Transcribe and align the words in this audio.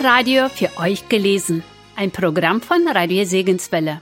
Hörbuchradio 0.00 0.48
für 0.48 0.78
euch 0.78 1.10
gelesen. 1.10 1.62
Ein 1.94 2.10
Programm 2.10 2.62
von 2.62 2.88
Radio 2.88 3.26
Segenswelle. 3.26 4.00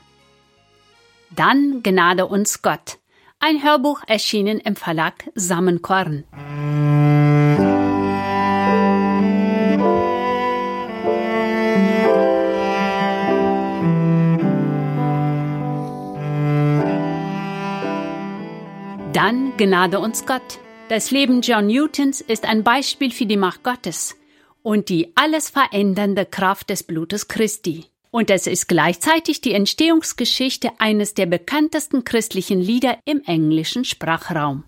Dann 1.31 1.83
Gnade 1.83 2.27
uns 2.27 2.63
Gott. 2.63 2.99
Ein 3.41 3.65
Hörbuch 3.65 4.03
erschienen 4.07 4.61
im 4.61 4.77
Verlag 4.77 5.29
Samenkorn. 5.35 6.23
Dann 19.13 19.53
Gnade 19.57 19.99
uns 19.99 20.25
Gott. 20.27 20.61
Das 20.89 21.11
Leben 21.11 21.41
John 21.41 21.67
Newtons 21.67 22.21
ist 22.21 22.45
ein 22.45 22.63
Beispiel 22.63 23.11
für 23.11 23.27
die 23.27 23.37
Macht 23.37 23.65
Gottes 23.65 24.18
und 24.69 24.91
die 24.91 25.13
alles 25.15 25.49
verändernde 25.49 26.27
Kraft 26.27 26.69
des 26.69 26.83
Blutes 26.83 27.27
Christi. 27.27 27.87
Und 28.11 28.29
es 28.29 28.47
ist 28.47 28.69
gleichzeitig 28.69 29.41
die 29.41 29.55
Entstehungsgeschichte 29.55 30.73
eines 30.79 31.15
der 31.15 31.25
bekanntesten 31.25 32.05
christlichen 32.05 32.61
Lieder 32.61 32.99
im 33.07 33.23
englischen 33.25 33.87
Sprachraum. 33.87 34.65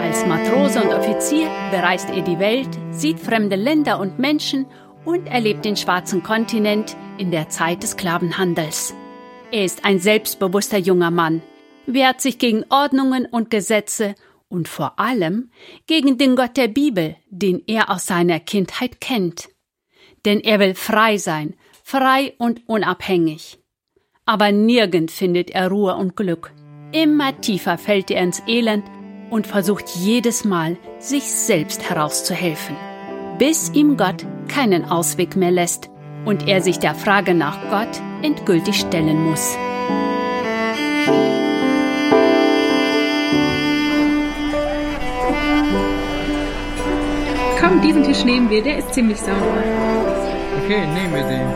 Als 0.00 0.24
Matrose 0.24 0.82
und 0.82 0.94
Offizier 0.94 1.50
bereist 1.70 2.08
er 2.08 2.22
die 2.22 2.38
Welt, 2.38 2.70
sieht 2.90 3.20
fremde 3.20 3.56
Länder 3.56 4.00
und 4.00 4.18
Menschen 4.18 4.64
und 5.04 5.26
erlebt 5.26 5.66
den 5.66 5.76
schwarzen 5.76 6.22
Kontinent 6.22 6.96
in 7.18 7.30
der 7.30 7.50
Zeit 7.50 7.82
des 7.82 7.90
Sklavenhandels. 7.90 8.94
Er 9.50 9.66
ist 9.66 9.84
ein 9.84 9.98
selbstbewusster 9.98 10.78
junger 10.78 11.10
Mann, 11.10 11.42
wehrt 11.84 12.22
sich 12.22 12.38
gegen 12.38 12.64
Ordnungen 12.70 13.26
und 13.26 13.50
Gesetze 13.50 14.14
und 14.52 14.68
vor 14.68 15.00
allem 15.00 15.50
gegen 15.86 16.18
den 16.18 16.36
Gott 16.36 16.56
der 16.56 16.68
Bibel, 16.68 17.16
den 17.30 17.62
er 17.66 17.90
aus 17.90 18.06
seiner 18.06 18.38
Kindheit 18.38 19.00
kennt. 19.00 19.48
Denn 20.24 20.40
er 20.40 20.60
will 20.60 20.74
frei 20.74 21.16
sein, 21.16 21.54
frei 21.82 22.34
und 22.38 22.68
unabhängig. 22.68 23.58
Aber 24.26 24.52
nirgend 24.52 25.10
findet 25.10 25.50
er 25.50 25.68
Ruhe 25.68 25.96
und 25.96 26.16
Glück. 26.16 26.52
Immer 26.92 27.40
tiefer 27.40 27.78
fällt 27.78 28.10
er 28.10 28.22
ins 28.22 28.42
Elend 28.46 28.84
und 29.30 29.46
versucht 29.46 29.88
jedes 29.96 30.44
Mal, 30.44 30.76
sich 30.98 31.24
selbst 31.24 31.88
herauszuhelfen, 31.88 32.76
bis 33.38 33.70
ihm 33.70 33.96
Gott 33.96 34.26
keinen 34.48 34.84
Ausweg 34.84 35.34
mehr 35.34 35.50
lässt 35.50 35.88
und 36.26 36.46
er 36.46 36.60
sich 36.60 36.78
der 36.78 36.94
Frage 36.94 37.34
nach 37.34 37.58
Gott 37.70 38.00
endgültig 38.22 38.76
stellen 38.76 39.24
muss. 39.24 39.56
Komm, 47.62 47.80
diesen 47.80 48.02
Tisch 48.02 48.24
nehmen 48.24 48.50
wir, 48.50 48.60
der 48.60 48.78
ist 48.78 48.92
ziemlich 48.92 49.20
sauber. 49.20 49.62
Okay, 50.64 50.84
nehmen 50.84 51.14
wir 51.14 51.22
den. 51.22 51.46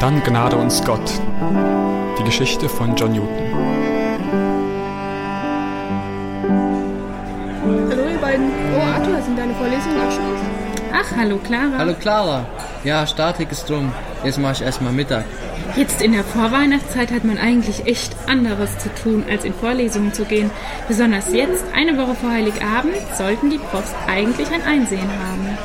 Dann 0.00 0.22
gnade 0.24 0.56
uns 0.56 0.82
Gott. 0.82 1.12
Die 2.18 2.24
Geschichte 2.24 2.70
von 2.70 2.96
John 2.96 3.12
Newton. 3.12 3.28
Hallo 7.90 8.08
ihr 8.10 8.18
beiden. 8.18 8.50
Oh 8.78 8.80
Arthur, 8.80 9.20
sind 9.20 9.38
deine 9.38 9.54
Vorlesungen 9.54 9.98
auch 9.98 10.10
schon 10.10 10.24
aus? 10.24 10.40
Ach, 10.94 11.16
hallo 11.18 11.36
Clara. 11.36 11.76
Hallo 11.76 11.94
Clara. 12.00 12.46
Ja, 12.82 13.06
Statik 13.06 13.52
ist 13.52 13.68
drum. 13.68 13.92
Jetzt 14.24 14.38
mache 14.38 14.54
ich 14.54 14.62
erstmal 14.62 14.94
Mittag. 14.94 15.26
Jetzt 15.76 16.02
in 16.02 16.12
der 16.12 16.24
Vorweihnachtszeit 16.24 17.10
hat 17.12 17.24
man 17.24 17.38
eigentlich 17.38 17.86
echt 17.86 18.14
anderes 18.26 18.78
zu 18.78 18.88
tun, 18.94 19.24
als 19.30 19.44
in 19.44 19.54
Vorlesungen 19.54 20.12
zu 20.12 20.24
gehen. 20.24 20.50
Besonders 20.86 21.32
jetzt, 21.32 21.64
eine 21.74 21.96
Woche 21.96 22.14
vor 22.14 22.30
Heiligabend, 22.30 22.96
sollten 23.16 23.50
die 23.50 23.58
Profs 23.58 23.92
eigentlich 24.06 24.48
ein 24.50 24.62
Einsehen 24.62 25.00
haben. 25.00 25.58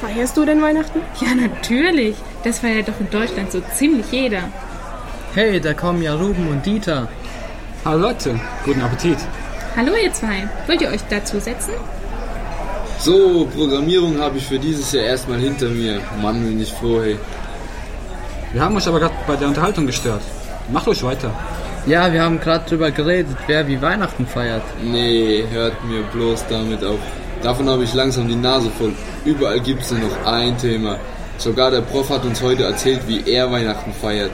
Feierst 0.00 0.36
du 0.36 0.44
denn 0.44 0.62
Weihnachten? 0.62 1.00
Ja, 1.20 1.34
natürlich. 1.34 2.16
Das 2.44 2.60
feiert 2.60 2.88
doch 2.88 3.00
in 3.00 3.10
Deutschland 3.10 3.52
so 3.52 3.60
ziemlich 3.74 4.06
jeder. 4.10 4.44
Hey, 5.34 5.60
da 5.60 5.74
kommen 5.74 6.02
ja 6.02 6.14
Ruben 6.14 6.48
und 6.48 6.64
Dieter. 6.64 7.08
Hallo 7.84 8.08
Leute, 8.08 8.40
guten 8.64 8.80
Appetit. 8.80 9.18
Hallo 9.76 9.92
ihr 10.02 10.12
zwei. 10.12 10.48
Wollt 10.66 10.80
ihr 10.80 10.88
euch 10.88 11.02
dazu 11.10 11.38
setzen? 11.38 11.74
So, 12.98 13.46
Programmierung 13.54 14.18
habe 14.18 14.38
ich 14.38 14.46
für 14.46 14.58
dieses 14.58 14.90
Jahr 14.92 15.04
erstmal 15.04 15.38
hinter 15.38 15.68
mir. 15.68 16.00
Mann, 16.22 16.42
bin 16.42 16.60
ich 16.60 16.72
froh, 16.72 17.02
hey. 17.02 17.18
Wir 18.56 18.62
haben 18.62 18.74
euch 18.74 18.88
aber 18.88 19.00
gerade 19.00 19.14
bei 19.26 19.36
der 19.36 19.48
Unterhaltung 19.48 19.84
gestört. 19.86 20.22
Macht 20.72 20.88
euch 20.88 21.02
weiter. 21.02 21.30
Ja, 21.84 22.10
wir 22.10 22.22
haben 22.22 22.40
gerade 22.40 22.66
drüber 22.66 22.90
geredet, 22.90 23.36
wer 23.46 23.68
wie 23.68 23.82
Weihnachten 23.82 24.26
feiert. 24.26 24.62
Nee, 24.82 25.44
hört 25.50 25.84
mir 25.84 26.02
bloß 26.04 26.46
damit 26.48 26.82
auf. 26.82 26.98
Davon 27.42 27.68
habe 27.68 27.84
ich 27.84 27.92
langsam 27.92 28.28
die 28.28 28.34
Nase 28.34 28.70
voll. 28.70 28.94
Überall 29.26 29.60
gibt 29.60 29.82
es 29.82 29.90
nur 29.90 30.00
noch 30.00 30.24
ein 30.24 30.56
Thema. 30.56 30.96
Sogar 31.36 31.70
der 31.70 31.82
Prof 31.82 32.08
hat 32.08 32.24
uns 32.24 32.40
heute 32.40 32.64
erzählt, 32.64 33.00
wie 33.06 33.30
er 33.30 33.52
Weihnachten 33.52 33.92
feiert. 33.92 34.32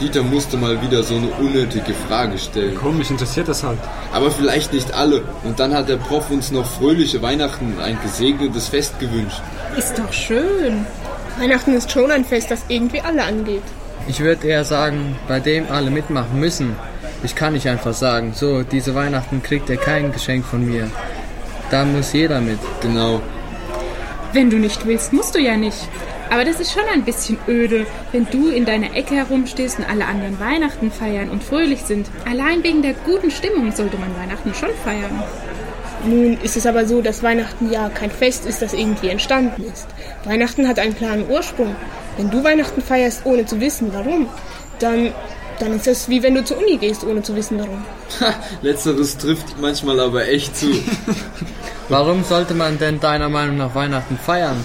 Dieter 0.00 0.22
musste 0.22 0.56
mal 0.56 0.80
wieder 0.80 1.02
so 1.02 1.16
eine 1.16 1.26
unnötige 1.26 1.92
Frage 1.92 2.38
stellen. 2.38 2.74
Komm, 2.80 2.96
mich 2.96 3.10
interessiert 3.10 3.48
das 3.48 3.64
halt. 3.64 3.80
Aber 4.14 4.30
vielleicht 4.30 4.72
nicht 4.72 4.94
alle. 4.94 5.24
Und 5.44 5.60
dann 5.60 5.74
hat 5.74 5.90
der 5.90 5.96
Prof 5.96 6.30
uns 6.30 6.50
noch 6.50 6.64
fröhliche 6.64 7.20
Weihnachten 7.20 7.74
und 7.74 7.82
ein 7.82 7.98
gesegnetes 8.02 8.68
Fest 8.68 8.98
gewünscht. 8.98 9.42
Ist 9.76 9.98
doch 9.98 10.10
schön. 10.10 10.86
Weihnachten 11.38 11.74
ist 11.74 11.90
schon 11.92 12.10
ein 12.10 12.24
Fest, 12.24 12.50
das 12.50 12.64
irgendwie 12.68 13.00
alle 13.00 13.22
angeht. 13.22 13.62
Ich 14.08 14.20
würde 14.20 14.48
eher 14.48 14.64
sagen, 14.64 15.16
bei 15.28 15.38
dem 15.38 15.70
alle 15.70 15.90
mitmachen 15.90 16.40
müssen. 16.40 16.74
Ich 17.22 17.34
kann 17.34 17.52
nicht 17.52 17.68
einfach 17.68 17.94
sagen, 17.94 18.32
so, 18.34 18.62
diese 18.62 18.94
Weihnachten 18.94 19.42
kriegt 19.42 19.68
ihr 19.70 19.76
kein 19.76 20.12
Geschenk 20.12 20.44
von 20.44 20.66
mir. 20.66 20.90
Da 21.70 21.84
muss 21.84 22.12
jeder 22.12 22.40
mit. 22.40 22.58
Genau. 22.80 23.20
Wenn 24.32 24.50
du 24.50 24.56
nicht 24.56 24.86
willst, 24.86 25.12
musst 25.12 25.34
du 25.34 25.38
ja 25.38 25.56
nicht. 25.56 25.88
Aber 26.30 26.44
das 26.44 26.60
ist 26.60 26.72
schon 26.72 26.82
ein 26.92 27.04
bisschen 27.04 27.38
öde, 27.46 27.86
wenn 28.12 28.26
du 28.30 28.48
in 28.48 28.64
deiner 28.64 28.94
Ecke 28.94 29.14
herumstehst 29.14 29.78
und 29.78 29.88
alle 29.88 30.06
anderen 30.06 30.38
Weihnachten 30.40 30.90
feiern 30.90 31.30
und 31.30 31.42
fröhlich 31.42 31.82
sind. 31.82 32.08
Allein 32.28 32.62
wegen 32.62 32.82
der 32.82 32.94
guten 32.94 33.30
Stimmung 33.30 33.72
sollte 33.72 33.96
man 33.96 34.14
Weihnachten 34.16 34.52
schon 34.54 34.70
feiern. 34.84 35.22
Nun 36.04 36.38
ist 36.42 36.56
es 36.56 36.66
aber 36.66 36.86
so, 36.86 37.02
dass 37.02 37.22
Weihnachten 37.22 37.70
ja 37.70 37.88
kein 37.88 38.10
Fest 38.10 38.46
ist, 38.46 38.62
das 38.62 38.72
irgendwie 38.72 39.08
entstanden 39.08 39.64
ist. 39.64 39.86
Weihnachten 40.24 40.68
hat 40.68 40.78
einen 40.78 40.96
klaren 40.96 41.28
Ursprung. 41.28 41.74
Wenn 42.16 42.30
du 42.30 42.42
Weihnachten 42.44 42.80
feierst, 42.82 43.24
ohne 43.24 43.46
zu 43.46 43.60
wissen, 43.60 43.92
warum, 43.92 44.28
dann, 44.78 45.12
dann 45.58 45.74
ist 45.74 45.86
das 45.86 46.08
wie 46.08 46.22
wenn 46.22 46.34
du 46.34 46.44
zur 46.44 46.58
Uni 46.58 46.76
gehst, 46.76 47.04
ohne 47.04 47.22
zu 47.22 47.34
wissen, 47.34 47.58
warum. 47.58 47.84
Ha, 48.20 48.34
letzteres 48.62 49.16
trifft 49.16 49.60
manchmal 49.60 50.00
aber 50.00 50.26
echt 50.28 50.56
zu. 50.56 50.68
Warum 51.90 52.22
sollte 52.22 52.52
man 52.52 52.78
denn 52.78 53.00
deiner 53.00 53.30
Meinung 53.30 53.56
nach 53.56 53.74
Weihnachten 53.74 54.18
feiern? 54.18 54.62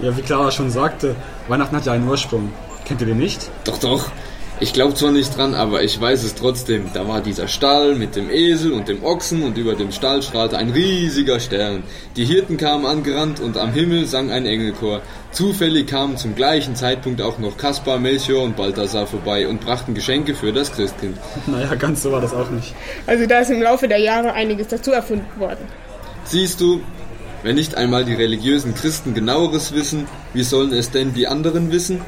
Ja, 0.00 0.16
wie 0.16 0.22
Clara 0.22 0.50
schon 0.50 0.70
sagte, 0.70 1.14
Weihnachten 1.46 1.76
hat 1.76 1.84
ja 1.84 1.92
einen 1.92 2.08
Ursprung. 2.08 2.52
Kennt 2.86 3.02
ihr 3.02 3.06
den 3.06 3.18
nicht? 3.18 3.50
Doch, 3.64 3.76
doch. 3.76 4.10
Ich 4.60 4.72
glaube 4.72 4.94
zwar 4.94 5.12
nicht 5.12 5.36
dran, 5.36 5.54
aber 5.54 5.84
ich 5.84 6.00
weiß 6.00 6.24
es 6.24 6.34
trotzdem. 6.34 6.90
Da 6.92 7.06
war 7.06 7.20
dieser 7.20 7.46
Stall 7.46 7.94
mit 7.94 8.16
dem 8.16 8.28
Esel 8.28 8.72
und 8.72 8.88
dem 8.88 9.04
Ochsen 9.04 9.44
und 9.44 9.56
über 9.56 9.76
dem 9.76 9.92
Stall 9.92 10.20
strahlte 10.20 10.58
ein 10.58 10.70
riesiger 10.70 11.38
Stern. 11.38 11.84
Die 12.16 12.24
Hirten 12.24 12.56
kamen 12.56 12.84
angerannt 12.84 13.38
und 13.38 13.56
am 13.56 13.72
Himmel 13.72 14.06
sang 14.06 14.32
ein 14.32 14.46
Engelchor. 14.46 15.00
Zufällig 15.30 15.86
kamen 15.86 16.16
zum 16.16 16.34
gleichen 16.34 16.74
Zeitpunkt 16.74 17.22
auch 17.22 17.38
noch 17.38 17.56
Kaspar, 17.56 18.00
Melchior 18.00 18.42
und 18.42 18.56
Balthasar 18.56 19.06
vorbei 19.06 19.46
und 19.46 19.60
brachten 19.60 19.94
Geschenke 19.94 20.34
für 20.34 20.52
das 20.52 20.72
Christkind. 20.72 21.16
Naja, 21.46 21.76
ganz 21.76 22.02
so 22.02 22.10
war 22.10 22.20
das 22.20 22.34
auch 22.34 22.50
nicht. 22.50 22.74
Also 23.06 23.26
da 23.26 23.38
ist 23.38 23.52
im 23.52 23.62
Laufe 23.62 23.86
der 23.86 23.98
Jahre 23.98 24.32
einiges 24.32 24.66
dazu 24.66 24.90
erfunden 24.90 25.38
worden. 25.38 25.66
Siehst 26.24 26.60
du, 26.60 26.80
wenn 27.44 27.54
nicht 27.54 27.76
einmal 27.76 28.04
die 28.04 28.14
religiösen 28.14 28.74
Christen 28.74 29.14
genaueres 29.14 29.72
wissen, 29.72 30.08
wie 30.34 30.42
sollen 30.42 30.72
es 30.72 30.90
denn 30.90 31.14
die 31.14 31.28
anderen 31.28 31.70
wissen? 31.70 32.00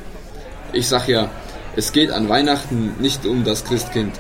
Ich 0.73 0.89
sag 0.89 1.07
ja, 1.07 1.31
es 1.77 1.93
geht 1.93 2.11
an 2.11 2.29
Weihnachten 2.29 2.95
nicht 2.99 3.27
um 3.27 3.45
das 3.45 3.65
Christkind. 3.65 4.19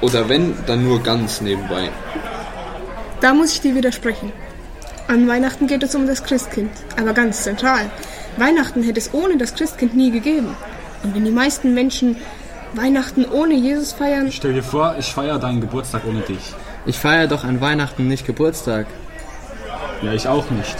Oder 0.00 0.28
wenn, 0.28 0.54
dann 0.66 0.84
nur 0.84 1.02
ganz 1.02 1.40
nebenbei. 1.40 1.88
Da 3.20 3.34
muss 3.34 3.52
ich 3.52 3.60
dir 3.60 3.74
widersprechen. 3.74 4.32
An 5.08 5.26
Weihnachten 5.26 5.66
geht 5.66 5.82
es 5.82 5.94
um 5.94 6.06
das 6.06 6.22
Christkind, 6.22 6.70
aber 6.96 7.14
ganz 7.14 7.42
zentral. 7.42 7.90
Weihnachten 8.36 8.82
hätte 8.82 9.00
es 9.00 9.12
ohne 9.12 9.36
das 9.38 9.54
Christkind 9.54 9.96
nie 9.96 10.10
gegeben. 10.10 10.54
Und 11.02 11.14
wenn 11.14 11.24
die 11.24 11.30
meisten 11.30 11.74
Menschen 11.74 12.16
Weihnachten 12.74 13.24
ohne 13.24 13.54
Jesus 13.54 13.92
feiern, 13.92 14.30
Stell 14.30 14.52
dir 14.52 14.62
vor, 14.62 14.94
ich 14.98 15.06
feiere 15.06 15.38
deinen 15.38 15.60
Geburtstag 15.60 16.02
ohne 16.06 16.20
dich. 16.20 16.54
Ich 16.86 16.98
feiere 16.98 17.26
doch 17.26 17.44
an 17.44 17.60
Weihnachten 17.60 18.06
nicht 18.06 18.26
Geburtstag. 18.26 18.86
Ja, 20.02 20.12
ich 20.12 20.28
auch 20.28 20.50
nicht. 20.50 20.76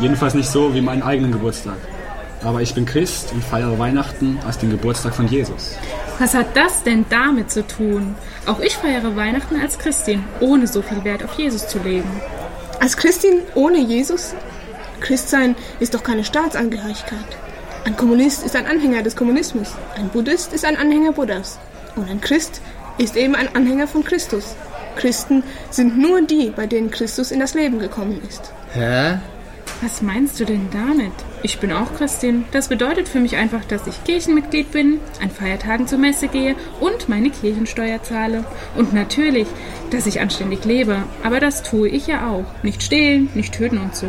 Jedenfalls 0.00 0.34
nicht 0.34 0.48
so 0.48 0.74
wie 0.74 0.80
meinen 0.80 1.02
eigenen 1.02 1.30
Geburtstag. 1.30 1.76
Aber 2.42 2.62
ich 2.62 2.74
bin 2.74 2.86
Christ 2.86 3.32
und 3.32 3.44
feiere 3.44 3.78
Weihnachten 3.78 4.38
als 4.46 4.58
den 4.58 4.70
Geburtstag 4.70 5.14
von 5.14 5.28
Jesus. 5.28 5.76
Was 6.18 6.34
hat 6.34 6.56
das 6.56 6.82
denn 6.82 7.04
damit 7.10 7.50
zu 7.50 7.66
tun? 7.66 8.14
Auch 8.46 8.60
ich 8.60 8.76
feiere 8.76 9.14
Weihnachten 9.16 9.60
als 9.60 9.78
Christin, 9.78 10.24
ohne 10.40 10.66
so 10.66 10.80
viel 10.82 11.04
Wert 11.04 11.22
auf 11.24 11.34
Jesus 11.34 11.66
zu 11.68 11.78
legen. 11.78 12.10
als 12.80 12.96
Christin 12.96 13.40
ohne 13.54 13.78
Jesus? 13.78 14.34
Christsein 15.00 15.54
ist 15.80 15.94
doch 15.94 16.02
keine 16.02 16.24
Staatsangehörigkeit. 16.24 17.18
Ein 17.84 17.96
Kommunist 17.96 18.42
ist 18.44 18.56
ein 18.56 18.66
Anhänger 18.66 19.02
des 19.02 19.16
Kommunismus. 19.16 19.68
Ein 19.96 20.08
Buddhist 20.08 20.52
ist 20.52 20.64
ein 20.64 20.76
Anhänger 20.76 21.12
Buddhas. 21.12 21.58
Und 21.96 22.08
ein 22.10 22.20
Christ 22.20 22.60
ist 22.98 23.16
eben 23.16 23.34
ein 23.34 23.54
Anhänger 23.54 23.86
von 23.86 24.04
Christus. 24.04 24.54
Christen 24.96 25.42
sind 25.70 25.98
nur 25.98 26.22
die, 26.22 26.50
bei 26.54 26.66
denen 26.66 26.90
Christus 26.90 27.30
in 27.30 27.40
das 27.40 27.54
Leben 27.54 27.78
gekommen 27.78 28.20
ist. 28.28 28.52
Hä? 28.72 29.18
Was 29.82 30.02
meinst 30.02 30.38
du 30.38 30.44
denn 30.44 30.68
damit? 30.70 31.12
Ich 31.42 31.58
bin 31.58 31.72
auch 31.72 31.94
Christin. 31.96 32.44
Das 32.52 32.68
bedeutet 32.68 33.08
für 33.08 33.18
mich 33.18 33.36
einfach, 33.36 33.64
dass 33.64 33.86
ich 33.86 34.04
Kirchenmitglied 34.04 34.70
bin, 34.72 35.00
an 35.22 35.30
Feiertagen 35.30 35.86
zur 35.86 35.98
Messe 35.98 36.28
gehe 36.28 36.54
und 36.80 37.08
meine 37.08 37.30
Kirchensteuer 37.30 38.02
zahle. 38.02 38.44
Und 38.76 38.92
natürlich, 38.92 39.46
dass 39.90 40.04
ich 40.04 40.20
anständig 40.20 40.66
lebe. 40.66 41.04
Aber 41.22 41.40
das 41.40 41.62
tue 41.62 41.88
ich 41.88 42.06
ja 42.06 42.28
auch. 42.28 42.44
Nicht 42.62 42.82
stehlen, 42.82 43.30
nicht 43.34 43.54
töten 43.54 43.78
und 43.78 43.96
so. 43.96 44.06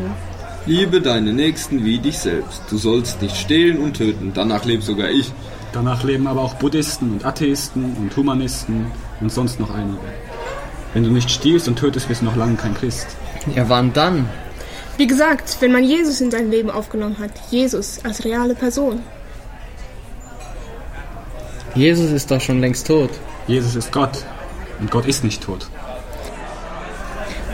Liebe 0.65 0.99
deine 0.99 1.31
Nächsten 1.31 1.85
wie 1.85 1.99
dich 1.99 2.19
selbst. 2.19 2.63
Du 2.69 2.77
sollst 2.77 3.21
nicht 3.21 3.37
stehlen 3.37 3.79
und 3.79 3.95
töten. 3.95 4.33
Danach 4.33 4.65
lebe 4.65 4.81
sogar 4.81 5.09
ich. 5.09 5.31
Danach 5.71 6.03
leben 6.03 6.27
aber 6.27 6.41
auch 6.41 6.55
Buddhisten 6.55 7.13
und 7.13 7.23
Atheisten 7.23 7.95
und 7.95 8.15
Humanisten 8.17 8.87
und 9.21 9.31
sonst 9.31 9.57
noch 9.61 9.73
einige. 9.73 9.99
Wenn 10.93 11.05
du 11.05 11.11
nicht 11.11 11.31
stiehlst 11.31 11.69
und 11.69 11.79
tötest, 11.79 12.09
bist 12.09 12.19
du 12.21 12.25
noch 12.25 12.35
lange 12.35 12.55
kein 12.55 12.73
Christ. 12.73 13.07
Ja, 13.55 13.69
wann 13.69 13.93
dann? 13.93 14.27
Wie 14.97 15.07
gesagt, 15.07 15.57
wenn 15.61 15.71
man 15.71 15.83
Jesus 15.83 16.21
in 16.21 16.31
sein 16.31 16.51
Leben 16.51 16.69
aufgenommen 16.69 17.17
hat, 17.19 17.31
Jesus 17.49 17.99
als 18.03 18.23
reale 18.23 18.55
Person. 18.55 19.01
Jesus 21.73 22.11
ist 22.11 22.29
doch 22.29 22.41
schon 22.41 22.59
längst 22.59 22.87
tot. 22.87 23.09
Jesus 23.47 23.75
ist 23.75 23.91
Gott 23.91 24.23
und 24.79 24.91
Gott 24.91 25.05
ist 25.05 25.23
nicht 25.23 25.41
tot. 25.43 25.67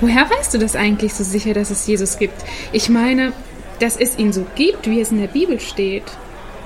Woher 0.02 0.30
weißt 0.30 0.54
du 0.54 0.58
das 0.58 0.76
eigentlich 0.76 1.14
so 1.14 1.24
sicher, 1.24 1.54
dass 1.54 1.72
es 1.72 1.86
Jesus 1.88 2.18
gibt? 2.18 2.44
Ich 2.72 2.90
meine, 2.90 3.34
dass 3.80 3.98
es 3.98 4.18
ihn 4.18 4.34
so 4.34 4.46
gibt, 4.56 4.88
wie 4.88 5.02
es 5.02 5.12
in 5.12 5.20
der 5.20 5.28
Bibel 5.28 5.60
steht. 5.60 6.04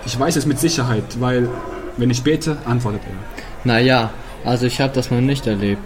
Ich 0.06 0.17
weiß 0.17 0.35
es 0.35 0.45
mit 0.45 0.59
Sicherheit, 0.59 1.03
weil 1.19 1.50
wenn 1.97 2.09
ich 2.09 2.24
bete, 2.24 2.57
antwortet 2.65 3.01
er. 3.06 3.15
Naja, 3.63 4.12
also 4.44 4.65
ich 4.65 4.81
habe 4.81 4.94
das 4.94 5.12
noch 5.12 5.21
nicht 5.21 5.45
erlebt. 5.45 5.83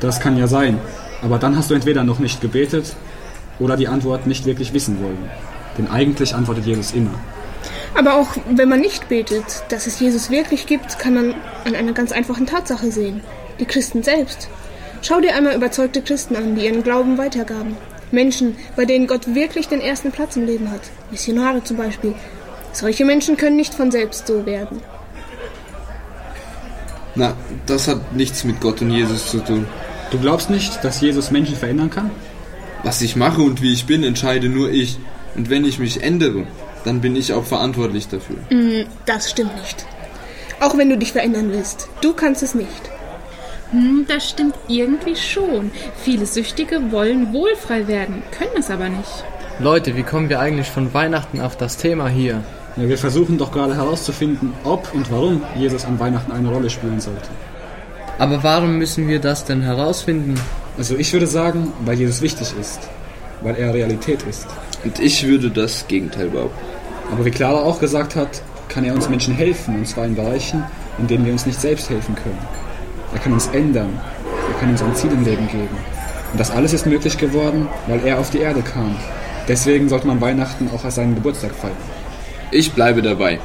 Das 0.00 0.20
kann 0.20 0.38
ja 0.38 0.46
sein, 0.46 0.78
aber 1.22 1.38
dann 1.38 1.56
hast 1.56 1.70
du 1.70 1.74
entweder 1.74 2.04
noch 2.04 2.20
nicht 2.20 2.40
gebetet 2.40 2.94
oder 3.58 3.76
die 3.76 3.88
Antwort 3.88 4.26
nicht 4.26 4.44
wirklich 4.46 4.72
wissen 4.72 5.02
wollen. 5.02 5.30
Denn 5.76 5.88
eigentlich 5.88 6.34
antwortet 6.34 6.66
Jesus 6.66 6.92
immer. 6.92 7.14
Aber 7.94 8.16
auch 8.16 8.28
wenn 8.50 8.68
man 8.68 8.80
nicht 8.80 9.08
betet, 9.08 9.64
dass 9.70 9.86
es 9.86 9.98
Jesus 9.98 10.30
wirklich 10.30 10.66
gibt, 10.66 10.98
kann 10.98 11.14
man 11.14 11.34
an 11.64 11.74
einer 11.74 11.92
ganz 11.92 12.12
einfachen 12.12 12.46
Tatsache 12.46 12.90
sehen. 12.90 13.22
Die 13.58 13.64
Christen 13.64 14.02
selbst. 14.02 14.48
Schau 15.02 15.20
dir 15.20 15.34
einmal 15.34 15.54
überzeugte 15.54 16.02
Christen 16.02 16.36
an, 16.36 16.54
die 16.54 16.66
ihren 16.66 16.82
Glauben 16.82 17.18
weitergaben. 17.18 17.76
Menschen, 18.10 18.56
bei 18.76 18.84
denen 18.84 19.06
Gott 19.06 19.34
wirklich 19.34 19.68
den 19.68 19.80
ersten 19.80 20.12
Platz 20.12 20.36
im 20.36 20.46
Leben 20.46 20.70
hat. 20.70 20.80
Missionare 21.10 21.62
zum 21.62 21.76
Beispiel. 21.76 22.14
Solche 22.72 23.04
Menschen 23.04 23.36
können 23.36 23.56
nicht 23.56 23.74
von 23.74 23.90
selbst 23.90 24.26
so 24.26 24.46
werden. 24.46 24.80
Na, 27.14 27.34
das 27.66 27.88
hat 27.88 28.14
nichts 28.14 28.44
mit 28.44 28.60
Gott 28.60 28.80
und 28.80 28.90
Jesus 28.90 29.30
zu 29.30 29.40
tun. 29.40 29.66
Du 30.10 30.18
glaubst 30.18 30.50
nicht, 30.50 30.82
dass 30.84 31.00
Jesus 31.00 31.30
Menschen 31.30 31.56
verändern 31.56 31.90
kann? 31.90 32.10
Was 32.82 33.02
ich 33.02 33.16
mache 33.16 33.42
und 33.42 33.60
wie 33.62 33.72
ich 33.72 33.86
bin, 33.86 34.04
entscheide 34.04 34.48
nur 34.48 34.70
ich. 34.70 34.98
Und 35.34 35.50
wenn 35.50 35.64
ich 35.64 35.78
mich 35.78 36.02
ändere, 36.02 36.46
dann 36.84 37.00
bin 37.00 37.16
ich 37.16 37.32
auch 37.32 37.44
verantwortlich 37.44 38.08
dafür. 38.08 38.36
Mm, 38.50 38.86
Das 39.06 39.30
stimmt 39.30 39.56
nicht. 39.56 39.84
Auch 40.60 40.76
wenn 40.76 40.88
du 40.90 40.96
dich 40.98 41.12
verändern 41.12 41.50
willst. 41.52 41.88
Du 42.00 42.12
kannst 42.12 42.42
es 42.42 42.54
nicht. 42.54 42.90
Hm, 43.70 44.06
das 44.08 44.30
stimmt 44.30 44.54
irgendwie 44.66 45.14
schon. 45.16 45.70
Viele 46.02 46.24
Süchtige 46.26 46.90
wollen 46.90 47.32
wohlfrei 47.32 47.86
werden, 47.86 48.22
können 48.36 48.52
es 48.58 48.70
aber 48.70 48.88
nicht. 48.88 49.24
Leute, 49.60 49.96
wie 49.96 50.02
kommen 50.04 50.28
wir 50.28 50.40
eigentlich 50.40 50.68
von 50.68 50.94
Weihnachten 50.94 51.40
auf 51.40 51.56
das 51.56 51.76
Thema 51.76 52.08
hier? 52.08 52.42
Ja, 52.76 52.88
wir 52.88 52.96
versuchen 52.96 53.38
doch 53.38 53.52
gerade 53.52 53.74
herauszufinden, 53.76 54.52
ob 54.64 54.94
und 54.94 55.10
warum 55.10 55.42
Jesus 55.56 55.84
an 55.84 55.98
Weihnachten 55.98 56.32
eine 56.32 56.48
Rolle 56.48 56.70
spielen 56.70 57.00
sollte. 57.00 57.28
Aber 58.18 58.42
warum 58.42 58.78
müssen 58.78 59.06
wir 59.08 59.20
das 59.20 59.44
denn 59.44 59.62
herausfinden? 59.62 60.40
Also 60.78 60.96
ich 60.96 61.12
würde 61.12 61.26
sagen, 61.26 61.72
weil 61.84 61.98
Jesus 61.98 62.22
wichtig 62.22 62.54
ist, 62.58 62.78
weil 63.42 63.56
er 63.56 63.74
Realität 63.74 64.22
ist. 64.22 64.46
Und 64.84 65.00
ich 65.00 65.26
würde 65.26 65.50
das 65.50 65.88
Gegenteil 65.88 66.28
behaupten. 66.28 66.64
Aber 67.10 67.24
wie 67.24 67.32
Clara 67.32 67.62
auch 67.62 67.80
gesagt 67.80 68.14
hat, 68.14 68.42
kann 68.68 68.84
er 68.84 68.94
uns 68.94 69.08
Menschen 69.08 69.34
helfen, 69.34 69.74
und 69.74 69.88
zwar 69.88 70.06
in 70.06 70.14
Bereichen, 70.14 70.62
in 70.98 71.08
denen 71.08 71.24
wir 71.24 71.32
uns 71.32 71.46
nicht 71.46 71.60
selbst 71.60 71.90
helfen 71.90 72.14
können. 72.14 72.38
Er 73.12 73.18
kann 73.18 73.32
uns 73.32 73.48
ändern, 73.48 73.98
er 74.52 74.60
kann 74.60 74.70
uns 74.70 74.80
ein 74.80 74.94
Ziel 74.94 75.10
im 75.10 75.24
Leben 75.24 75.48
geben. 75.48 75.76
Und 76.32 76.38
das 76.38 76.52
alles 76.52 76.72
ist 76.72 76.86
möglich 76.86 77.18
geworden, 77.18 77.66
weil 77.88 78.06
er 78.06 78.20
auf 78.20 78.30
die 78.30 78.38
Erde 78.38 78.62
kam. 78.62 78.94
Deswegen 79.48 79.88
sollte 79.88 80.06
man 80.06 80.20
Weihnachten 80.20 80.70
auch 80.72 80.84
als 80.84 80.94
seinen 80.94 81.16
Geburtstag 81.16 81.54
feiern. 81.54 81.72
Ich 82.52 82.72
bleibe 82.72 83.02
dabei. 83.02 83.40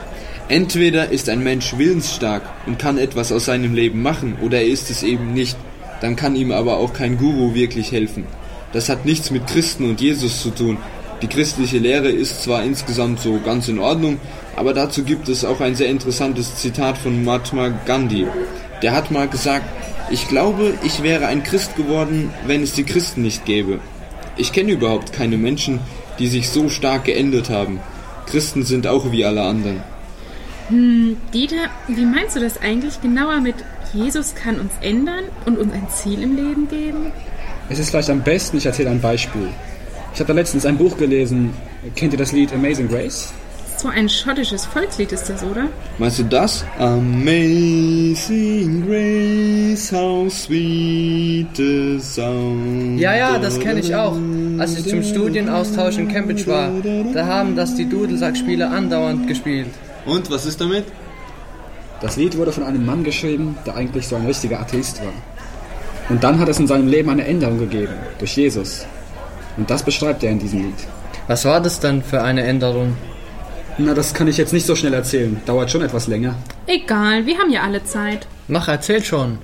Entweder 0.50 1.10
ist 1.10 1.30
ein 1.30 1.42
Mensch 1.42 1.78
willensstark 1.78 2.44
und 2.68 2.78
kann 2.78 2.98
etwas 2.98 3.32
aus 3.32 3.46
seinem 3.46 3.74
Leben 3.74 4.04
machen, 4.04 4.38
oder 4.42 4.58
er 4.58 4.68
ist 4.68 4.92
es 4.92 5.02
eben 5.02 5.34
nicht. 5.34 5.58
Dann 6.04 6.18
kann 6.18 6.36
ihm 6.36 6.52
aber 6.52 6.80
auch 6.80 6.92
kein 6.92 7.18
Guru 7.18 7.54
wirklich 7.54 7.94
helfen. 7.94 8.26
Das 8.74 8.90
hat 8.90 9.06
nichts 9.06 9.32
mit 9.32 9.48
Christen 9.48 9.90
und 9.90 10.02
Jesus 10.02 10.42
zu 10.42 10.50
tun. 10.50 10.78
Die 11.22 11.28
christliche 11.28 11.78
Lehre 11.78 12.10
ist 12.10 12.44
zwar 12.44 12.62
insgesamt 12.62 13.22
so 13.22 13.40
ganz 13.40 13.70
in 13.70 13.80
Ordnung, 13.80 14.20
aber 14.58 14.74
dazu 14.74 15.06
gibt 15.06 15.30
es 15.30 15.46
auch 15.46 15.62
ein 15.62 15.76
sehr 15.76 15.88
interessantes 15.88 16.58
Zitat 16.58 16.98
von 16.98 17.24
Mahatma 17.24 17.70
Gandhi. 17.86 18.28
Der 18.82 18.92
hat 18.92 19.12
mal 19.12 19.30
gesagt, 19.30 19.64
ich 20.12 20.28
glaube, 20.28 20.74
ich 20.84 21.04
wäre 21.04 21.28
ein 21.28 21.42
Christ 21.42 21.78
geworden, 21.78 22.32
wenn 22.48 22.64
es 22.64 22.74
die 22.74 22.84
Christen 22.84 23.22
nicht 23.22 23.46
gäbe. 23.46 23.80
Ich 24.36 24.52
kenne 24.52 24.74
überhaupt 24.74 25.14
keine 25.14 25.38
Menschen, 25.38 25.80
die 26.20 26.28
sich 26.28 26.50
so 26.50 26.68
stark 26.68 27.06
geändert 27.06 27.50
haben. 27.50 27.80
Christen 28.26 28.64
sind 28.66 28.88
auch 28.88 29.10
wie 29.14 29.24
alle 29.24 29.44
anderen. 29.44 29.82
Hm, 30.68 31.16
Dieter, 31.34 31.70
wie 31.88 32.06
meinst 32.06 32.36
du 32.36 32.42
das 32.42 32.62
eigentlich 32.62 33.02
genauer 33.02 33.40
mit 33.40 33.56
Jesus 33.94 34.34
kann 34.34 34.60
uns 34.60 34.72
ändern 34.82 35.26
und 35.46 35.60
uns 35.60 35.72
ein 35.72 35.88
Ziel 35.90 36.24
im 36.24 36.36
Leben 36.36 36.68
geben? 36.68 37.12
Es 37.70 37.78
ist 37.78 37.92
vielleicht 37.92 38.10
am 38.10 38.22
besten, 38.22 38.58
ich 38.58 38.66
erzähle 38.66 38.90
ein 38.90 39.00
Beispiel. 39.00 39.50
Ich 40.14 40.20
habe 40.20 40.28
da 40.28 40.34
letztens 40.34 40.66
ein 40.66 40.78
Buch 40.78 40.98
gelesen. 40.98 41.54
Kennt 41.96 42.14
ihr 42.14 42.20
das 42.20 42.32
Lied 42.32 42.52
Amazing 42.54 42.88
Grace? 42.88 43.32
So 43.78 43.90
ein 43.90 44.10
schottisches 44.10 44.66
Volkslied 44.66 45.12
ist 45.12 45.30
das, 45.30 45.44
oder? 45.44 45.68
Meinst 46.00 46.18
du 46.18 46.24
das? 46.24 46.66
Amazing 46.80 48.88
Grace, 48.88 49.92
how 49.92 50.32
sweet 50.32 51.48
the 51.56 52.00
sound. 52.00 53.00
Ja, 53.00 53.16
ja, 53.16 53.38
das 53.38 53.60
kenne 53.60 53.80
ich 53.80 53.94
auch. 53.94 54.18
Als 54.58 54.78
ich 54.78 54.88
zum 54.88 55.04
Studienaustausch 55.04 55.98
in 55.98 56.08
Cambridge 56.08 56.48
war, 56.48 56.72
da 57.14 57.26
haben 57.26 57.56
das 57.56 57.76
die 57.76 57.88
Dudelsackspieler 57.88 58.72
andauernd 58.72 59.28
gespielt. 59.28 59.68
Und 60.06 60.32
was 60.32 60.46
ist 60.46 60.62
damit? 60.62 60.86
Das 62.04 62.18
Lied 62.18 62.38
wurde 62.38 62.52
von 62.52 62.64
einem 62.64 62.86
Mann 62.86 63.06
geschrieben, 63.06 63.58
der 63.66 63.78
eigentlich 63.78 64.10
so 64.10 64.18
ein 64.18 64.26
richtiger 64.26 64.60
Atheist 64.60 65.00
war. 65.00 65.14
Und 66.10 66.22
dann 66.22 66.38
hat 66.38 66.50
es 66.50 66.60
in 66.60 66.68
seinem 66.68 66.90
Leben 66.90 67.10
eine 67.10 67.26
Änderung 67.26 67.58
gegeben, 67.58 67.94
durch 68.20 68.36
Jesus. 68.36 68.86
Und 69.56 69.70
das 69.70 69.84
beschreibt 69.84 70.22
er 70.22 70.32
in 70.32 70.40
diesem 70.40 70.64
Lied. 70.64 70.76
Was 71.28 71.46
war 71.46 71.62
das 71.62 71.80
denn 71.80 72.04
für 72.04 72.22
eine 72.22 72.44
Änderung? 72.44 72.98
Na, 73.78 73.94
das 73.94 74.14
kann 74.14 74.28
ich 74.28 74.36
jetzt 74.36 74.52
nicht 74.52 74.66
so 74.66 74.76
schnell 74.76 74.94
erzählen. 74.94 75.42
Dauert 75.46 75.72
schon 75.72 75.82
etwas 75.82 76.08
länger. 76.08 76.36
Egal, 76.68 77.26
wir 77.26 77.38
haben 77.38 77.50
ja 77.50 77.62
alle 77.62 77.86
Zeit. 77.86 78.28
Mach, 78.50 78.68
erzähl 78.68 79.02
schon. 79.02 79.38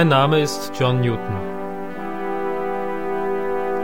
Mein 0.00 0.08
Name 0.08 0.40
ist 0.40 0.72
John 0.80 1.02
Newton. 1.02 1.36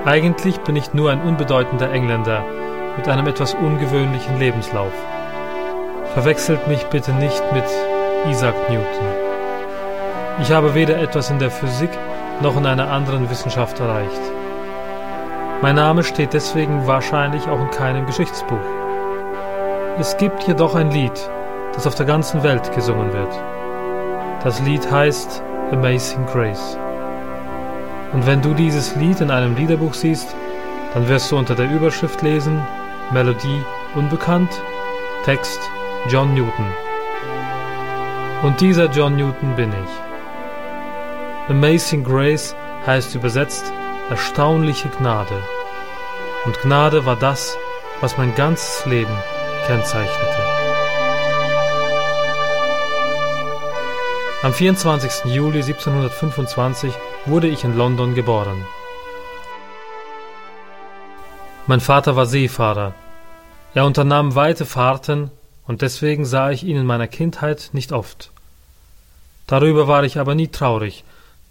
Eigentlich 0.06 0.58
bin 0.61 0.75
ich 0.75 0.94
nur 0.94 1.11
ein 1.11 1.20
unbedeutender 1.20 1.92
Engländer 1.92 2.42
mit 2.96 3.06
einem 3.06 3.26
etwas 3.26 3.52
ungewöhnlichen 3.52 4.38
Lebenslauf. 4.38 4.94
Verwechselt 6.14 6.68
mich 6.68 6.87
bitte 6.87 7.12
nicht 7.12 7.42
mit 7.52 7.66
Isaac 8.30 8.54
Newton. 8.70 9.06
Ich 10.40 10.50
habe 10.52 10.75
weder 10.75 10.99
etwas 11.02 11.28
in 11.28 11.38
der 11.38 11.50
Physik 11.50 11.90
noch 12.40 12.56
in 12.56 12.64
einer 12.64 12.90
anderen 12.90 13.28
Wissenschaft 13.28 13.78
erreicht. 13.78 14.23
Mein 15.61 15.76
Name 15.76 16.02
steht 16.02 16.32
deswegen 16.32 16.87
wahrscheinlich 16.87 17.46
auch 17.46 17.61
in 17.61 17.70
keinem 17.73 18.06
Geschichtsbuch. 18.06 18.56
Es 20.00 20.16
gibt 20.16 20.44
jedoch 20.44 20.76
ein 20.76 20.90
Lied, 20.90 21.28
das 21.75 21.87
auf 21.87 21.94
der 21.94 22.06
ganzen 22.06 22.42
Welt 22.42 22.75
gesungen 22.75 23.12
wird. 23.12 23.38
Das 24.42 24.62
Lied 24.62 24.90
heißt 24.90 25.42
Amazing 25.73 26.25
Grace. 26.26 26.78
Und 28.12 28.25
wenn 28.25 28.40
du 28.40 28.54
dieses 28.54 28.94
Lied 28.94 29.20
in 29.20 29.32
einem 29.32 29.56
Liederbuch 29.56 29.94
siehst, 29.94 30.35
dann 30.94 31.08
wirst 31.08 31.30
du 31.30 31.37
unter 31.37 31.56
der 31.56 31.68
Überschrift 31.70 32.23
lesen 32.23 32.62
Melodie 33.12 33.64
unbekannt, 33.94 34.50
Text 35.25 35.58
John 36.08 36.35
Newton. 36.35 36.66
Und 38.42 38.61
dieser 38.61 38.90
John 38.90 39.16
Newton 39.16 39.56
bin 39.56 39.70
ich. 39.70 41.50
Amazing 41.50 42.04
Grace 42.04 42.54
heißt 42.87 43.16
übersetzt 43.16 43.73
erstaunliche 44.08 44.88
Gnade. 44.88 45.42
Und 46.44 46.61
Gnade 46.62 47.06
war 47.06 47.16
das, 47.16 47.56
was 48.00 48.16
mein 48.16 48.35
ganzes 48.37 48.87
Leben 48.87 49.16
kennzeichnete. 49.66 50.45
Am 54.46 54.54
24. 54.54 55.24
Juli 55.34 55.60
1725 55.60 56.94
wurde 57.24 57.48
ich 57.48 57.64
in 57.64 57.76
London 57.76 58.14
geboren. 58.14 58.64
Mein 61.66 61.80
Vater 61.80 62.14
war 62.14 62.26
Seefahrer. 62.26 62.94
Er 63.74 63.84
unternahm 63.84 64.36
weite 64.36 64.64
Fahrten 64.64 65.32
und 65.66 65.82
deswegen 65.82 66.24
sah 66.24 66.52
ich 66.52 66.62
ihn 66.62 66.76
in 66.76 66.86
meiner 66.86 67.08
Kindheit 67.08 67.70
nicht 67.72 67.90
oft. 67.90 68.30
Darüber 69.48 69.88
war 69.88 70.04
ich 70.04 70.16
aber 70.16 70.36
nie 70.36 70.46
traurig, 70.46 71.02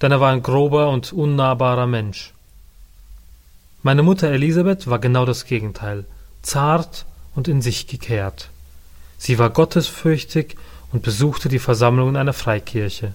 denn 0.01 0.13
er 0.13 0.21
war 0.21 0.31
ein 0.31 0.41
grober 0.41 0.87
und 0.87 1.11
unnahbarer 1.11 1.87
Mensch. 1.87 2.31
Meine 3.83 4.03
Mutter 4.03 4.29
Elisabeth 4.29 4.89
war 4.89 4.99
genau 4.99 5.25
das 5.25 5.43
Gegenteil, 5.43 6.05
zart 6.43 7.05
und 7.35 7.49
in 7.49 7.61
sich 7.61 7.87
gekehrt. 7.87 8.51
Sie 9.17 9.37
war 9.37 9.49
gottesfürchtig 9.49 10.55
und 10.95 11.01
besuchte 11.01 11.49
die 11.49 11.59
Versammlungen 11.59 12.15
einer 12.15 12.31
Freikirche. 12.31 13.13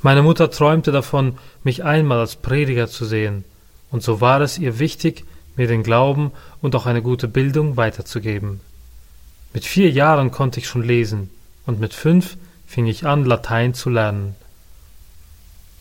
Meine 0.00 0.22
Mutter 0.22 0.48
träumte 0.48 0.92
davon, 0.92 1.36
mich 1.64 1.82
einmal 1.82 2.20
als 2.20 2.36
Prediger 2.36 2.86
zu 2.86 3.04
sehen, 3.04 3.44
und 3.90 4.04
so 4.04 4.20
war 4.20 4.40
es 4.40 4.56
ihr 4.56 4.78
wichtig, 4.78 5.24
mir 5.56 5.66
den 5.66 5.82
Glauben 5.82 6.30
und 6.62 6.76
auch 6.76 6.86
eine 6.86 7.02
gute 7.02 7.26
Bildung 7.26 7.76
weiterzugeben. 7.76 8.60
Mit 9.52 9.64
vier 9.64 9.90
Jahren 9.90 10.30
konnte 10.30 10.60
ich 10.60 10.68
schon 10.68 10.84
lesen, 10.84 11.30
und 11.66 11.80
mit 11.80 11.94
fünf 11.94 12.36
fing 12.64 12.86
ich 12.86 13.04
an, 13.04 13.24
Latein 13.24 13.74
zu 13.74 13.90
lernen. 13.90 14.36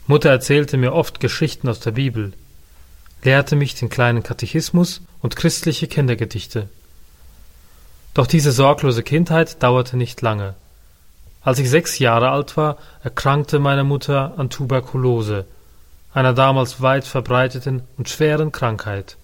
Mutter 0.08 0.32
erzählte 0.32 0.78
mir 0.78 0.94
oft 0.94 1.20
Geschichten 1.20 1.70
aus 1.70 1.80
der 1.80 1.92
Bibel, 1.92 2.34
lehrte 3.24 3.56
mich 3.56 3.76
den 3.76 3.90
kleinen 3.90 4.24
Katechismus 4.24 5.04
und 5.22 5.36
christliche 5.36 5.86
Kindergedichte. 5.86 6.70
Doch 8.20 8.28
diese 8.28 8.52
sorglose 8.52 9.02
Kindheit 9.02 9.64
dauerte 9.64 9.96
nicht 9.96 10.22
lange. 10.22 10.56
Als 11.42 11.58
ich 11.58 11.70
sechs 11.70 12.00
Jahre 12.00 12.32
alt 12.32 12.58
war, 12.58 12.76
erkrankte 13.02 13.60
meine 13.60 13.86
Mutter 13.86 14.34
an 14.36 14.50
Tuberkulose, 14.50 15.46
einer 16.14 16.34
damals 16.34 16.82
weit 16.82 17.06
verbreiteten 17.08 17.84
und 17.98 18.10
schweren 18.10 18.52
Krankheit. 18.52 19.16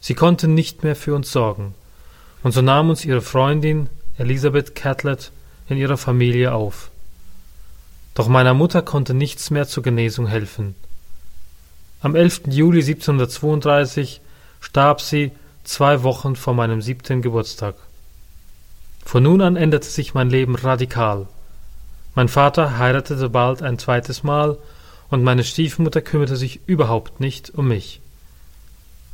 Sie 0.00 0.14
konnte 0.14 0.48
nicht 0.48 0.84
mehr 0.84 0.96
für 0.96 1.14
uns 1.14 1.30
sorgen, 1.30 1.74
und 2.42 2.52
so 2.52 2.62
nahm 2.62 2.88
uns 2.88 3.04
ihre 3.04 3.20
Freundin 3.20 3.90
Elisabeth 4.16 4.74
Catlett 4.74 5.30
in 5.68 5.76
ihrer 5.76 5.98
Familie 5.98 6.54
auf. 6.54 6.90
Doch 8.14 8.28
meiner 8.28 8.54
Mutter 8.54 8.80
konnte 8.80 9.12
nichts 9.12 9.50
mehr 9.50 9.68
zur 9.68 9.82
Genesung 9.82 10.26
helfen. 10.26 10.76
Am 12.00 12.16
11. 12.16 12.44
Juli 12.46 12.80
1732 12.80 14.22
starb 14.60 15.02
sie 15.02 15.30
zwei 15.62 16.02
Wochen 16.04 16.36
vor 16.36 16.54
meinem 16.54 16.80
siebten 16.80 17.20
Geburtstag. 17.20 17.74
Von 19.08 19.22
nun 19.22 19.40
an 19.40 19.56
änderte 19.56 19.88
sich 19.88 20.12
mein 20.12 20.28
Leben 20.28 20.54
radikal. 20.54 21.28
Mein 22.14 22.28
Vater 22.28 22.76
heiratete 22.76 23.30
bald 23.30 23.62
ein 23.62 23.78
zweites 23.78 24.22
Mal 24.22 24.58
und 25.08 25.22
meine 25.22 25.44
Stiefmutter 25.44 26.02
kümmerte 26.02 26.36
sich 26.36 26.60
überhaupt 26.66 27.18
nicht 27.18 27.48
um 27.54 27.68
mich. 27.68 28.02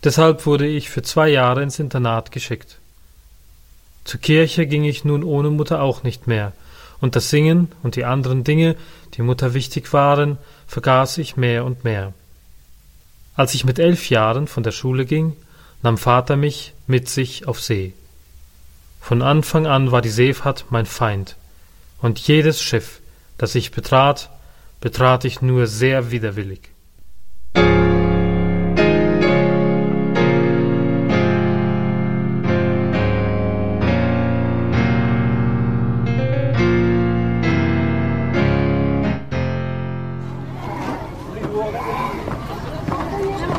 Deshalb 0.03 0.47
wurde 0.47 0.67
ich 0.67 0.91
für 0.91 1.03
zwei 1.03 1.29
Jahre 1.29 1.63
ins 1.63 1.79
Internat 1.79 2.33
geschickt. 2.33 2.81
Zur 4.03 4.19
Kirche 4.19 4.67
ging 4.67 4.83
ich 4.83 5.05
nun 5.05 5.23
ohne 5.23 5.51
Mutter 5.51 5.81
auch 5.81 6.03
nicht 6.03 6.27
mehr, 6.27 6.55
und 7.01 7.15
das 7.15 7.31
Singen 7.31 7.71
und 7.85 7.95
die 7.95 8.05
anderen 8.05 8.43
Dinge, 8.43 8.75
die 9.15 9.23
Mutter 9.23 9.55
wichtig 9.55 9.93
waren, 9.93 10.39
vergaß 10.67 11.19
ich 11.19 11.37
mehr 11.37 11.65
und 11.65 11.85
mehr. 11.85 12.13
Als 13.37 13.55
ich 13.55 13.65
mit 13.65 13.79
elf 13.79 14.11
Jahren 14.11 14.49
von 14.49 14.65
der 14.65 14.73
Schule 14.73 15.07
ging, 15.07 15.37
nahm 15.85 15.99
Vater 15.99 16.35
mich 16.35 16.75
mit 16.89 17.09
sich 17.09 17.47
auf 17.47 17.61
See. 17.61 17.95
Von 19.07 19.21
Anfang 19.21 19.67
an 19.67 19.93
war 19.93 20.01
die 20.01 20.09
Seefahrt 20.09 20.65
mein 20.71 20.87
Feind, 20.87 21.37
und 22.01 22.19
jedes 22.21 22.63
Schiff, 22.63 23.03
das 23.37 23.55
ich 23.55 23.71
betrat, 23.71 24.31
betrat 24.81 25.27
ich 25.27 25.43
nur 25.43 25.67
sehr 25.67 26.11
widerwillig. 26.11 26.71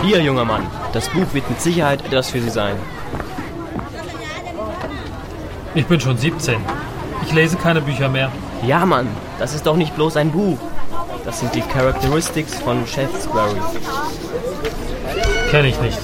Hier, 0.02 0.24
junger 0.24 0.46
Mann, 0.46 0.66
das 0.94 1.08
Buch 1.10 1.36
wird 1.36 1.48
mit 1.48 1.62
Sicherheit 1.62 2.04
etwas 2.04 2.32
für 2.32 2.42
Sie 2.42 2.50
sein. 2.50 2.78
Ich 5.76 5.86
bin 5.88 6.00
schon 6.00 6.18
17. 6.18 6.56
Ich 7.26 7.34
lese 7.34 7.58
keine 7.58 7.82
Bücher 7.82 8.08
mehr. 8.08 8.32
Ja, 8.66 8.86
Mann, 8.86 9.08
das 9.40 9.54
ist 9.54 9.68
doch 9.68 9.76
nicht 9.76 9.94
bloß 9.94 10.16
ein 10.16 10.32
Buch. 10.32 10.58
Das 11.26 11.42
sind 11.42 11.54
die 11.54 11.62
Characteristics 11.62 12.56
von 12.60 12.88
Shaftesbury. 12.88 13.60
Kenne 15.52 15.68
ich 15.68 15.82
nicht. 15.82 16.00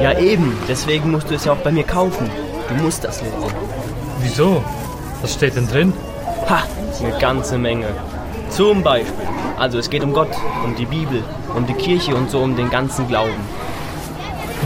Ja, 0.00 0.18
eben. 0.18 0.58
Deswegen 0.68 1.12
musst 1.12 1.30
du 1.30 1.36
es 1.36 1.44
ja 1.44 1.52
auch 1.52 1.58
bei 1.58 1.70
mir 1.70 1.84
kaufen. 1.84 2.28
Du 2.68 2.74
musst 2.82 3.04
das 3.04 3.22
lesen. 3.22 3.36
Wieso? 4.22 4.64
Was 5.22 5.34
steht 5.34 5.54
denn 5.54 5.68
drin? 5.68 5.92
Ha, 6.48 6.64
eine 7.00 7.16
ganze 7.18 7.58
Menge. 7.58 7.86
Zum 8.50 8.82
Beispiel. 8.82 9.28
Also 9.56 9.78
es 9.78 9.88
geht 9.88 10.02
um 10.02 10.12
Gott, 10.12 10.34
um 10.64 10.74
die 10.74 10.86
Bibel, 10.86 11.22
um 11.54 11.64
die 11.64 11.74
Kirche 11.74 12.14
und 12.16 12.28
so 12.28 12.40
um 12.40 12.56
den 12.56 12.70
ganzen 12.70 13.06
Glauben. 13.06 13.40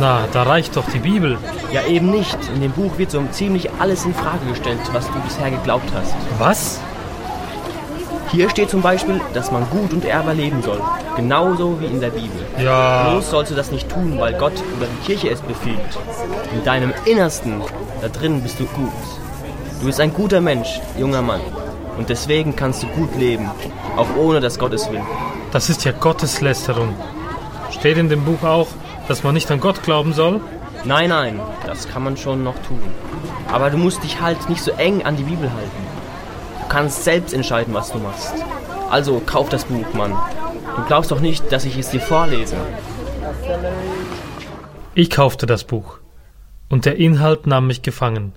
Na, 0.01 0.21
da 0.33 0.45
reicht 0.45 0.77
doch 0.77 0.89
die 0.91 0.99
Bibel. 0.99 1.37
Ja, 1.73 1.87
eben 1.87 2.11
nicht. 2.11 2.37
In 2.55 2.61
dem 2.61 2.73
Buch 2.73 2.99
wird 2.99 3.11
so 3.11 3.23
ziemlich 3.31 3.71
alles 3.79 4.05
in 4.05 4.15
Frage 4.15 4.45
gestellt, 4.49 4.81
was 4.93 5.07
du 5.07 5.21
bisher 5.21 5.51
geglaubt 5.51 5.89
hast. 5.95 6.15
Was? 6.39 6.81
Hier 8.33 8.49
steht 8.49 8.71
zum 8.71 8.81
Beispiel, 8.81 9.21
dass 9.35 9.51
man 9.51 9.69
gut 9.71 9.93
und 9.93 10.05
ehrbar 10.05 10.35
leben 10.35 10.63
soll. 10.63 10.81
Genauso 11.17 11.81
wie 11.81 11.87
in 11.87 12.01
der 12.01 12.11
Bibel. 12.11 12.47
Ja. 12.59 13.11
Bloß 13.11 13.31
sollst 13.31 13.51
du 13.51 13.57
das 13.57 13.73
nicht 13.73 13.89
tun, 13.89 14.19
weil 14.19 14.35
Gott 14.35 14.53
oder 14.79 14.87
die 14.87 15.07
Kirche 15.07 15.31
es 15.31 15.41
befiehlt. 15.41 15.99
In 16.53 16.65
deinem 16.65 16.93
Innersten, 17.07 17.61
da 18.01 18.09
drin 18.09 18.41
bist 18.41 18.61
du 18.61 18.67
gut. 18.67 18.93
Du 19.81 19.87
bist 19.87 20.01
ein 20.01 20.13
guter 20.13 20.41
Mensch, 20.41 20.81
junger 20.97 21.23
Mann. 21.23 21.41
Und 21.99 22.09
deswegen 22.09 22.55
kannst 22.55 22.83
du 22.83 22.87
gut 22.89 23.15
leben, 23.17 23.51
auch 23.97 24.09
ohne 24.17 24.41
dass 24.41 24.59
Gott 24.59 24.73
es 24.73 24.91
will. 24.91 25.03
Das 25.53 25.69
ist 25.69 25.85
ja 25.85 25.93
Gotteslästerung. 25.93 26.95
Steht 27.73 27.99
in 27.99 28.09
dem 28.09 28.25
Buch 28.25 28.43
auch, 28.45 28.69
dass 29.09 29.25
man 29.25 29.35
nicht 29.35 29.51
an 29.51 29.61
Gott 29.61 29.83
glauben 29.83 30.13
soll? 30.13 30.41
Nein, 30.85 31.11
nein, 31.11 31.41
das 31.67 31.89
kann 31.89 32.03
man 32.03 32.17
schon 32.17 32.43
noch 32.43 32.59
tun. 32.63 32.81
Aber 33.49 33.71
du 33.71 33.77
musst 33.77 34.03
dich 34.03 34.21
halt 34.21 34.49
nicht 34.49 34.63
so 34.63 34.71
eng 34.73 35.03
an 35.05 35.17
die 35.17 35.25
Bibel 35.25 35.53
halten. 35.53 35.87
Du 36.63 36.69
kannst 36.69 37.05
selbst 37.05 37.35
entscheiden, 37.35 37.75
was 37.75 37.93
du 37.93 37.99
machst. 37.99 38.33
Also 38.91 39.21
kauf 39.25 39.49
das 39.49 39.65
Buch, 39.67 39.93
Mann. 39.93 40.17
Du 40.77 40.83
glaubst 40.85 41.11
doch 41.11 41.21
nicht, 41.21 41.53
dass 41.53 41.65
ich 41.65 41.77
es 41.77 41.91
dir 41.91 42.01
vorlese. 42.01 42.57
Ich 44.95 45.11
kaufte 45.11 45.47
das 45.47 45.65
Buch. 45.65 45.99
Und 46.69 46.87
der 46.87 46.97
Inhalt 46.97 47.47
nahm 47.47 47.67
mich 47.67 47.83
gefangen. 47.83 48.33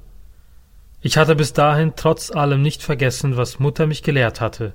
Ich 1.01 1.17
hatte 1.17 1.35
bis 1.35 1.53
dahin 1.53 1.93
trotz 1.95 2.31
allem 2.31 2.61
nicht 2.61 2.83
vergessen, 2.83 3.37
was 3.37 3.59
Mutter 3.59 3.87
mich 3.87 4.03
gelehrt 4.03 4.41
hatte. 4.41 4.73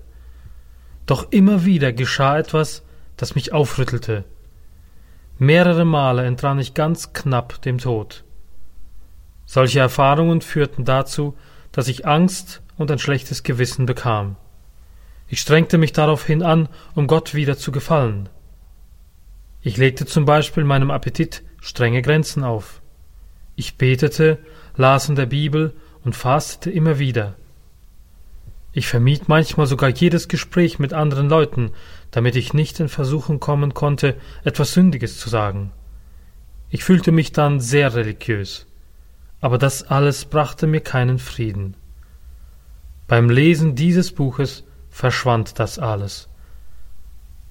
Doch 1.06 1.28
immer 1.30 1.64
wieder 1.64 1.92
geschah 1.92 2.38
etwas, 2.38 2.82
das 3.16 3.34
mich 3.34 3.52
aufrüttelte. 3.52 4.24
Mehrere 5.38 5.84
Male 5.84 6.24
entrann 6.24 6.58
ich 6.58 6.74
ganz 6.74 7.12
knapp 7.12 7.62
dem 7.62 7.78
Tod. 7.78 8.24
Solche 9.46 9.78
Erfahrungen 9.78 10.40
führten 10.40 10.84
dazu, 10.84 11.36
dass 11.70 11.88
ich 11.88 12.06
Angst 12.06 12.60
und 12.76 12.90
ein 12.90 12.98
schlechtes 12.98 13.44
Gewissen 13.44 13.86
bekam. 13.86 14.36
Ich 15.28 15.40
strengte 15.40 15.78
mich 15.78 15.92
daraufhin 15.92 16.42
an, 16.42 16.68
um 16.94 17.06
Gott 17.06 17.34
wieder 17.34 17.56
zu 17.56 17.70
gefallen. 17.70 18.28
Ich 19.62 19.76
legte 19.76 20.06
zum 20.06 20.24
Beispiel 20.24 20.64
meinem 20.64 20.90
Appetit 20.90 21.42
strenge 21.60 22.02
Grenzen 22.02 22.42
auf. 22.42 22.80
Ich 23.54 23.76
betete, 23.76 24.38
las 24.76 25.08
in 25.08 25.16
der 25.16 25.26
Bibel 25.26 25.74
und 26.04 26.16
fastete 26.16 26.70
immer 26.70 26.98
wieder. 26.98 27.36
Ich 28.72 28.86
vermied 28.86 29.28
manchmal 29.28 29.66
sogar 29.66 29.88
jedes 29.90 30.28
Gespräch 30.28 30.78
mit 30.78 30.92
anderen 30.92 31.28
Leuten, 31.28 31.72
damit 32.10 32.36
ich 32.36 32.54
nicht 32.54 32.80
in 32.80 32.88
Versuchung 32.88 33.40
kommen 33.40 33.74
konnte, 33.74 34.16
etwas 34.44 34.72
Sündiges 34.72 35.18
zu 35.18 35.28
sagen. 35.28 35.72
Ich 36.70 36.84
fühlte 36.84 37.12
mich 37.12 37.32
dann 37.32 37.60
sehr 37.60 37.94
religiös, 37.94 38.66
aber 39.40 39.58
das 39.58 39.84
alles 39.84 40.24
brachte 40.24 40.66
mir 40.66 40.80
keinen 40.80 41.18
Frieden. 41.18 41.74
Beim 43.06 43.30
Lesen 43.30 43.74
dieses 43.74 44.12
Buches 44.12 44.64
verschwand 44.90 45.58
das 45.58 45.78
alles. 45.78 46.28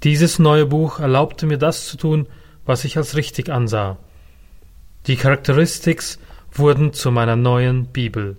Dieses 0.03 0.37
neue 0.37 0.67
Buch 0.67 0.99
erlaubte 0.99 1.47
mir 1.47 1.57
das 1.57 1.87
zu 1.87 1.97
tun, 1.97 2.27
was 2.65 2.83
ich 2.83 2.97
als 2.97 3.15
richtig 3.15 3.49
ansah. 3.49 3.97
Die 5.07 5.15
Charakteristics 5.15 6.19
wurden 6.51 6.93
zu 6.93 7.11
meiner 7.11 7.35
neuen 7.35 7.87
Bibel. 7.87 8.37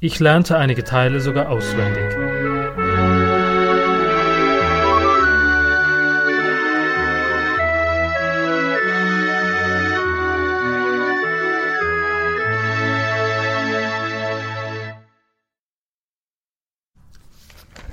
Ich 0.00 0.18
lernte 0.18 0.56
einige 0.56 0.82
Teile 0.82 1.20
sogar 1.20 1.48
auswendig. 1.48 2.23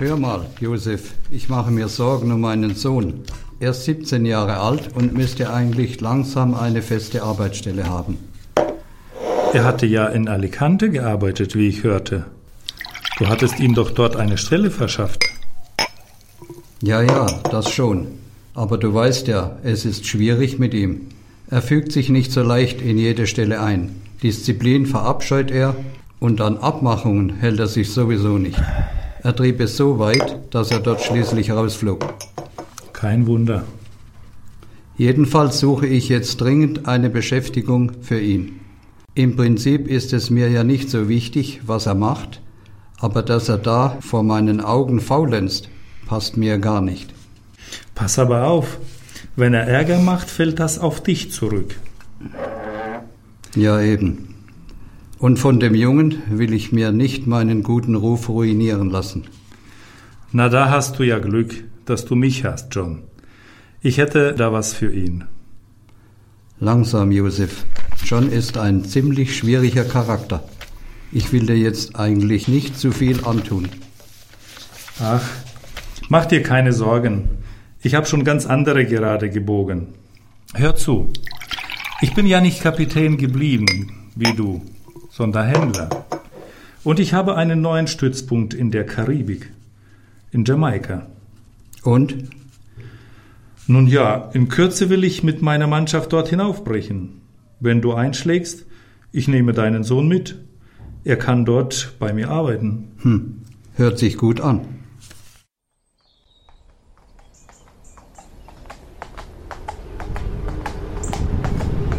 Hör 0.04 0.16
mal, 0.16 0.46
Josef, 0.58 1.14
ich 1.30 1.48
mache 1.48 1.70
mir 1.70 1.86
Sorgen 1.86 2.32
um 2.32 2.40
meinen 2.40 2.74
Sohn. 2.74 3.20
Er 3.60 3.70
ist 3.70 3.84
17 3.84 4.26
Jahre 4.26 4.56
alt 4.56 4.90
und 4.96 5.14
müsste 5.14 5.54
eigentlich 5.54 6.00
langsam 6.00 6.56
eine 6.56 6.82
feste 6.82 7.22
Arbeitsstelle 7.22 7.88
haben. 7.88 8.18
Er 9.52 9.62
hatte 9.62 9.86
ja 9.86 10.08
in 10.08 10.26
Alicante 10.26 10.90
gearbeitet, 10.90 11.54
wie 11.54 11.68
ich 11.68 11.84
hörte. 11.84 12.24
Du 13.20 13.28
hattest 13.28 13.60
ihm 13.60 13.76
doch 13.76 13.92
dort 13.92 14.16
eine 14.16 14.38
Stelle 14.38 14.72
verschafft. 14.72 15.22
Ja, 16.82 17.00
ja, 17.00 17.26
das 17.52 17.70
schon. 17.70 18.08
Aber 18.54 18.78
du 18.78 18.92
weißt 18.92 19.28
ja, 19.28 19.56
es 19.62 19.84
ist 19.84 20.04
schwierig 20.04 20.58
mit 20.58 20.74
ihm. 20.74 21.02
Er 21.48 21.62
fügt 21.62 21.92
sich 21.92 22.08
nicht 22.08 22.32
so 22.32 22.42
leicht 22.42 22.82
in 22.82 22.98
jede 22.98 23.28
Stelle 23.28 23.60
ein. 23.60 24.02
Disziplin 24.20 24.86
verabscheut 24.86 25.52
er 25.52 25.76
und 26.18 26.40
an 26.40 26.58
Abmachungen 26.58 27.36
hält 27.36 27.60
er 27.60 27.68
sich 27.68 27.92
sowieso 27.92 28.36
nicht. 28.36 28.60
Er 29.24 29.36
trieb 29.36 29.60
es 29.60 29.76
so 29.76 30.00
weit, 30.00 30.40
dass 30.50 30.72
er 30.72 30.80
dort 30.80 31.00
schließlich 31.00 31.52
rausflog. 31.52 32.14
Kein 32.92 33.28
Wunder. 33.28 33.64
Jedenfalls 34.96 35.60
suche 35.60 35.86
ich 35.86 36.08
jetzt 36.08 36.40
dringend 36.40 36.88
eine 36.88 37.08
Beschäftigung 37.08 37.92
für 38.02 38.20
ihn. 38.20 38.60
Im 39.14 39.36
Prinzip 39.36 39.86
ist 39.86 40.12
es 40.12 40.30
mir 40.30 40.48
ja 40.50 40.64
nicht 40.64 40.90
so 40.90 41.08
wichtig, 41.08 41.60
was 41.66 41.86
er 41.86 41.94
macht, 41.94 42.40
aber 42.98 43.22
dass 43.22 43.48
er 43.48 43.58
da 43.58 43.96
vor 44.00 44.24
meinen 44.24 44.60
Augen 44.60 45.00
faulenzt, 45.00 45.68
passt 46.06 46.36
mir 46.36 46.58
gar 46.58 46.80
nicht. 46.80 47.14
Pass 47.94 48.18
aber 48.18 48.48
auf, 48.48 48.78
wenn 49.36 49.54
er 49.54 49.68
Ärger 49.68 50.00
macht, 50.00 50.30
fällt 50.30 50.58
das 50.58 50.80
auf 50.80 51.00
dich 51.00 51.30
zurück. 51.30 51.76
Ja 53.54 53.80
eben. 53.80 54.31
Und 55.22 55.38
von 55.38 55.60
dem 55.60 55.76
Jungen 55.76 56.20
will 56.30 56.52
ich 56.52 56.72
mir 56.72 56.90
nicht 56.90 57.28
meinen 57.28 57.62
guten 57.62 57.94
Ruf 57.94 58.28
ruinieren 58.28 58.90
lassen. 58.90 59.22
Na, 60.32 60.48
da 60.48 60.68
hast 60.68 60.98
du 60.98 61.04
ja 61.04 61.20
Glück, 61.20 61.62
dass 61.84 62.06
du 62.06 62.16
mich 62.16 62.44
hast, 62.44 62.74
John. 62.74 63.04
Ich 63.82 63.98
hätte 63.98 64.34
da 64.34 64.52
was 64.52 64.74
für 64.74 64.92
ihn. 64.92 65.22
Langsam, 66.58 67.12
Josef. 67.12 67.64
John 68.04 68.32
ist 68.32 68.58
ein 68.58 68.84
ziemlich 68.84 69.36
schwieriger 69.36 69.84
Charakter. 69.84 70.42
Ich 71.12 71.32
will 71.32 71.46
dir 71.46 71.56
jetzt 71.56 71.94
eigentlich 71.94 72.48
nicht 72.48 72.76
zu 72.76 72.90
viel 72.90 73.24
antun. 73.24 73.68
Ach, 74.98 75.22
mach 76.08 76.26
dir 76.26 76.42
keine 76.42 76.72
Sorgen. 76.72 77.28
Ich 77.80 77.94
habe 77.94 78.06
schon 78.06 78.24
ganz 78.24 78.46
andere 78.46 78.86
gerade 78.86 79.30
gebogen. 79.30 79.86
Hör 80.52 80.74
zu. 80.74 81.12
Ich 82.00 82.12
bin 82.12 82.26
ja 82.26 82.40
nicht 82.40 82.60
Kapitän 82.60 83.18
geblieben, 83.18 84.10
wie 84.16 84.34
du, 84.34 84.62
sondern 85.12 85.46
Händler. 85.46 85.90
Und 86.82 86.98
ich 86.98 87.12
habe 87.12 87.36
einen 87.36 87.60
neuen 87.60 87.86
Stützpunkt 87.86 88.54
in 88.54 88.70
der 88.70 88.84
Karibik, 88.86 89.52
in 90.32 90.44
Jamaika. 90.44 91.06
Und? 91.84 92.14
Nun 93.68 93.86
ja, 93.86 94.30
in 94.32 94.48
Kürze 94.48 94.90
will 94.90 95.04
ich 95.04 95.22
mit 95.22 95.42
meiner 95.42 95.68
Mannschaft 95.68 96.12
dort 96.12 96.28
hinaufbrechen. 96.28 97.20
Wenn 97.60 97.80
du 97.80 97.92
einschlägst, 97.92 98.66
ich 99.12 99.28
nehme 99.28 99.52
deinen 99.52 99.84
Sohn 99.84 100.08
mit. 100.08 100.36
Er 101.04 101.16
kann 101.16 101.44
dort 101.44 101.94
bei 101.98 102.12
mir 102.12 102.30
arbeiten. 102.30 102.88
Hm, 103.02 103.42
hört 103.74 103.98
sich 103.98 104.16
gut 104.16 104.40
an. 104.40 104.62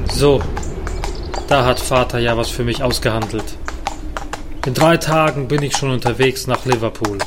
So, 0.09 0.41
da 1.53 1.65
hat 1.65 1.79
Vater 1.79 2.17
ja 2.17 2.35
was 2.35 2.49
für 2.49 2.63
mich 2.63 2.81
ausgehandelt. 2.81 3.45
In 4.65 4.73
drei 4.73 4.97
Tagen 4.97 5.47
bin 5.47 5.61
ich 5.61 5.77
schon 5.77 5.91
unterwegs 5.91 6.47
nach 6.47 6.65
Liverpool. 6.65 7.19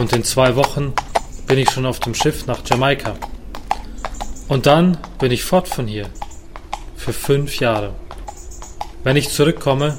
Und 0.00 0.12
in 0.12 0.24
zwei 0.24 0.56
Wochen 0.56 0.92
bin 1.46 1.56
ich 1.56 1.70
schon 1.70 1.86
auf 1.86 2.00
dem 2.00 2.12
Schiff 2.12 2.48
nach 2.48 2.62
Jamaika. 2.68 3.14
Und 4.48 4.66
dann 4.66 4.98
bin 5.20 5.30
ich 5.30 5.44
fort 5.44 5.68
von 5.68 5.86
hier. 5.86 6.08
Für 6.96 7.12
fünf 7.12 7.60
Jahre. 7.60 7.94
Wenn 9.04 9.14
ich 9.14 9.28
zurückkomme, 9.28 9.96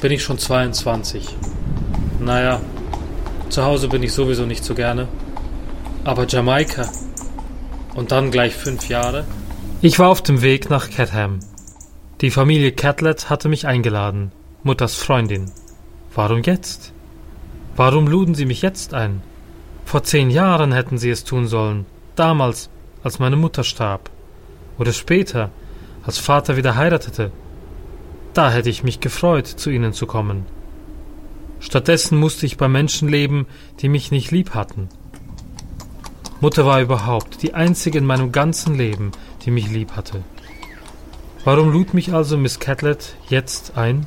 bin 0.00 0.10
ich 0.10 0.24
schon 0.24 0.40
22. 0.40 1.28
Naja, 2.18 2.60
zu 3.48 3.64
Hause 3.64 3.86
bin 3.86 4.02
ich 4.02 4.12
sowieso 4.12 4.44
nicht 4.44 4.64
so 4.64 4.74
gerne. 4.74 5.06
Aber 6.02 6.26
Jamaika. 6.26 6.90
Und 7.94 8.10
dann 8.10 8.32
gleich 8.32 8.56
fünf 8.56 8.88
Jahre. 8.88 9.24
Ich 9.82 10.00
war 10.00 10.08
auf 10.08 10.20
dem 10.20 10.42
Weg 10.42 10.68
nach 10.68 10.90
Catham. 10.90 11.38
Die 12.22 12.30
Familie 12.30 12.70
Catlett 12.70 13.30
hatte 13.30 13.48
mich 13.48 13.66
eingeladen, 13.66 14.30
Mutters 14.62 14.94
Freundin. 14.94 15.50
Warum 16.14 16.42
jetzt? 16.42 16.92
Warum 17.74 18.06
luden 18.06 18.36
sie 18.36 18.46
mich 18.46 18.62
jetzt 18.62 18.94
ein? 18.94 19.22
Vor 19.84 20.04
zehn 20.04 20.30
Jahren 20.30 20.70
hätten 20.70 20.98
sie 20.98 21.10
es 21.10 21.24
tun 21.24 21.48
sollen, 21.48 21.84
damals, 22.14 22.70
als 23.02 23.18
meine 23.18 23.34
Mutter 23.34 23.64
starb. 23.64 24.08
Oder 24.78 24.92
später, 24.92 25.50
als 26.04 26.18
Vater 26.18 26.56
wieder 26.56 26.76
heiratete. 26.76 27.32
Da 28.34 28.52
hätte 28.52 28.70
ich 28.70 28.84
mich 28.84 29.00
gefreut, 29.00 29.48
zu 29.48 29.70
ihnen 29.70 29.92
zu 29.92 30.06
kommen. 30.06 30.46
Stattdessen 31.58 32.16
musste 32.16 32.46
ich 32.46 32.56
bei 32.56 32.68
Menschen 32.68 33.08
leben, 33.08 33.46
die 33.80 33.88
mich 33.88 34.12
nicht 34.12 34.30
lieb 34.30 34.54
hatten. 34.54 34.88
Mutter 36.40 36.66
war 36.66 36.80
überhaupt 36.80 37.42
die 37.42 37.54
einzige 37.54 37.98
in 37.98 38.06
meinem 38.06 38.30
ganzen 38.30 38.76
Leben, 38.76 39.10
die 39.44 39.50
mich 39.50 39.68
lieb 39.68 39.96
hatte. 39.96 40.22
Warum 41.44 41.72
lud 41.72 41.92
mich 41.92 42.14
also 42.14 42.36
Miss 42.36 42.60
Catlett 42.60 43.16
jetzt 43.28 43.76
ein? 43.76 44.06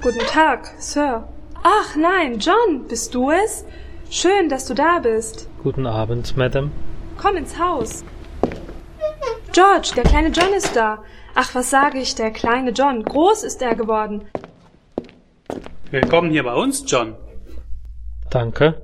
Guten 0.00 0.26
Tag, 0.28 0.72
Sir. 0.78 1.28
Ach 1.62 1.94
nein, 1.96 2.38
John, 2.38 2.86
bist 2.88 3.14
du 3.14 3.30
es? 3.30 3.66
Schön, 4.08 4.48
dass 4.48 4.66
du 4.66 4.72
da 4.72 4.98
bist. 5.00 5.46
Guten 5.62 5.86
Abend, 5.86 6.38
Madame. 6.38 6.70
Komm 7.18 7.36
ins 7.36 7.58
Haus. 7.58 8.02
George, 9.52 9.92
der 9.94 10.04
kleine 10.04 10.28
John 10.28 10.54
ist 10.54 10.74
da. 10.74 11.04
Ach, 11.34 11.54
was 11.54 11.68
sage 11.68 11.98
ich, 11.98 12.14
der 12.14 12.30
kleine 12.30 12.70
John. 12.70 13.04
Groß 13.04 13.44
ist 13.44 13.60
er 13.60 13.74
geworden. 13.74 14.26
Willkommen 15.90 16.30
hier 16.30 16.42
bei 16.42 16.54
uns, 16.54 16.84
John. 16.86 17.14
Danke. 18.30 18.80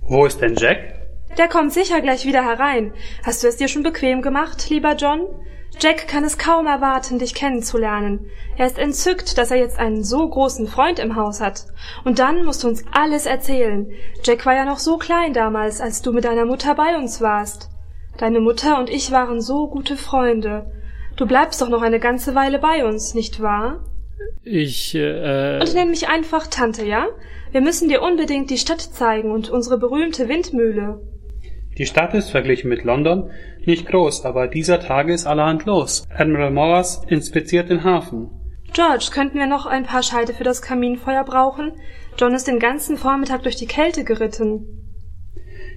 Wo 0.00 0.24
ist 0.24 0.40
denn 0.40 0.56
Jack? 0.56 0.78
Der 1.36 1.48
kommt 1.48 1.74
sicher 1.74 2.00
gleich 2.00 2.24
wieder 2.24 2.42
herein. 2.42 2.94
Hast 3.24 3.44
du 3.44 3.48
es 3.48 3.58
dir 3.58 3.68
schon 3.68 3.82
bequem 3.82 4.22
gemacht, 4.22 4.70
lieber 4.70 4.94
John? 4.94 5.20
Jack 5.80 6.08
kann 6.08 6.24
es 6.24 6.38
kaum 6.38 6.66
erwarten, 6.66 7.18
dich 7.18 7.34
kennenzulernen. 7.34 8.30
Er 8.56 8.68
ist 8.68 8.78
entzückt, 8.78 9.36
dass 9.36 9.50
er 9.50 9.58
jetzt 9.58 9.78
einen 9.78 10.02
so 10.02 10.26
großen 10.26 10.66
Freund 10.66 10.98
im 10.98 11.16
Haus 11.16 11.42
hat. 11.42 11.66
Und 12.04 12.20
dann 12.20 12.46
musst 12.46 12.64
du 12.64 12.68
uns 12.68 12.82
alles 12.90 13.26
erzählen. 13.26 13.90
Jack 14.24 14.46
war 14.46 14.54
ja 14.54 14.64
noch 14.64 14.78
so 14.78 14.96
klein 14.96 15.34
damals, 15.34 15.82
als 15.82 16.00
du 16.00 16.14
mit 16.14 16.24
deiner 16.24 16.46
Mutter 16.46 16.74
bei 16.74 16.96
uns 16.96 17.20
warst. 17.20 17.68
Deine 18.18 18.40
Mutter 18.40 18.78
und 18.78 18.88
ich 18.90 19.10
waren 19.12 19.40
so 19.40 19.68
gute 19.68 19.96
Freunde. 19.96 20.72
Du 21.16 21.26
bleibst 21.26 21.60
doch 21.60 21.68
noch 21.68 21.82
eine 21.82 22.00
ganze 22.00 22.34
Weile 22.34 22.58
bei 22.58 22.84
uns, 22.84 23.14
nicht 23.14 23.40
wahr? 23.40 23.84
Ich, 24.42 24.94
äh. 24.94 25.60
Und 25.60 25.74
nenn 25.74 25.90
mich 25.90 26.08
einfach 26.08 26.46
Tante, 26.46 26.84
ja? 26.84 27.06
Wir 27.52 27.60
müssen 27.60 27.88
dir 27.88 28.02
unbedingt 28.02 28.50
die 28.50 28.58
Stadt 28.58 28.80
zeigen 28.80 29.30
und 29.30 29.50
unsere 29.50 29.78
berühmte 29.78 30.28
Windmühle. 30.28 31.00
Die 31.78 31.86
Stadt 31.86 32.14
ist 32.14 32.30
verglichen 32.30 32.70
mit 32.70 32.84
London 32.84 33.30
nicht 33.66 33.86
groß, 33.86 34.24
aber 34.24 34.48
dieser 34.48 34.80
Tage 34.80 35.12
ist 35.12 35.26
allerhand 35.26 35.66
los. 35.66 36.06
Admiral 36.14 36.50
Morris 36.50 37.02
inspiziert 37.08 37.68
den 37.68 37.84
Hafen. 37.84 38.30
George, 38.72 39.08
könnten 39.12 39.38
wir 39.38 39.46
noch 39.46 39.66
ein 39.66 39.84
paar 39.84 40.02
Scheite 40.02 40.32
für 40.32 40.44
das 40.44 40.62
Kaminfeuer 40.62 41.24
brauchen? 41.24 41.72
John 42.18 42.34
ist 42.34 42.46
den 42.46 42.58
ganzen 42.58 42.96
Vormittag 42.96 43.42
durch 43.42 43.56
die 43.56 43.66
Kälte 43.66 44.04
geritten. 44.04 44.85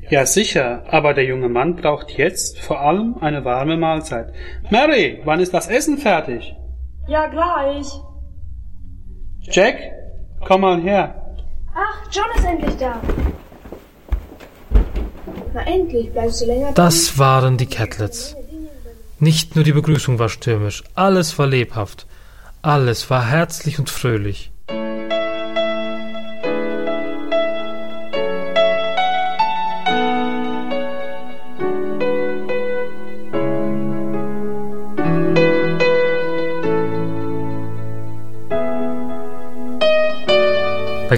Ja, 0.10 0.26
sicher, 0.26 0.84
aber 0.90 1.14
der 1.14 1.26
junge 1.26 1.50
Mann 1.50 1.76
braucht 1.76 2.12
jetzt 2.18 2.60
vor 2.60 2.82
allem 2.82 3.18
eine 3.22 3.46
warme 3.46 3.78
Mahlzeit. 3.78 4.34
Mary, 4.72 5.22
wann 5.24 5.40
ist 5.40 5.54
das 5.54 5.68
Essen 5.68 6.00
fertig? 6.00 6.56
Ja, 7.08 7.28
gleich. 7.28 7.88
Jack, 9.42 9.78
komm 10.44 10.62
mal 10.62 10.82
her. 10.82 11.36
Ach, 11.76 12.12
John 12.12 12.26
ist 12.36 12.46
endlich 12.46 12.76
da. 12.78 13.00
Na 15.54 15.62
endlich, 15.68 16.12
bleibst 16.12 16.42
du 16.42 16.46
länger 16.46 16.72
Das 16.74 17.20
waren 17.20 17.58
die 17.58 17.68
Catlets. 17.68 18.36
Nicht 19.20 19.56
nur 19.56 19.64
die 19.64 19.74
Begrüßung 19.74 20.18
war 20.18 20.30
stürmisch, 20.30 20.84
alles 20.96 21.38
war 21.38 21.46
lebhaft, 21.46 22.08
alles 22.62 23.10
war 23.10 23.28
herzlich 23.28 23.78
und 23.78 23.90
fröhlich. 23.90 24.52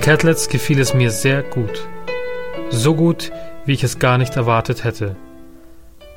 Catlets 0.02 0.50
gefiel 0.50 0.80
es 0.80 0.96
mir 0.96 1.12
sehr 1.12 1.44
gut. 1.44 1.88
So 2.72 2.96
gut, 2.96 3.32
wie 3.66 3.74
ich 3.74 3.84
es 3.84 4.00
gar 4.00 4.18
nicht 4.18 4.36
erwartet 4.36 4.84
hätte. 4.84 5.16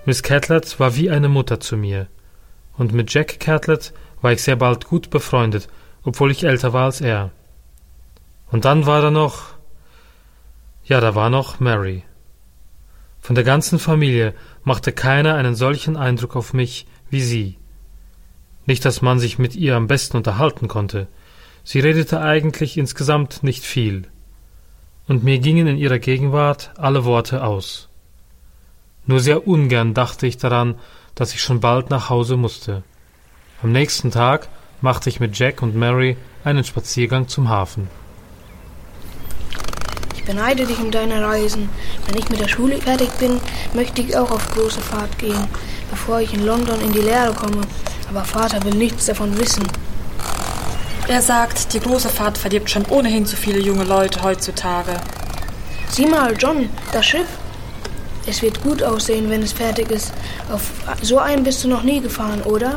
Miss 0.07 0.23
Catlett 0.23 0.81
war 0.81 0.97
wie 0.97 1.11
eine 1.11 1.29
Mutter 1.29 1.61
zu 1.61 1.77
mir. 1.77 2.07
Und 2.79 2.95
mit 2.95 3.13
Jack 3.13 3.39
Catlett 3.41 3.93
war 4.23 4.33
ich 4.33 4.43
sehr 4.43 4.57
bald 4.57 4.87
gut 4.87 5.11
befreundet, 5.11 5.69
obwohl 6.03 6.31
ich 6.31 6.45
älter 6.45 6.73
war 6.73 6.87
als 6.87 7.03
er. 7.03 7.31
Und 8.51 8.65
dann 8.65 8.87
war 8.87 9.03
da 9.03 9.11
noch. 9.11 9.53
Ja, 10.85 11.01
da 11.01 11.15
war 11.15 11.29
noch 11.29 11.61
Mary. 11.61 12.05
Von 13.21 13.35
der 13.35 13.45
ganzen 13.45 13.79
Familie 13.79 14.33
machte 14.63 14.93
keiner 14.93 15.35
einen 15.35 15.55
solchen 15.55 15.99
Eindruck 15.99 16.37
auf 16.37 16.55
mich 16.55 16.87
wie 17.11 17.21
sie. 17.21 17.59
Nicht, 18.65 18.87
dass 18.87 19.03
man 19.03 19.19
sich 19.19 19.39
mit 19.39 19.55
ihr 19.55 19.77
am 19.77 19.89
besten 19.89 20.17
unterhalten 20.17 20.69
konnte. 20.69 21.07
Sie 21.65 21.81
redete 21.81 22.21
eigentlich 22.21 22.77
insgesamt 22.77 23.43
nicht 23.43 23.65
viel. 23.65 24.03
Und 25.09 25.25
mir 25.25 25.39
gingen 25.39 25.67
in 25.67 25.79
ihrer 25.79 25.99
Gegenwart 25.99 26.71
alle 26.77 27.05
Worte 27.05 27.43
aus. 27.43 27.89
Nur 29.07 29.21
sehr 29.21 29.49
ungern 29.49 29.95
dachte 29.95 30.27
ich 30.27 30.37
daran, 30.37 30.77
dass 31.15 31.35
ich 31.35 31.43
schon 31.43 31.61
bald 31.61 31.91
nach 31.91 32.11
Hause 32.11 32.37
musste. 32.37 32.83
Am 33.63 33.73
nächsten 33.73 34.11
Tag 34.11 34.49
machte 34.81 35.09
ich 35.09 35.21
mit 35.21 35.39
Jack 35.39 35.63
und 35.63 35.75
Mary 35.75 36.17
einen 36.45 36.65
Spaziergang 36.65 37.29
zum 37.29 37.49
Hafen. 37.49 37.89
Ich 40.15 40.25
beneide 40.25 40.67
dich 40.67 40.79
um 40.79 40.91
deine 40.91 41.23
Reisen. 41.23 41.71
Wenn 42.07 42.19
ich 42.19 42.29
mit 42.29 42.41
der 42.41 42.49
Schule 42.49 42.79
fertig 42.79 43.11
bin, 43.19 43.41
möchte 43.75 44.03
ich 44.03 44.17
auch 44.17 44.31
auf 44.31 44.51
große 44.51 44.81
Fahrt 44.81 45.19
gehen, 45.19 45.49
bevor 45.91 46.21
ich 46.21 46.35
in 46.35 46.45
London 46.45 46.81
in 46.81 46.93
die 46.93 47.01
Lehre 47.01 47.35
komme. 47.35 47.63
Aber 48.11 48.25
Vater 48.25 48.63
will 48.65 48.75
nichts 48.75 49.07
davon 49.07 49.39
wissen. 49.39 49.65
Er 51.07 51.21
sagt, 51.21 51.75
die 51.75 51.81
große 51.81 52.09
Fahrt 52.09 52.39
verdirbt 52.39 52.71
schon 52.71 52.87
ohnehin 52.87 53.27
zu 53.27 53.37
viele 53.37 53.59
junge 53.59 53.85
Leute 53.85 54.23
heutzutage. 54.23 54.93
Sieh 55.91 56.07
mal, 56.07 56.35
John, 56.39 56.71
das 56.93 57.05
Schiff. 57.05 57.29
Es 58.27 58.41
wird 58.41 58.63
gut 58.63 58.83
aussehen, 58.83 59.29
wenn 59.29 59.43
es 59.43 59.53
fertig 59.53 59.91
ist. 59.91 60.13
Auf 60.51 60.63
so 61.03 61.19
einen 61.19 61.45
bist 61.45 61.63
du 61.63 61.69
noch 61.69 61.83
nie 61.83 62.01
gefahren, 62.01 62.41
oder? 62.43 62.77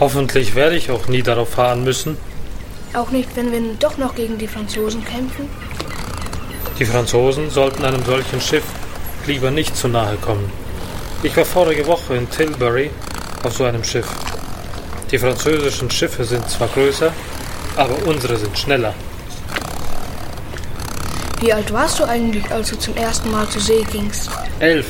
Hoffentlich 0.00 0.56
werde 0.56 0.76
ich 0.76 0.90
auch 0.90 1.06
nie 1.06 1.22
darauf 1.22 1.50
fahren 1.50 1.84
müssen. 1.84 2.16
Auch 2.94 3.10
nicht, 3.10 3.28
wenn 3.36 3.52
wir 3.52 3.60
doch 3.78 3.96
noch 3.96 4.16
gegen 4.16 4.36
die 4.36 4.48
Franzosen 4.48 5.04
kämpfen? 5.04 5.48
Die 6.80 6.84
Franzosen 6.84 7.48
sollten 7.50 7.84
einem 7.84 8.04
solchen 8.04 8.40
Schiff 8.40 8.64
lieber 9.26 9.52
nicht 9.52 9.76
zu 9.76 9.86
nahe 9.86 10.16
kommen. 10.16 10.50
Ich 11.22 11.36
war 11.36 11.44
vorige 11.44 11.86
Woche 11.86 12.16
in 12.16 12.28
Tilbury 12.28 12.90
auf 13.44 13.52
so 13.52 13.64
einem 13.64 13.84
Schiff. 13.84 14.08
Die 15.10 15.18
französischen 15.18 15.90
Schiffe 15.90 16.22
sind 16.22 16.48
zwar 16.50 16.68
größer, 16.68 17.10
aber 17.76 17.96
unsere 18.06 18.36
sind 18.36 18.58
schneller. 18.58 18.94
Wie 21.40 21.52
alt 21.52 21.72
warst 21.72 21.98
du 21.98 22.04
eigentlich, 22.04 22.50
als 22.50 22.68
du 22.70 22.78
zum 22.78 22.94
ersten 22.94 23.30
Mal 23.30 23.48
zur 23.48 23.62
See 23.62 23.86
gingst? 23.90 24.28
Elf. 24.58 24.86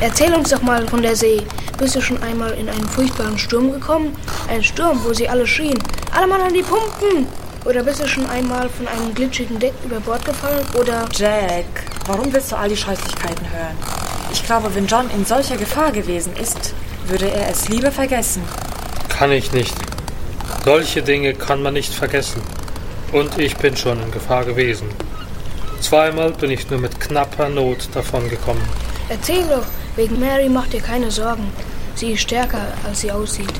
Erzähl 0.00 0.32
uns 0.32 0.50
doch 0.50 0.62
mal 0.62 0.86
von 0.86 1.02
der 1.02 1.16
See. 1.16 1.42
Bist 1.76 1.96
du 1.96 2.00
schon 2.00 2.22
einmal 2.22 2.52
in 2.52 2.68
einen 2.68 2.88
furchtbaren 2.88 3.36
Sturm 3.36 3.72
gekommen? 3.72 4.14
Ein 4.48 4.62
Sturm, 4.62 5.00
wo 5.02 5.12
sie 5.12 5.28
alle 5.28 5.46
schrien. 5.46 5.78
Alle 6.12 6.28
Mann 6.28 6.40
an 6.40 6.54
die 6.54 6.62
Pumpen! 6.62 7.26
Oder 7.64 7.82
bist 7.82 8.00
du 8.00 8.06
schon 8.06 8.28
einmal 8.30 8.68
von 8.68 8.86
einem 8.86 9.12
glitschigen 9.12 9.58
Deck 9.58 9.74
über 9.84 9.98
Bord 9.98 10.24
gefallen? 10.24 10.64
Oder. 10.74 11.04
Jack, 11.12 11.64
warum 12.06 12.32
willst 12.32 12.52
du 12.52 12.56
all 12.56 12.68
die 12.68 12.76
Scheußlichkeiten 12.76 13.50
hören? 13.50 14.07
Ich 14.40 14.44
glaube, 14.44 14.72
wenn 14.74 14.86
John 14.86 15.10
in 15.10 15.26
solcher 15.26 15.56
Gefahr 15.56 15.90
gewesen 15.90 16.32
ist, 16.36 16.72
würde 17.08 17.28
er 17.28 17.50
es 17.50 17.68
lieber 17.68 17.90
vergessen. 17.90 18.40
Kann 19.08 19.32
ich 19.32 19.52
nicht. 19.52 19.74
Solche 20.64 21.02
Dinge 21.02 21.34
kann 21.34 21.60
man 21.60 21.74
nicht 21.74 21.92
vergessen. 21.92 22.40
Und 23.12 23.36
ich 23.36 23.56
bin 23.56 23.76
schon 23.76 24.00
in 24.00 24.12
Gefahr 24.12 24.44
gewesen. 24.44 24.88
Zweimal 25.80 26.30
bin 26.30 26.52
ich 26.52 26.70
nur 26.70 26.78
mit 26.78 27.00
knapper 27.00 27.48
Not 27.48 27.88
davongekommen. 27.92 28.62
Erzähl 29.08 29.42
doch, 29.48 29.66
wegen 29.96 30.20
Mary 30.20 30.48
macht 30.48 30.72
dir 30.72 30.82
keine 30.82 31.10
Sorgen. 31.10 31.50
Sie 31.96 32.12
ist 32.12 32.22
stärker, 32.22 32.68
als 32.86 33.00
sie 33.00 33.10
aussieht. 33.10 33.52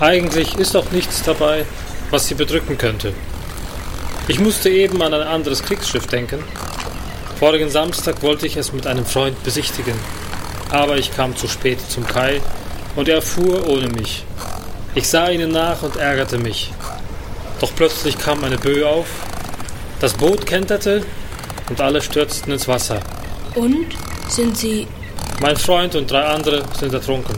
Eigentlich 0.00 0.56
ist 0.56 0.76
auch 0.76 0.90
nichts 0.90 1.22
dabei, 1.22 1.64
was 2.10 2.26
sie 2.26 2.34
bedrücken 2.34 2.76
könnte. 2.76 3.14
Ich 4.26 4.40
musste 4.40 4.68
eben 4.68 5.00
an 5.00 5.14
ein 5.14 5.22
anderes 5.22 5.62
Kriegsschiff 5.62 6.08
denken. 6.08 6.42
Vorigen 7.42 7.70
Samstag 7.70 8.22
wollte 8.22 8.46
ich 8.46 8.56
es 8.56 8.72
mit 8.72 8.86
einem 8.86 9.04
Freund 9.04 9.42
besichtigen, 9.42 9.96
aber 10.70 10.96
ich 10.96 11.12
kam 11.12 11.34
zu 11.34 11.48
spät 11.48 11.80
zum 11.80 12.06
Kai 12.06 12.40
und 12.94 13.08
er 13.08 13.20
fuhr 13.20 13.66
ohne 13.66 13.88
mich. 13.88 14.24
Ich 14.94 15.08
sah 15.08 15.28
ihnen 15.28 15.50
nach 15.50 15.82
und 15.82 15.96
ärgerte 15.96 16.38
mich. 16.38 16.70
Doch 17.60 17.74
plötzlich 17.74 18.16
kam 18.16 18.44
eine 18.44 18.58
Böe 18.58 18.88
auf, 18.88 19.08
das 19.98 20.12
Boot 20.12 20.46
kenterte 20.46 21.04
und 21.68 21.80
alle 21.80 22.00
stürzten 22.00 22.52
ins 22.52 22.68
Wasser. 22.68 23.00
Und? 23.56 23.86
Sind 24.28 24.56
sie. 24.56 24.86
Mein 25.40 25.56
Freund 25.56 25.96
und 25.96 26.08
drei 26.08 26.22
andere 26.22 26.62
sind 26.78 26.94
ertrunken. 26.94 27.34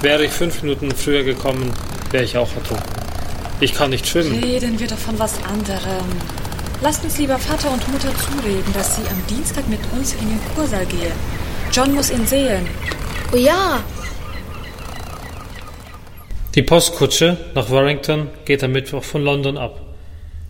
Wäre 0.00 0.24
ich 0.24 0.32
fünf 0.32 0.62
Minuten 0.62 0.90
früher 0.90 1.22
gekommen, 1.22 1.72
wäre 2.10 2.24
ich 2.24 2.36
auch 2.36 2.52
ertrunken. 2.56 2.90
Ich 3.60 3.72
kann 3.72 3.90
nicht 3.90 4.08
schwimmen. 4.08 4.42
Reden 4.42 4.80
wir 4.80 4.88
doch 4.88 4.98
von 4.98 5.16
was 5.16 5.34
anderem. 5.44 6.06
Lasst 6.86 7.02
uns 7.02 7.18
lieber 7.18 7.36
Vater 7.36 7.72
und 7.72 7.88
Mutter 7.88 8.12
zureden, 8.14 8.72
dass 8.72 8.94
sie 8.94 9.02
am 9.08 9.20
Dienstag 9.28 9.66
mit 9.68 9.80
uns 9.98 10.14
in 10.14 10.28
den 10.28 10.40
Kursaal 10.54 10.86
gehen. 10.86 11.10
John 11.72 11.92
muss 11.92 12.12
ihn 12.12 12.24
sehen. 12.24 12.64
Oh 13.32 13.36
ja, 13.36 13.82
Die 16.54 16.62
Postkutsche 16.62 17.38
nach 17.56 17.70
Warrington 17.70 18.28
geht 18.44 18.62
am 18.62 18.70
Mittwoch 18.70 19.02
von 19.02 19.24
London 19.24 19.58
ab. 19.58 19.80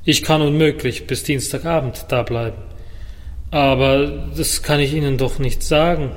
Ich 0.05 0.22
kann 0.22 0.42
unmöglich 0.42 1.07
bis 1.07 1.22
Dienstagabend 1.22 2.05
da 2.11 2.22
bleiben. 2.22 2.59
Aber 3.51 4.07
das 4.37 4.62
kann 4.62 4.79
ich 4.79 4.92
Ihnen 4.92 5.16
doch 5.16 5.38
nicht 5.38 5.62
sagen. 5.62 6.11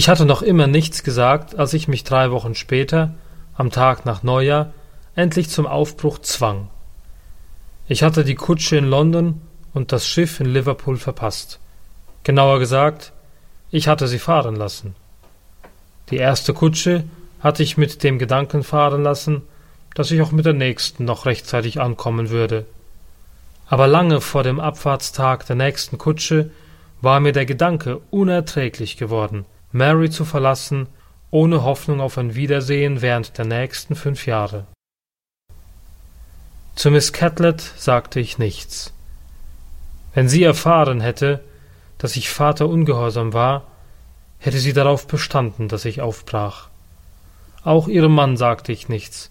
Ich 0.00 0.08
hatte 0.08 0.24
noch 0.24 0.40
immer 0.40 0.66
nichts 0.66 1.02
gesagt, 1.02 1.58
als 1.58 1.74
ich 1.74 1.86
mich 1.86 2.04
drei 2.04 2.30
Wochen 2.30 2.54
später, 2.54 3.12
am 3.52 3.70
Tag 3.70 4.06
nach 4.06 4.22
Neujahr, 4.22 4.72
endlich 5.14 5.50
zum 5.50 5.66
Aufbruch 5.66 6.20
zwang. 6.20 6.70
Ich 7.86 8.02
hatte 8.02 8.24
die 8.24 8.34
Kutsche 8.34 8.78
in 8.78 8.86
London 8.86 9.42
und 9.74 9.92
das 9.92 10.06
Schiff 10.06 10.40
in 10.40 10.46
Liverpool 10.46 10.96
verpasst. 10.96 11.60
Genauer 12.24 12.60
gesagt, 12.60 13.12
ich 13.70 13.88
hatte 13.88 14.08
sie 14.08 14.18
fahren 14.18 14.56
lassen. 14.56 14.94
Die 16.08 16.16
erste 16.16 16.54
Kutsche 16.54 17.04
hatte 17.40 17.62
ich 17.62 17.76
mit 17.76 18.02
dem 18.02 18.18
Gedanken 18.18 18.62
fahren 18.62 19.02
lassen, 19.02 19.42
dass 19.94 20.10
ich 20.10 20.22
auch 20.22 20.32
mit 20.32 20.46
der 20.46 20.54
nächsten 20.54 21.04
noch 21.04 21.26
rechtzeitig 21.26 21.78
ankommen 21.78 22.30
würde. 22.30 22.64
Aber 23.66 23.86
lange 23.86 24.22
vor 24.22 24.44
dem 24.44 24.60
Abfahrtstag 24.60 25.44
der 25.44 25.56
nächsten 25.56 25.98
Kutsche 25.98 26.52
war 27.02 27.20
mir 27.20 27.32
der 27.32 27.44
Gedanke 27.44 28.00
unerträglich 28.10 28.96
geworden, 28.96 29.44
Mary 29.72 30.10
zu 30.10 30.24
verlassen, 30.24 30.88
ohne 31.30 31.62
Hoffnung 31.62 32.00
auf 32.00 32.18
ein 32.18 32.34
Wiedersehen 32.34 33.02
während 33.02 33.38
der 33.38 33.44
nächsten 33.44 33.94
fünf 33.94 34.26
Jahre. 34.26 34.66
Zu 36.74 36.90
Miss 36.90 37.12
Catlett 37.12 37.60
sagte 37.60 38.20
ich 38.20 38.38
nichts. 38.38 38.92
Wenn 40.14 40.28
sie 40.28 40.42
erfahren 40.42 41.00
hätte, 41.00 41.44
dass 41.98 42.16
ich 42.16 42.30
Vater 42.30 42.68
ungehorsam 42.68 43.32
war, 43.32 43.66
hätte 44.38 44.58
sie 44.58 44.72
darauf 44.72 45.06
bestanden, 45.06 45.68
dass 45.68 45.84
ich 45.84 46.00
aufbrach. 46.00 46.68
Auch 47.62 47.86
ihrem 47.86 48.14
Mann 48.14 48.36
sagte 48.36 48.72
ich 48.72 48.88
nichts, 48.88 49.30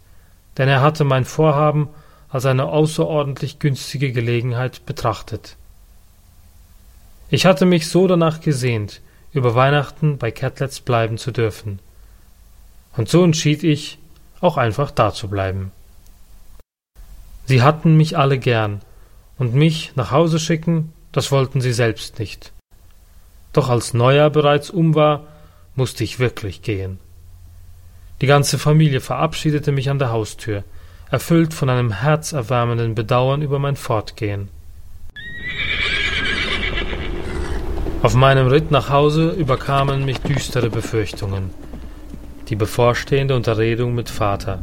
denn 0.58 0.70
er 0.70 0.82
hatte 0.82 1.04
mein 1.04 1.26
Vorhaben 1.26 1.90
als 2.30 2.46
eine 2.46 2.68
außerordentlich 2.68 3.60
günstige 3.60 4.12
Gelegenheit 4.12 4.86
betrachtet. 4.86 5.58
Ich 7.30 7.46
hatte 7.46 7.66
mich 7.66 7.90
so 7.90 8.08
danach 8.08 8.40
gesehnt, 8.40 9.02
über 9.34 9.56
Weihnachten 9.56 10.18
bei 10.18 10.32
Catlets 10.32 10.80
bleiben 10.80 11.18
zu 11.18 11.32
dürfen. 11.32 11.80
Und 12.98 13.10
so 13.10 13.24
entschied 13.24 13.64
ich, 13.64 14.00
auch 14.42 14.58
einfach 14.58 14.92
da 14.92 15.14
zu 15.14 15.28
bleiben. 15.28 15.72
Sie 17.46 17.62
hatten 17.62 17.98
mich 17.98 18.18
alle 18.18 18.40
gern, 18.40 18.82
und 19.38 19.54
mich 19.56 19.94
nach 19.96 20.12
Hause 20.12 20.38
schicken, 20.38 20.94
das 21.12 21.32
wollten 21.32 21.62
sie 21.62 21.74
selbst 21.74 22.20
nicht. 22.20 22.52
Doch 23.54 23.70
als 23.70 23.94
Neujahr 23.94 24.30
bereits 24.30 24.70
um 24.70 24.94
war, 24.94 25.28
musste 25.76 26.04
ich 26.04 26.20
wirklich 26.20 26.62
gehen. 26.62 27.00
Die 28.22 28.28
ganze 28.28 28.60
Familie 28.60 29.00
verabschiedete 29.00 29.72
mich 29.72 29.90
an 29.90 29.98
der 29.98 30.12
Haustür, 30.12 30.64
erfüllt 31.10 31.54
von 31.54 31.70
einem 31.70 31.92
herzerwärmenden 31.92 32.94
Bedauern 32.94 33.42
über 33.42 33.60
mein 33.60 33.78
Fortgehen. 33.78 34.50
Auf 38.02 38.16
meinem 38.16 38.48
Ritt 38.48 38.72
nach 38.72 38.90
Hause 38.90 39.32
überkamen 39.32 40.06
mich 40.06 40.20
düstere 40.20 40.70
Befürchtungen. 40.70 41.50
Die 42.48 42.56
bevorstehende 42.56 43.36
Unterredung 43.36 43.94
mit 43.94 44.10
Vater. 44.10 44.60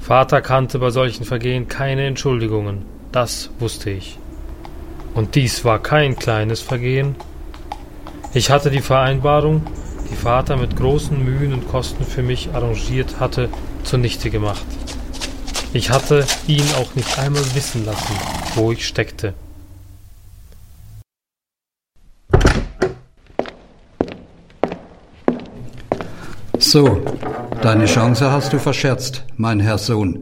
Vater 0.00 0.42
kannte 0.42 0.78
bei 0.78 0.90
solchen 0.90 1.24
Vergehen 1.24 1.66
keine 1.66 2.04
Entschuldigungen, 2.04 2.84
das 3.10 3.48
wusste 3.58 3.88
ich. 3.88 4.18
Und 5.14 5.34
dies 5.34 5.64
war 5.64 5.78
kein 5.78 6.16
kleines 6.16 6.60
Vergehen. 6.60 7.16
Ich 8.34 8.50
hatte 8.50 8.70
die 8.70 8.82
Vereinbarung, 8.82 9.62
die 10.10 10.16
Vater 10.16 10.58
mit 10.58 10.76
großen 10.76 11.24
Mühen 11.24 11.54
und 11.54 11.66
Kosten 11.68 12.04
für 12.04 12.22
mich 12.22 12.50
arrangiert 12.52 13.18
hatte, 13.18 13.48
zunichte 13.82 14.28
gemacht. 14.28 14.66
Ich 15.72 15.88
hatte 15.90 16.26
ihn 16.46 16.66
auch 16.78 16.94
nicht 16.94 17.18
einmal 17.18 17.54
wissen 17.54 17.86
lassen, 17.86 18.14
wo 18.54 18.72
ich 18.72 18.86
steckte. 18.86 19.32
So, 26.76 27.00
deine 27.62 27.86
Chance 27.86 28.30
hast 28.30 28.52
du 28.52 28.58
verscherzt, 28.58 29.24
mein 29.38 29.60
Herr 29.60 29.78
Sohn. 29.78 30.18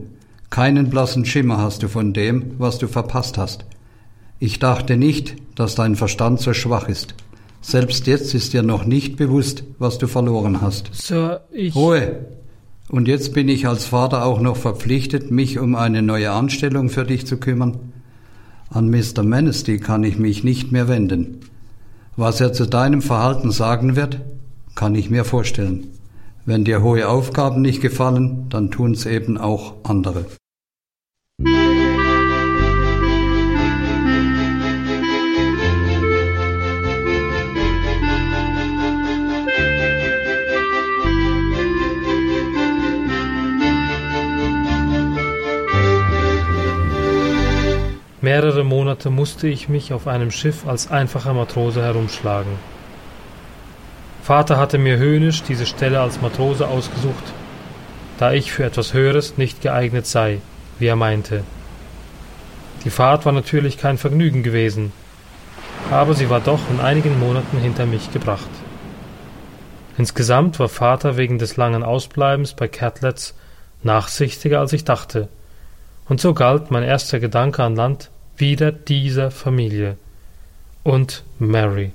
Keinen 0.49 0.89
blassen 0.89 1.25
Schimmer 1.25 1.57
hast 1.57 1.83
du 1.83 1.89
von 1.89 2.13
dem, 2.13 2.51
was 2.59 2.77
du 2.77 2.87
verpasst 2.87 3.37
hast. 3.37 3.65
Ich 4.39 4.57
dachte 4.57 4.95
nicht, 4.95 5.35
dass 5.55 5.75
dein 5.75 5.97
Verstand 5.97 6.39
so 6.39 6.53
schwach 6.53 6.87
ist. 6.87 7.13
Selbst 7.59 8.07
jetzt 8.07 8.33
ist 8.33 8.53
dir 8.53 8.63
noch 8.63 8.85
nicht 8.85 9.17
bewusst, 9.17 9.65
was 9.79 9.97
du 9.97 10.07
verloren 10.07 10.61
hast. 10.61 10.91
Sir, 10.93 11.41
ich. 11.51 11.75
Ruhe! 11.75 12.25
Und 12.87 13.09
jetzt 13.09 13.33
bin 13.33 13.49
ich 13.49 13.67
als 13.67 13.83
Vater 13.83 14.23
auch 14.23 14.39
noch 14.39 14.55
verpflichtet, 14.55 15.31
mich 15.31 15.59
um 15.59 15.75
eine 15.75 16.01
neue 16.01 16.31
Anstellung 16.31 16.87
für 16.87 17.03
dich 17.03 17.27
zu 17.27 17.35
kümmern. 17.35 17.79
An 18.69 18.89
Mr. 18.89 19.23
Mannesty 19.23 19.77
kann 19.77 20.05
ich 20.05 20.17
mich 20.17 20.45
nicht 20.45 20.71
mehr 20.71 20.87
wenden. 20.87 21.41
Was 22.15 22.39
er 22.39 22.53
zu 22.53 22.65
deinem 22.65 23.01
Verhalten 23.01 23.51
sagen 23.51 23.97
wird, 23.97 24.21
kann 24.73 24.95
ich 24.95 25.09
mir 25.09 25.25
vorstellen. 25.25 25.87
Wenn 26.47 26.63
dir 26.63 26.83
hohe 26.83 27.07
Aufgaben 27.07 27.61
nicht 27.63 27.81
gefallen, 27.81 28.49
dann 28.49 28.69
tun's 28.69 29.07
eben 29.07 29.39
auch 29.39 29.73
andere. 29.83 30.25
Mehrere 48.21 48.63
Monate 48.63 49.09
musste 49.09 49.47
ich 49.47 49.67
mich 49.67 49.93
auf 49.93 50.05
einem 50.05 50.29
Schiff 50.29 50.67
als 50.67 50.91
einfacher 50.91 51.33
Matrose 51.33 51.81
herumschlagen. 51.81 52.74
Vater 54.25 54.57
hatte 54.57 54.79
mir 54.79 54.97
höhnisch 54.97 55.43
diese 55.43 55.67
Stelle 55.67 56.01
als 56.01 56.19
Matrose 56.19 56.67
ausgesucht, 56.67 57.23
da 58.17 58.33
ich 58.33 58.51
für 58.51 58.63
etwas 58.63 58.91
Höheres 58.91 59.37
nicht 59.37 59.61
geeignet 59.61 60.07
sei, 60.07 60.39
wie 60.79 60.87
er 60.87 60.95
meinte. 60.95 61.43
Die 62.83 62.89
Fahrt 62.89 63.27
war 63.27 63.33
natürlich 63.33 63.77
kein 63.77 63.99
Vergnügen 63.99 64.41
gewesen, 64.41 64.91
aber 65.91 66.15
sie 66.15 66.27
war 66.31 66.39
doch 66.39 66.61
in 66.71 66.79
einigen 66.79 67.19
Monaten 67.19 67.59
hinter 67.59 67.85
mich 67.85 68.11
gebracht. 68.11 68.49
Insgesamt 69.95 70.59
war 70.59 70.69
Vater 70.69 71.17
wegen 71.17 71.37
des 71.37 71.55
langen 71.55 71.83
Ausbleibens 71.83 72.55
bei 72.55 72.67
Catlets 72.67 73.35
nachsichtiger 73.83 74.59
als 74.59 74.73
ich 74.73 74.85
dachte, 74.85 75.27
und 76.09 76.19
so 76.19 76.33
galt 76.33 76.71
mein 76.71 76.81
erster 76.81 77.19
Gedanke 77.19 77.61
an 77.63 77.75
Land 77.75 78.09
wieder 78.37 78.71
dieser 78.71 79.29
Familie 79.29 79.97
und 80.81 81.23
Mary. 81.37 81.91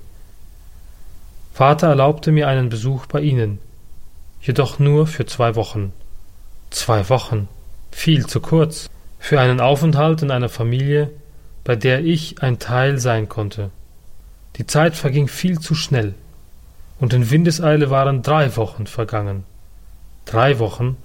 Vater 1.61 1.89
erlaubte 1.89 2.33
mir 2.33 2.49
einen 2.49 2.71
Besuch 2.71 3.05
bei 3.05 3.21
ihnen, 3.21 3.59
jedoch 4.41 4.79
nur 4.79 5.07
für 5.07 5.27
zwei 5.27 5.57
Wochen. 5.57 5.93
Zwei 6.71 7.11
Wochen, 7.11 7.49
viel 7.91 8.25
zu 8.25 8.41
kurz, 8.41 8.89
für 9.19 9.39
einen 9.39 9.61
Aufenthalt 9.61 10.23
in 10.23 10.31
einer 10.31 10.49
Familie, 10.49 11.11
bei 11.63 11.77
der 11.77 12.03
ich 12.03 12.43
ein 12.43 12.61
Teil 12.61 12.99
sein 12.99 13.29
konnte. 13.29 13.69
Die 14.57 14.67
Zeit 14.67 14.97
verging 14.97 15.29
viel 15.29 15.59
zu 15.59 15.75
schnell, 15.75 16.15
und 16.99 17.13
in 17.13 17.31
Windeseile 17.31 17.91
waren 17.91 18.23
drei 18.23 18.57
Wochen 18.57 18.87
vergangen. 18.87 19.45
Drei 20.25 20.59
Wochen? 20.61 20.97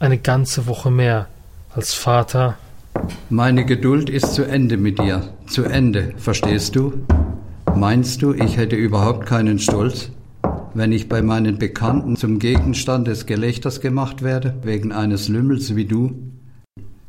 Eine 0.00 0.18
ganze 0.18 0.66
Woche 0.66 0.90
mehr 0.90 1.28
als 1.74 1.94
Vater 1.94 2.58
meine 3.30 3.64
Geduld 3.64 4.10
ist 4.10 4.34
zu 4.34 4.42
Ende 4.42 4.76
mit 4.76 4.98
dir. 4.98 5.22
Zu 5.46 5.64
Ende, 5.64 6.12
verstehst 6.18 6.74
du? 6.76 7.04
Meinst 7.76 8.22
du, 8.22 8.32
ich 8.32 8.56
hätte 8.56 8.76
überhaupt 8.76 9.26
keinen 9.26 9.58
Stolz, 9.58 10.10
wenn 10.74 10.92
ich 10.92 11.08
bei 11.08 11.22
meinen 11.22 11.58
Bekannten 11.58 12.16
zum 12.16 12.38
Gegenstand 12.38 13.06
des 13.06 13.26
Gelächters 13.26 13.80
gemacht 13.80 14.22
werde, 14.22 14.54
wegen 14.62 14.92
eines 14.92 15.28
Lümmels 15.28 15.74
wie 15.76 15.86
du? 15.86 16.12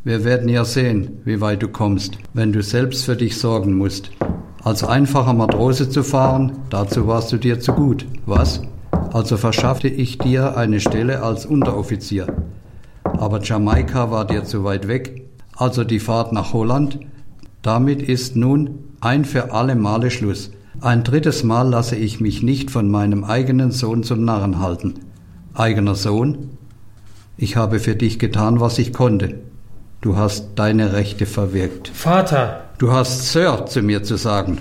Wir 0.04 0.24
werden 0.24 0.50
ja 0.50 0.66
sehen, 0.66 1.20
wie 1.26 1.42
weit 1.42 1.62
du 1.62 1.68
kommst, 1.68 2.18
wenn 2.34 2.52
du 2.52 2.64
selbst 2.64 3.06
für 3.06 3.16
dich 3.16 3.38
sorgen 3.38 3.76
musst. 3.76 4.12
Als 4.64 4.84
einfacher 4.84 5.34
Matrose 5.34 5.90
zu 5.90 6.04
fahren, 6.04 6.54
dazu 6.70 7.08
warst 7.08 7.32
du 7.32 7.38
dir 7.38 7.60
zu 7.60 7.74
gut, 7.74 8.06
was? 8.26 8.62
Also 9.12 9.38
verschaffte 9.38 9.90
ich 9.90 10.18
dir 10.18 10.58
eine 10.58 10.80
Stelle 10.80 11.22
als 11.22 11.46
Unteroffizier. 11.46 12.28
Aber 13.04 13.42
Jamaika 13.42 14.10
war 14.10 14.26
dir 14.26 14.44
zu 14.44 14.64
weit 14.64 14.88
weg, 14.88 15.28
also 15.56 15.84
die 15.84 16.00
Fahrt 16.00 16.32
nach 16.32 16.54
Holland. 16.54 17.00
Damit 17.62 18.02
ist 18.02 18.36
nun 18.36 18.91
ein 19.02 19.26
für 19.26 19.52
alle 19.52 19.76
Male 19.76 20.12
Schluss. 20.12 20.52
Ein 20.80 21.04
drittes 21.04 21.44
Mal 21.44 21.70
lasse 21.70 21.96
ich 21.96 22.22
mich 22.22 22.44
nicht 22.44 22.72
von 22.72 22.90
meinem 22.90 23.24
eigenen 23.24 23.72
Sohn 23.72 24.04
zum 24.04 24.24
Narren 24.24 24.60
halten. 24.60 24.94
Eigener 25.54 25.96
Sohn? 25.96 26.58
Ich 27.36 27.56
habe 27.56 27.80
für 27.80 27.96
dich 27.96 28.20
getan, 28.20 28.60
was 28.60 28.78
ich 28.78 28.94
konnte. 28.94 29.42
Du 30.00 30.16
hast 30.16 30.52
deine 30.56 30.94
Rechte 30.94 31.26
verwirkt. 31.26 31.90
Vater! 31.90 32.64
Du 32.78 32.92
hast 32.92 33.32
Sir 33.32 33.66
zu 33.68 33.82
mir 33.82 34.04
zu 34.04 34.16
sagen. 34.16 34.60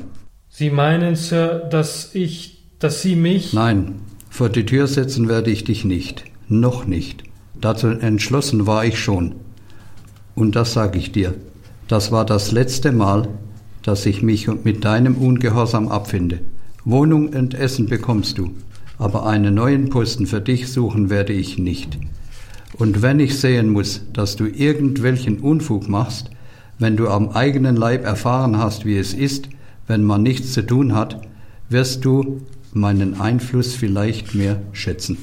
Sie 0.49 0.71
meinen, 0.71 1.17
Sir, 1.17 1.61
dass 1.71 2.15
ich, 2.15 2.67
dass 2.79 3.03
Sie 3.03 3.17
mich. 3.17 3.53
Nein, 3.53 4.01
vor 4.29 4.49
die 4.49 4.67
Tür 4.67 4.87
setzen 4.87 5.29
werde 5.29 5.51
ich 5.51 5.65
dich 5.65 5.85
nicht. 5.85 6.25
Noch 6.49 6.87
nicht. 6.87 7.25
Dazu 7.61 7.89
entschlossen 7.89 8.67
war 8.67 8.85
ich 8.85 8.99
schon. 8.99 9.37
Und 10.35 10.57
das 10.57 10.73
sage 10.73 10.99
ich 10.99 11.13
dir, 11.13 11.35
das 11.89 12.13
war 12.13 12.25
das 12.25 12.53
letzte 12.53 12.93
Mal, 12.93 13.29
dass 13.83 14.07
ich 14.07 14.23
mich 14.23 14.49
mit 14.65 14.85
deinem 14.85 15.17
Ungehorsam 15.17 15.89
abfinde. 15.89 16.41
Wohnung 16.85 17.29
und 17.29 17.55
Essen 17.55 17.87
bekommst 17.87 18.39
du, 18.39 18.51
aber 18.99 19.27
einen 19.27 19.55
neuen 19.55 19.91
Posten 19.91 20.27
für 20.27 20.41
dich 20.41 20.73
suchen 20.73 21.11
werde 21.11 21.33
ich 21.33 21.59
nicht. 21.59 21.99
Und 22.79 23.03
wenn 23.03 23.21
ich 23.21 23.39
sehen 23.39 23.71
muss, 23.71 24.03
dass 24.13 24.37
du 24.37 24.47
irgendwelchen 24.47 25.39
Unfug 25.39 25.89
machst, 25.89 26.31
wenn 26.79 26.97
du 26.97 27.09
am 27.09 27.31
eigenen 27.31 27.77
Leib 27.77 28.05
erfahren 28.05 28.57
hast, 28.57 28.87
wie 28.87 28.97
es 28.97 29.13
ist, 29.13 29.49
wenn 29.87 30.05
man 30.05 30.23
nichts 30.23 30.53
zu 30.53 30.63
tun 30.63 30.95
hat, 30.95 31.21
wirst 31.69 32.05
du 32.05 32.41
meinen 32.73 33.21
Einfluss 33.21 33.75
vielleicht 33.75 34.35
mehr 34.35 34.61
schätzen. 34.73 35.19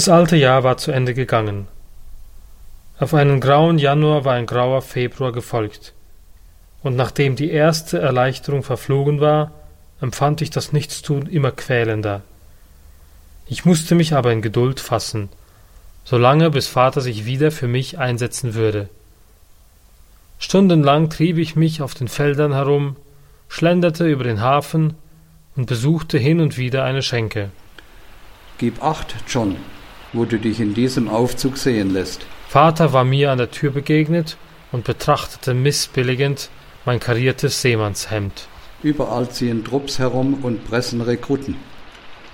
Das 0.00 0.08
alte 0.08 0.36
Jahr 0.36 0.64
war 0.64 0.78
zu 0.78 0.92
Ende 0.92 1.12
gegangen. 1.12 1.68
Auf 2.98 3.12
einen 3.12 3.38
grauen 3.38 3.76
Januar 3.76 4.24
war 4.24 4.32
ein 4.32 4.46
grauer 4.46 4.80
Februar 4.80 5.30
gefolgt. 5.30 5.92
Und 6.82 6.96
nachdem 6.96 7.36
die 7.36 7.50
erste 7.50 7.98
Erleichterung 7.98 8.62
verflogen 8.62 9.20
war, 9.20 9.52
empfand 10.00 10.40
ich 10.40 10.48
das 10.48 10.72
Nichtstun 10.72 11.26
immer 11.26 11.52
quälender. 11.52 12.22
Ich 13.46 13.66
musste 13.66 13.94
mich 13.94 14.14
aber 14.14 14.32
in 14.32 14.40
Geduld 14.40 14.80
fassen, 14.80 15.28
solange 16.04 16.48
bis 16.48 16.66
Vater 16.66 17.02
sich 17.02 17.26
wieder 17.26 17.50
für 17.50 17.68
mich 17.68 17.98
einsetzen 17.98 18.54
würde. 18.54 18.88
Stundenlang 20.38 21.10
trieb 21.10 21.36
ich 21.36 21.56
mich 21.56 21.82
auf 21.82 21.92
den 21.92 22.08
Feldern 22.08 22.54
herum, 22.54 22.96
schlenderte 23.48 24.08
über 24.08 24.24
den 24.24 24.40
Hafen 24.40 24.94
und 25.56 25.66
besuchte 25.66 26.16
hin 26.16 26.40
und 26.40 26.56
wieder 26.56 26.84
eine 26.84 27.02
Schenke. 27.02 27.50
Gib 28.56 28.82
acht, 28.82 29.14
John, 29.28 29.56
wo 30.12 30.24
du 30.24 30.38
dich 30.38 30.60
in 30.60 30.74
diesem 30.74 31.08
Aufzug 31.08 31.56
sehen 31.56 31.92
lässt. 31.92 32.26
Vater 32.48 32.92
war 32.92 33.04
mir 33.04 33.30
an 33.30 33.38
der 33.38 33.50
Tür 33.50 33.70
begegnet 33.70 34.36
und 34.72 34.84
betrachtete 34.84 35.54
missbilligend 35.54 36.50
mein 36.84 37.00
kariertes 37.00 37.62
Seemannshemd. 37.62 38.48
Überall 38.82 39.28
ziehen 39.30 39.64
Trupps 39.64 39.98
herum 39.98 40.38
und 40.42 40.66
pressen 40.66 41.00
Rekruten. 41.00 41.56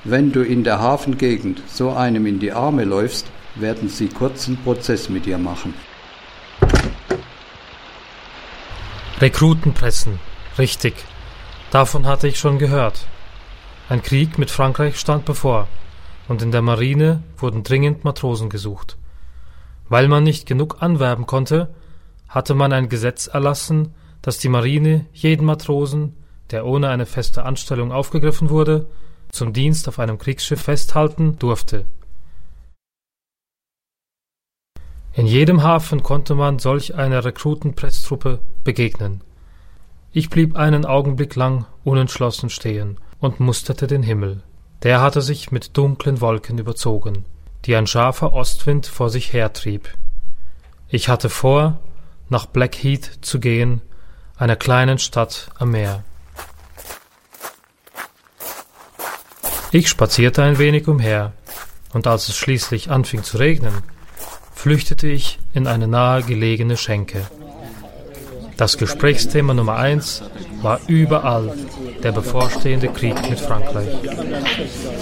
Wenn 0.05 0.31
du 0.31 0.43
in 0.43 0.63
der 0.63 0.81
Hafengegend 0.81 1.61
so 1.67 1.91
einem 1.91 2.27
in 2.27 2.39
die 2.39 2.53
Arme 2.53 2.85
läufst, 2.85 3.27
werden 3.57 3.89
sie 3.89 4.09
kurzen 4.09 4.57
Prozess 4.57 5.09
mit 5.09 5.27
dir 5.27 5.39
machen. 5.39 5.75
Rekrutenpressen, 9.21 10.21
richtig. 10.59 10.95
Davon 11.71 12.07
hatte 12.07 12.29
ich 12.29 12.39
schon 12.39 12.59
gehört. 12.59 13.07
Ein 13.89 14.03
Krieg 14.03 14.39
mit 14.39 14.51
Frankreich 14.51 14.99
stand 14.99 15.25
bevor 15.25 15.69
und 16.29 16.43
in 16.43 16.51
der 16.51 16.63
Marine 16.63 17.23
wurden 17.37 17.63
dringend 17.63 18.05
Matrosen 18.05 18.49
gesucht. 18.49 18.97
Weil 19.89 20.09
man 20.09 20.25
nicht 20.25 20.47
genug 20.47 20.83
anwerben 20.83 21.27
konnte, 21.27 21.75
hatte 22.29 22.55
man 22.55 22.73
ein 22.73 22.89
Gesetz 22.89 23.27
erlassen, 23.29 23.95
das 24.23 24.39
die 24.39 24.49
Marine 24.49 25.07
jeden 25.13 25.47
Matrosen, 25.47 26.17
der 26.51 26.67
ohne 26.67 26.89
eine 26.89 27.07
feste 27.07 27.45
Anstellung 27.45 27.93
aufgegriffen 27.93 28.51
wurde, 28.51 28.87
zum 29.31 29.53
Dienst 29.53 29.89
auf 29.89 29.99
einem 29.99 30.19
Kriegsschiff 30.19 30.63
festhalten 30.63 31.39
durfte. 31.39 31.87
In 35.13 35.27
jedem 35.27 35.63
Hafen 35.63 36.03
konnte 36.03 36.35
man 36.35 36.59
solch 36.59 36.95
einer 36.95 37.25
Rekrutenpresstruppe 37.25 38.41
begegnen. 38.65 39.23
Ich 40.13 40.29
blieb 40.29 40.57
einen 40.57 40.85
Augenblick 40.85 41.37
lang 41.37 41.67
unentschlossen 41.85 42.51
stehen 42.51 42.99
und 43.19 43.41
musterte 43.41 43.87
den 43.87 44.03
Himmel. 44.03 44.43
Der 44.83 45.01
hatte 45.01 45.23
sich 45.23 45.51
mit 45.51 45.77
dunklen 45.77 46.21
Wolken 46.21 46.59
überzogen, 46.59 47.25
die 47.65 47.75
ein 47.77 47.87
scharfer 47.87 48.33
Ostwind 48.33 48.87
vor 48.87 49.11
sich 49.11 49.33
hertrieb. 49.33 49.89
Ich 50.89 51.09
hatte 51.09 51.29
vor, 51.29 51.79
nach 52.29 52.47
Blackheath 52.47 53.19
zu 53.23 53.41
gehen, 53.41 53.83
einer 54.37 54.57
kleinen 54.57 54.99
Stadt 54.99 55.51
am 55.59 55.71
Meer. 55.73 56.05
Ich 59.73 59.89
spazierte 59.89 60.43
ein 60.43 60.59
wenig 60.59 60.87
umher, 60.87 61.33
und 61.93 62.07
als 62.07 62.29
es 62.29 62.37
schließlich 62.37 62.91
anfing 62.91 63.23
zu 63.23 63.39
regnen, 63.39 63.83
flüchtete 64.55 65.09
ich 65.09 65.39
in 65.53 65.67
eine 65.67 65.89
nahe 65.89 66.23
gelegene 66.23 66.77
Schenke. 66.77 67.27
Das 68.57 68.79
Gesprächsthema 68.79 69.53
Nummer 69.53 69.77
eins 69.77 70.23
war 70.63 70.81
überall 70.87 71.53
der 72.03 72.13
bevorstehende 72.13 72.89
Krieg 72.89 73.29
mit 73.29 73.39
Frankreich. 73.39 73.89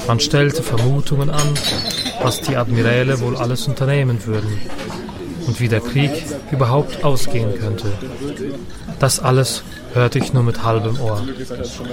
Man 0.09 0.19
stellte 0.19 0.63
Vermutungen 0.63 1.31
an, 1.31 1.55
was 2.21 2.41
die 2.41 2.57
Admiräle 2.57 3.21
wohl 3.21 3.37
alles 3.37 3.69
unternehmen 3.69 4.27
würden 4.27 4.59
und 5.47 5.61
wie 5.61 5.69
der 5.69 5.81
Krieg 5.81 6.11
überhaupt 6.51 7.05
ausgehen 7.05 7.55
könnte. 7.55 7.93
Das 8.99 9.21
alles 9.21 9.63
hörte 9.93 10.19
ich 10.19 10.33
nur 10.33 10.43
mit 10.43 10.65
halbem 10.65 11.01
Ohr. 11.01 11.23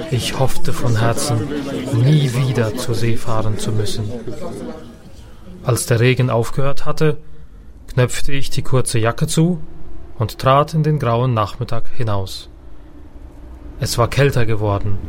Ich 0.10 0.40
hoffte 0.40 0.74
von 0.74 1.00
Herzen, 1.00 1.48
nie 1.94 2.32
wieder 2.34 2.76
zur 2.76 2.96
See 2.96 3.18
fahren 3.18 3.60
zu 3.60 3.72
müssen. 3.72 4.10
Als 5.64 5.86
der 5.86 6.00
Regen 6.00 6.32
aufgehört 6.32 6.86
hatte, 6.86 7.18
knöpfte 7.94 8.32
ich 8.32 8.50
die 8.50 8.64
kurze 8.64 8.98
Jacke 8.98 9.28
zu 9.28 9.60
und 10.22 10.38
trat 10.38 10.76
in 10.76 10.84
den 10.84 11.00
grauen 11.00 11.34
Nachmittag 11.34 11.86
hinaus. 11.98 12.48
Es 13.80 13.98
war 13.98 14.08
kälter 14.08 14.46
geworden, 14.46 15.00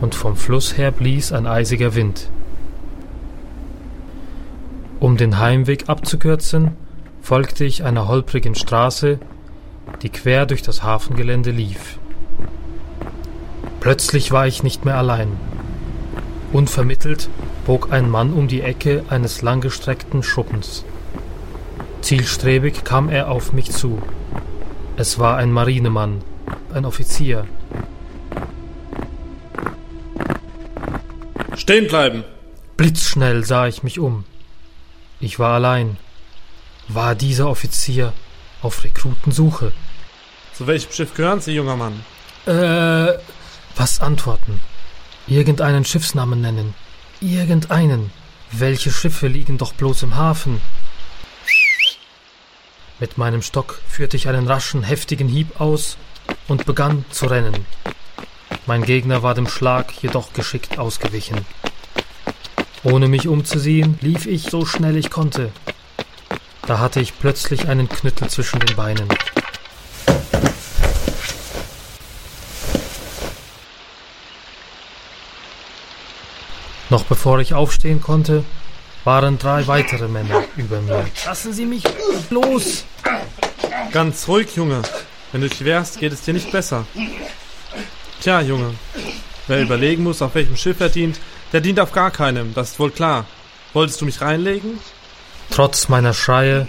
und 0.00 0.14
vom 0.14 0.36
Fluss 0.36 0.78
her 0.78 0.92
blies 0.92 1.32
ein 1.32 1.48
eisiger 1.48 1.96
Wind. 1.96 2.30
Um 5.00 5.16
den 5.16 5.40
Heimweg 5.40 5.88
abzukürzen, 5.88 6.76
folgte 7.20 7.64
ich 7.64 7.82
einer 7.82 8.06
holprigen 8.06 8.54
Straße, 8.54 9.18
die 10.02 10.10
quer 10.10 10.46
durch 10.46 10.62
das 10.62 10.84
Hafengelände 10.84 11.50
lief. 11.50 11.98
Plötzlich 13.80 14.30
war 14.30 14.46
ich 14.46 14.62
nicht 14.62 14.84
mehr 14.84 14.96
allein. 14.96 15.32
Unvermittelt 16.52 17.28
bog 17.66 17.88
ein 17.90 18.08
Mann 18.08 18.32
um 18.32 18.46
die 18.46 18.62
Ecke 18.62 19.02
eines 19.08 19.42
langgestreckten 19.42 20.22
Schuppens. 20.22 20.84
Zielstrebig 22.00 22.84
kam 22.84 23.08
er 23.08 23.28
auf 23.28 23.52
mich 23.52 23.72
zu. 23.72 24.00
Es 25.00 25.18
war 25.18 25.38
ein 25.38 25.50
Marinemann, 25.50 26.20
ein 26.74 26.84
Offizier. 26.84 27.46
Stehen 31.56 31.86
bleiben! 31.88 32.22
Blitzschnell 32.76 33.42
sah 33.46 33.66
ich 33.66 33.82
mich 33.82 33.98
um. 33.98 34.24
Ich 35.18 35.38
war 35.38 35.54
allein. 35.54 35.96
War 36.88 37.14
dieser 37.14 37.48
Offizier 37.48 38.12
auf 38.60 38.84
Rekrutensuche? 38.84 39.72
Zu 40.52 40.66
welchem 40.66 40.92
Schiff 40.92 41.14
gehören 41.14 41.40
Sie, 41.40 41.52
junger 41.52 41.76
Mann? 41.76 42.04
Äh, 42.44 43.14
was 43.76 44.02
antworten? 44.02 44.60
Irgendeinen 45.26 45.86
Schiffsnamen 45.86 46.42
nennen. 46.42 46.74
Irgendeinen. 47.22 48.10
Welche 48.52 48.90
Schiffe 48.90 49.28
liegen 49.28 49.56
doch 49.56 49.72
bloß 49.72 50.02
im 50.02 50.16
Hafen? 50.16 50.60
Mit 53.00 53.16
meinem 53.16 53.40
Stock 53.40 53.80
führte 53.88 54.18
ich 54.18 54.28
einen 54.28 54.46
raschen, 54.46 54.82
heftigen 54.82 55.26
Hieb 55.26 55.58
aus 55.58 55.96
und 56.48 56.66
begann 56.66 57.06
zu 57.10 57.24
rennen. 57.26 57.64
Mein 58.66 58.82
Gegner 58.82 59.22
war 59.22 59.32
dem 59.32 59.48
Schlag 59.48 59.90
jedoch 60.02 60.34
geschickt 60.34 60.78
ausgewichen. 60.78 61.46
Ohne 62.82 63.08
mich 63.08 63.26
umzusehen, 63.26 63.98
lief 64.02 64.26
ich 64.26 64.42
so 64.42 64.66
schnell 64.66 64.98
ich 64.98 65.08
konnte. 65.08 65.50
Da 66.66 66.78
hatte 66.78 67.00
ich 67.00 67.18
plötzlich 67.18 67.68
einen 67.68 67.88
Knüttel 67.88 68.28
zwischen 68.28 68.60
den 68.60 68.76
Beinen. 68.76 69.08
Noch 76.90 77.04
bevor 77.04 77.38
ich 77.40 77.54
aufstehen 77.54 78.02
konnte, 78.02 78.44
waren 79.10 79.38
drei 79.38 79.66
weitere 79.66 80.06
Männer 80.06 80.44
über 80.56 80.80
mir. 80.80 81.04
Lassen 81.26 81.52
Sie 81.52 81.66
mich 81.66 81.82
los! 82.30 82.84
Ganz 83.90 84.28
ruhig, 84.28 84.54
Junge. 84.54 84.82
Wenn 85.32 85.40
du 85.40 85.48
dich 85.48 85.64
wehrst, 85.64 85.98
geht 85.98 86.12
es 86.12 86.22
dir 86.22 86.32
nicht 86.32 86.52
besser. 86.52 86.86
Tja, 88.20 88.40
Junge. 88.40 88.72
Wer 89.48 89.62
überlegen 89.62 90.04
muss, 90.04 90.22
auf 90.22 90.36
welchem 90.36 90.56
Schiff 90.56 90.78
er 90.78 90.90
dient, 90.90 91.18
der 91.52 91.60
dient 91.60 91.80
auf 91.80 91.90
gar 91.90 92.12
keinem, 92.12 92.54
das 92.54 92.70
ist 92.70 92.78
wohl 92.78 92.92
klar. 92.92 93.26
Wolltest 93.72 94.00
du 94.00 94.04
mich 94.04 94.20
reinlegen? 94.20 94.78
Trotz 95.50 95.88
meiner 95.88 96.14
Schreie 96.14 96.68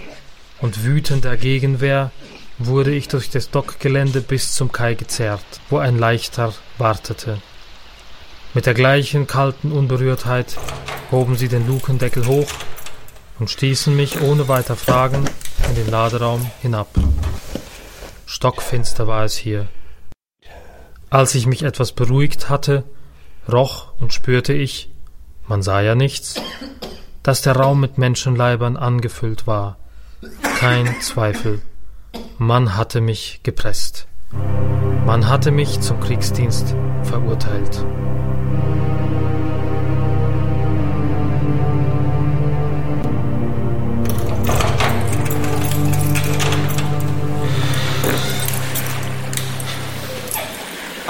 und 0.60 0.82
wütender 0.82 1.36
Gegenwehr 1.36 2.10
wurde 2.58 2.92
ich 2.92 3.06
durch 3.06 3.30
das 3.30 3.50
Dockgelände 3.50 4.20
bis 4.20 4.52
zum 4.52 4.72
Kai 4.72 4.94
gezerrt, 4.94 5.44
wo 5.70 5.78
ein 5.78 5.96
Leichter 5.96 6.52
wartete. 6.76 7.40
Mit 8.54 8.66
der 8.66 8.74
gleichen 8.74 9.26
kalten 9.26 9.72
Unberührtheit 9.72 10.58
hoben 11.10 11.36
sie 11.36 11.48
den 11.48 11.66
Lukendeckel 11.66 12.26
hoch 12.26 12.48
und 13.38 13.48
stießen 13.48 13.96
mich 13.96 14.20
ohne 14.20 14.46
weiter 14.46 14.76
Fragen 14.76 15.24
in 15.70 15.74
den 15.74 15.90
Laderaum 15.90 16.50
hinab. 16.60 16.88
Stockfinster 18.26 19.06
war 19.06 19.24
es 19.24 19.36
hier. 19.36 19.68
Als 21.08 21.34
ich 21.34 21.46
mich 21.46 21.62
etwas 21.62 21.92
beruhigt 21.92 22.50
hatte, 22.50 22.84
roch 23.50 23.94
und 24.00 24.12
spürte 24.12 24.52
ich, 24.52 24.90
man 25.48 25.62
sah 25.62 25.80
ja 25.80 25.94
nichts, 25.94 26.34
dass 27.22 27.40
der 27.40 27.56
Raum 27.56 27.80
mit 27.80 27.96
Menschenleibern 27.96 28.76
angefüllt 28.76 29.46
war. 29.46 29.78
Kein 30.58 31.00
Zweifel. 31.00 31.62
Man 32.36 32.76
hatte 32.76 33.00
mich 33.00 33.40
gepresst. 33.42 34.06
Man 35.06 35.28
hatte 35.28 35.50
mich 35.50 35.80
zum 35.80 36.00
Kriegsdienst 36.00 36.74
verurteilt. 37.02 37.84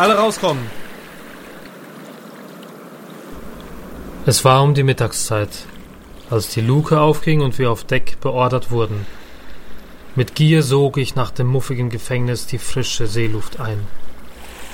Alle 0.02 0.16
rauskommen! 0.16 0.66
Es 4.26 4.44
war 4.44 4.62
um 4.64 4.74
die 4.74 4.82
Mittagszeit, 4.82 5.50
als 6.28 6.48
die 6.48 6.60
Luke 6.60 7.00
aufging 7.00 7.40
und 7.40 7.58
wir 7.58 7.70
auf 7.70 7.84
Deck 7.84 8.18
beordert 8.20 8.72
wurden. 8.72 9.06
Mit 10.16 10.34
Gier 10.34 10.64
sog 10.64 10.96
ich 10.96 11.14
nach 11.14 11.30
dem 11.30 11.46
muffigen 11.46 11.88
Gefängnis 11.88 12.46
die 12.46 12.58
frische 12.58 13.06
Seeluft 13.06 13.60
ein. 13.60 13.86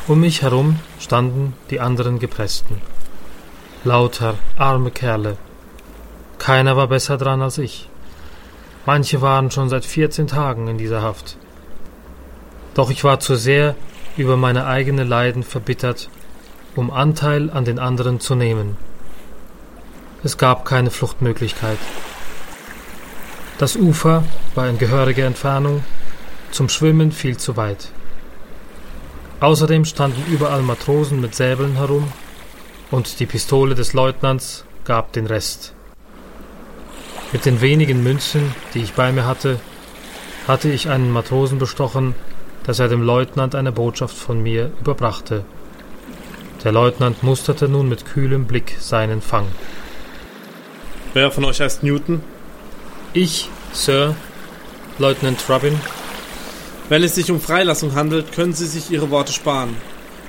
Um 0.09 0.21
mich 0.21 0.41
herum 0.41 0.81
standen 0.99 1.53
die 1.69 1.81
anderen 1.81 2.19
Gepressten. 2.19 2.81
Lauter, 3.85 4.37
arme 4.57 4.91
Kerle. 4.91 5.37
Keiner 6.39 6.79
war 6.79 6.87
besser 6.87 7.19
dran 7.19 7.43
als 7.43 7.59
ich. 7.59 7.91
Manche 8.87 9.21
waren 9.21 9.51
schon 9.51 9.69
seit 9.69 9.85
vierzehn 9.85 10.27
Tagen 10.27 10.67
in 10.67 10.79
dieser 10.79 11.03
Haft. 11.03 11.37
Doch 12.73 12.89
ich 12.89 13.05
war 13.05 13.21
zu 13.21 13.37
sehr 13.37 13.75
über 14.17 14.39
meine 14.39 14.65
eigene 14.65 15.05
Leiden 15.05 15.43
verbittert, 15.43 16.09
um 16.75 16.91
Anteil 16.91 17.51
an 17.51 17.67
den 17.67 17.79
anderen 17.79 18.19
zu 18.19 18.35
nehmen. 18.35 18.79
Es 20.25 20.39
gab 20.39 20.65
keine 20.65 20.91
Fluchtmöglichkeit. 20.91 21.79
Das 23.59 23.77
Ufer 23.77 24.25
war 24.55 24.69
in 24.71 24.79
gehöriger 24.79 25.27
Entfernung, 25.27 25.85
zum 26.51 26.71
Schwimmen 26.71 27.13
viel 27.13 27.37
zu 27.37 27.59
weit. 27.59 27.93
Außerdem 29.41 29.85
standen 29.85 30.23
überall 30.33 30.63
Matrosen 30.63 31.21
mit 31.21 31.35
Säbeln 31.35 31.77
herum, 31.77 32.13
und 32.91 33.21
die 33.21 33.27
Pistole 33.27 33.75
des 33.75 33.93
Leutnants 33.93 34.65
gab 34.85 35.13
den 35.13 35.27
Rest. 35.27 35.75
Mit 37.33 37.45
den 37.45 37.61
wenigen 37.61 38.03
Münzen, 38.03 38.55
die 38.75 38.81
ich 38.81 38.95
bei 38.95 39.13
mir 39.13 39.27
hatte, 39.27 39.61
hatte 40.47 40.71
ich 40.71 40.89
einen 40.89 41.13
Matrosen 41.13 41.59
bestochen, 41.59 42.15
dass 42.65 42.79
er 42.79 42.89
dem 42.89 43.03
Leutnant 43.03 43.55
eine 43.55 43.71
Botschaft 43.71 44.17
von 44.17 44.43
mir 44.43 44.73
überbrachte. 44.81 45.45
Der 46.65 46.73
Leutnant 46.73 47.23
musterte 47.23 47.69
nun 47.69 47.89
mit 47.89 48.07
kühlem 48.07 48.47
Blick 48.47 48.77
seinen 48.81 49.21
Fang. 49.21 49.47
Wer 51.13 51.31
von 51.31 51.45
euch 51.45 51.61
heißt 51.61 51.83
Newton? 51.83 52.23
Ich, 53.13 53.49
Sir, 53.73 54.17
Leutnant 54.99 55.39
Robin. 55.49 55.79
Wenn 56.89 57.03
es 57.03 57.15
sich 57.15 57.31
um 57.31 57.41
Freilassung 57.41 57.95
handelt, 57.95 58.33
können 58.33 58.55
Sie 58.55 58.67
sich 58.67 58.91
Ihre 58.91 59.11
Worte 59.11 59.33
sparen. 59.33 59.77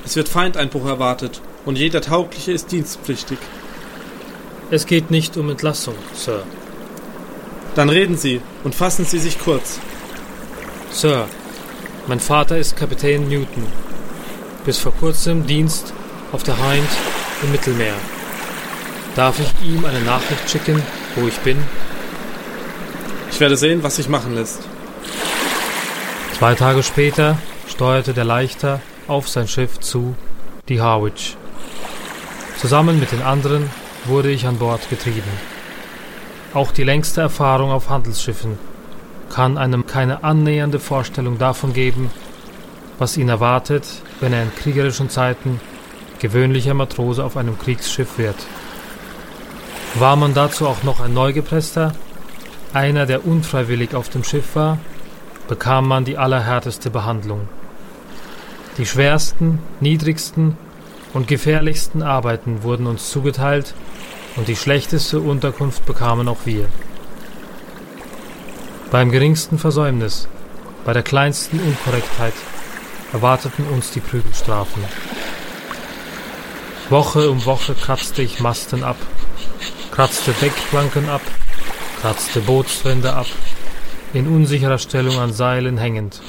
Es 0.06 0.16
wird 0.18 0.28
Feindeinbruch 0.28 0.86
erwartet 0.86 1.42
und 1.66 1.78
jeder 1.78 2.02
Taugliche 2.02 2.52
ist 2.52 2.72
dienstpflichtig. 2.72 3.38
Es 4.70 4.86
geht 4.86 5.10
nicht 5.10 5.38
um 5.38 5.50
Entlassung, 5.50 5.96
Sir. 6.14 6.44
Dann 7.76 7.90
reden 7.90 8.18
Sie 8.18 8.42
und 8.64 8.76
fassen 8.76 9.06
Sie 9.06 9.20
sich 9.20 9.40
kurz. 9.40 9.80
Sir, 10.92 11.28
mein 12.08 12.20
Vater 12.20 12.58
ist 12.58 12.76
Kapitän 12.76 13.30
Newton. 13.30 13.66
Bis 14.66 14.80
vor 14.80 14.94
kurzem 14.94 15.48
Dienst 15.48 15.94
auf 16.34 16.44
der 16.44 16.58
Hind 16.58 16.90
im 17.42 17.52
Mittelmeer. 17.52 17.96
Darf 19.16 19.40
ich 19.40 19.68
ihm 19.68 19.86
eine 19.86 20.02
Nachricht 20.02 20.50
schicken, 20.50 20.82
wo 21.16 21.28
ich 21.28 21.38
bin? 21.40 21.58
Ich 23.32 23.40
werde 23.40 23.58
sehen, 23.58 23.82
was 23.82 23.96
sich 23.96 24.10
machen 24.10 24.36
lässt. 24.36 24.69
Zwei 26.40 26.56
Tage 26.56 26.84
später 26.84 27.38
steuerte 27.68 28.14
der 28.14 28.24
Leichter 28.24 28.80
auf 29.10 29.28
sein 29.28 29.50
Schiff 29.50 29.78
zu, 29.82 30.16
die 30.70 30.80
Harwich. 30.80 31.36
Zusammen 32.56 32.98
mit 32.98 33.12
den 33.12 33.22
anderen 33.22 33.70
wurde 34.06 34.32
ich 34.32 34.48
an 34.48 34.58
Bord 34.58 34.90
getrieben. 34.90 35.34
Auch 36.54 36.72
die 36.72 36.86
längste 36.86 37.20
Erfahrung 37.20 37.72
auf 37.72 37.90
Handelsschiffen 37.90 38.58
kann 39.30 39.58
einem 39.58 39.86
keine 39.86 40.24
annähernde 40.24 40.80
Vorstellung 40.80 41.38
davon 41.38 41.74
geben, 41.74 42.10
was 43.00 43.18
ihn 43.18 43.28
erwartet, 43.28 43.86
wenn 44.22 44.32
er 44.32 44.44
in 44.44 44.56
kriegerischen 44.56 45.10
Zeiten 45.10 45.60
gewöhnlicher 46.20 46.74
Matrose 46.74 47.26
auf 47.26 47.36
einem 47.36 47.60
Kriegsschiff 47.60 48.18
wird. 48.18 48.38
War 49.96 50.16
man 50.16 50.34
dazu 50.34 50.70
auch 50.70 50.84
noch 50.84 51.02
ein 51.02 51.14
Neugepresster, 51.14 51.92
einer, 52.72 53.06
der 53.06 53.28
unfreiwillig 53.28 53.94
auf 53.94 54.08
dem 54.08 54.24
Schiff 54.24 54.56
war, 54.56 54.78
bekam 55.50 55.88
man 55.88 56.06
die 56.06 56.18
allerhärteste 56.18 56.92
Behandlung. 56.92 57.50
Die 58.78 58.86
schwersten, 58.86 59.60
niedrigsten 59.82 60.56
und 61.14 61.28
gefährlichsten 61.28 62.04
Arbeiten 62.04 62.64
wurden 62.64 62.86
uns 62.88 63.10
zugeteilt 63.10 63.74
und 64.38 64.48
die 64.48 64.56
schlechteste 64.56 65.20
Unterkunft 65.20 65.86
bekamen 65.86 66.30
auch 66.30 66.46
wir. 66.46 66.68
Beim 68.92 69.12
geringsten 69.12 69.58
Versäumnis, 69.58 70.28
bei 70.86 70.94
der 70.94 71.04
kleinsten 71.04 71.60
Unkorrektheit 71.60 72.34
erwarteten 73.12 73.66
uns 73.74 73.92
die 73.92 74.00
Prügelstrafen. 74.00 74.84
Woche 76.90 77.30
um 77.30 77.44
Woche 77.46 77.74
kratzte 77.74 78.22
ich 78.22 78.40
Masten 78.40 78.84
ab, 78.84 78.98
kratzte 79.92 80.32
Deckplanken 80.32 81.10
ab, 81.10 81.22
kratzte 82.02 82.40
Bootswände 82.42 83.14
ab, 83.14 83.28
in 84.14 84.28
unsicherer 84.28 84.78
Stellung 84.78 85.18
an 85.20 85.34
Seilen 85.34 85.78
hängend, 85.78 86.22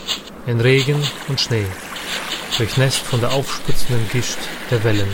in 0.47 0.61
Regen 0.61 1.03
und 1.29 1.41
Schnee, 1.41 1.67
durchnässt 2.59 3.01
von 3.01 3.21
der 3.21 3.33
aufspritzenden 3.33 4.09
Gischt 4.11 4.39
der 4.71 4.85
Wellen. 4.85 5.09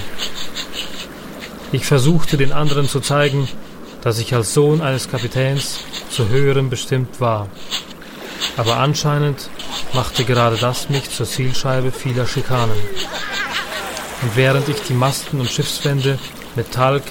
Ich 1.73 1.87
versuchte 1.87 2.37
den 2.37 2.53
anderen 2.53 2.89
zu 2.89 3.01
zeigen, 3.01 3.49
dass 4.03 4.19
ich 4.19 4.35
als 4.35 4.55
Sohn 4.55 4.81
eines 4.81 5.11
Kapitäns 5.11 5.81
zu 6.11 6.29
höherem 6.29 6.71
bestimmt 6.71 7.21
war. 7.21 7.49
Aber 8.57 8.77
anscheinend 8.77 9.51
machte 9.93 10.25
gerade 10.25 10.57
das 10.57 10.89
mich 10.89 11.11
zur 11.11 11.27
Zielscheibe 11.27 11.93
vieler 11.93 12.27
Schikanen. 12.27 12.77
Und 14.23 14.37
während 14.37 14.69
ich 14.69 14.81
die 14.83 14.95
Masten 14.95 15.41
und 15.41 15.51
Schiffswände 15.51 16.19
mit 16.55 16.73
Talg 16.73 17.03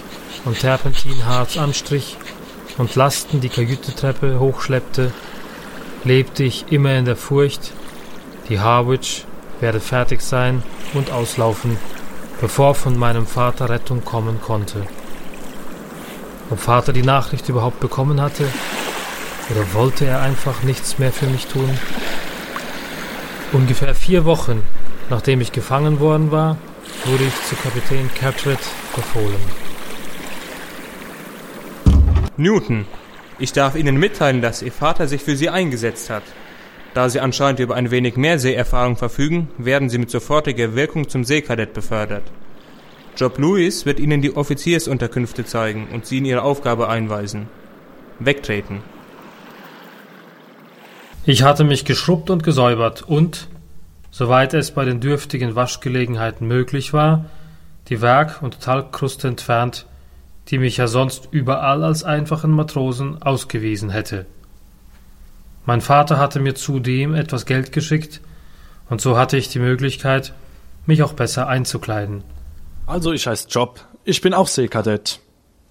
und 0.45 0.59
Terpentinharz 0.59 1.57
anstrich 1.57 2.17
und 2.77 2.95
Lasten 2.95 3.41
die 3.41 3.49
Kajütetreppe 3.49 4.39
hochschleppte, 4.39 5.11
lebte 6.05 6.43
ich 6.43 6.71
immer 6.71 6.93
in 6.95 7.05
der 7.05 7.15
Furcht, 7.15 7.71
die 8.47 8.59
Harwich 8.59 9.25
werde 9.59 9.79
fertig 9.79 10.21
sein 10.21 10.63
und 10.93 11.11
auslaufen, 11.11 11.77
bevor 12.39 12.75
von 12.75 12.97
meinem 12.97 13.25
Vater 13.25 13.69
Rettung 13.69 14.05
kommen 14.05 14.39
konnte. 14.39 14.85
Ob 16.51 16.59
Vater 16.59 16.93
die 16.93 17.01
Nachricht 17.01 17.49
überhaupt 17.49 17.79
bekommen 17.79 18.21
hatte, 18.21 18.47
oder 19.49 19.73
wollte 19.73 20.05
er 20.05 20.21
einfach 20.21 20.63
nichts 20.63 20.99
mehr 20.99 21.11
für 21.11 21.27
mich 21.27 21.47
tun? 21.47 21.69
Ungefähr 23.51 23.95
vier 23.95 24.25
Wochen, 24.25 24.61
nachdem 25.09 25.41
ich 25.41 25.51
gefangen 25.51 25.99
worden 25.99 26.31
war, 26.31 26.57
wurde 27.05 27.23
ich 27.23 27.33
zu 27.47 27.55
Kapitän 27.55 28.09
Carteret 28.13 28.59
befohlen. 28.95 29.41
Newton, 32.37 32.85
ich 33.39 33.53
darf 33.53 33.75
Ihnen 33.75 33.97
mitteilen, 33.97 34.41
dass 34.41 34.61
Ihr 34.61 34.71
Vater 34.71 35.07
sich 35.07 35.21
für 35.21 35.35
Sie 35.35 35.49
eingesetzt 35.49 36.09
hat. 36.09 36.23
Da 36.93 37.09
Sie 37.09 37.19
anscheinend 37.19 37.59
über 37.59 37.75
ein 37.75 37.91
wenig 37.91 38.15
mehr 38.15 38.39
Seeerfahrung 38.39 38.95
verfügen, 38.95 39.49
werden 39.57 39.89
Sie 39.89 39.97
mit 39.97 40.09
sofortiger 40.09 40.75
Wirkung 40.75 41.09
zum 41.09 41.25
Seekadett 41.25 41.73
befördert. 41.73 42.23
Job 43.17 43.37
Lewis 43.37 43.85
wird 43.85 43.99
Ihnen 43.99 44.21
die 44.21 44.35
Offiziersunterkünfte 44.35 45.45
zeigen 45.45 45.87
und 45.93 46.05
Sie 46.05 46.19
in 46.19 46.25
Ihre 46.25 46.41
Aufgabe 46.41 46.87
einweisen. 46.89 47.47
Wegtreten. 48.19 48.81
Ich 51.25 51.43
hatte 51.43 51.63
mich 51.63 51.85
geschrubbt 51.85 52.29
und 52.29 52.43
gesäubert 52.43 53.01
und, 53.01 53.47
soweit 54.11 54.53
es 54.53 54.71
bei 54.71 54.85
den 54.85 55.01
dürftigen 55.01 55.55
Waschgelegenheiten 55.55 56.47
möglich 56.47 56.93
war, 56.93 57.25
die 57.89 57.99
Werk- 58.01 58.41
und 58.41 58.61
Talgkruste 58.61 59.27
entfernt, 59.27 59.85
die 60.49 60.57
mich 60.57 60.77
ja 60.77 60.87
sonst 60.87 61.29
überall 61.31 61.83
als 61.83 62.03
einfachen 62.03 62.51
Matrosen 62.51 63.21
ausgewiesen 63.21 63.89
hätte. 63.89 64.25
Mein 65.65 65.81
Vater 65.81 66.19
hatte 66.19 66.39
mir 66.39 66.55
zudem 66.55 67.15
etwas 67.15 67.45
Geld 67.45 67.71
geschickt, 67.71 68.21
und 68.87 69.01
so 69.01 69.17
hatte 69.17 69.37
ich 69.37 69.49
die 69.49 69.59
Möglichkeit, 69.59 70.33
mich 70.85 71.01
auch 71.01 71.13
besser 71.13 71.47
einzukleiden. 71.47 72.23
Also 72.85 73.13
ich 73.13 73.25
heiße 73.25 73.47
Job, 73.49 73.83
ich 74.03 74.21
bin 74.21 74.35
auch 74.35 74.47
Seekadett. 74.47 75.19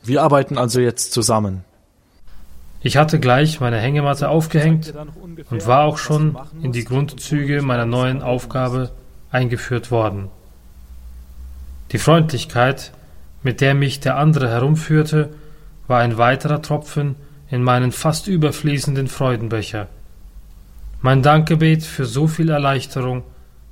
Wir 0.03 0.23
arbeiten 0.23 0.59
also 0.59 0.81
jetzt 0.81 1.13
zusammen. 1.13 1.65
Ich 2.83 2.97
hatte 2.97 3.19
gleich 3.19 3.61
meine 3.61 3.79
Hängematte 3.79 4.29
aufgehängt 4.29 4.93
und 5.49 5.67
war 5.67 5.85
auch 5.85 5.97
schon 5.97 6.37
in 6.61 6.73
die 6.73 6.85
Grundzüge 6.85 7.63
meiner 7.63 7.87
neuen 7.87 8.21
Aufgabe 8.21 8.91
eingeführt 9.31 9.91
worden. 9.91 10.29
Die 11.93 11.99
Freundlichkeit, 11.99 12.93
mit 13.45 13.61
der 13.61 13.75
mich 13.75 14.01
der 14.01 14.17
andere 14.17 14.49
herumführte, 14.49 15.31
war 15.87 16.01
ein 16.01 16.19
weiterer 16.19 16.63
Tropfen 16.63 17.15
in 17.51 17.63
meinen 17.63 17.93
fast 17.93 18.27
überfließenden 18.27 19.07
Freudenbecher. 19.07 19.87
Mein 21.03 21.23
Dankgebet 21.23 21.85
für 21.85 22.07
so 22.07 22.27
viel 22.27 22.49
Erleichterung 22.49 23.23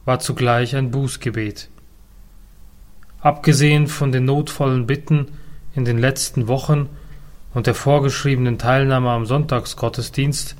war 0.04 0.20
zugleich 0.20 0.76
ein 0.76 0.90
Bußgebet. 0.90 1.70
Abgesehen 3.20 3.86
von 3.86 4.12
den 4.12 4.26
notvollen 4.26 4.86
Bitten 4.86 5.28
in 5.74 5.84
den 5.84 5.98
letzten 5.98 6.48
Wochen 6.48 6.88
und 7.54 7.66
der 7.66 7.74
vorgeschriebenen 7.74 8.58
Teilnahme 8.58 9.10
am 9.10 9.24
Sonntagsgottesdienst 9.24 10.56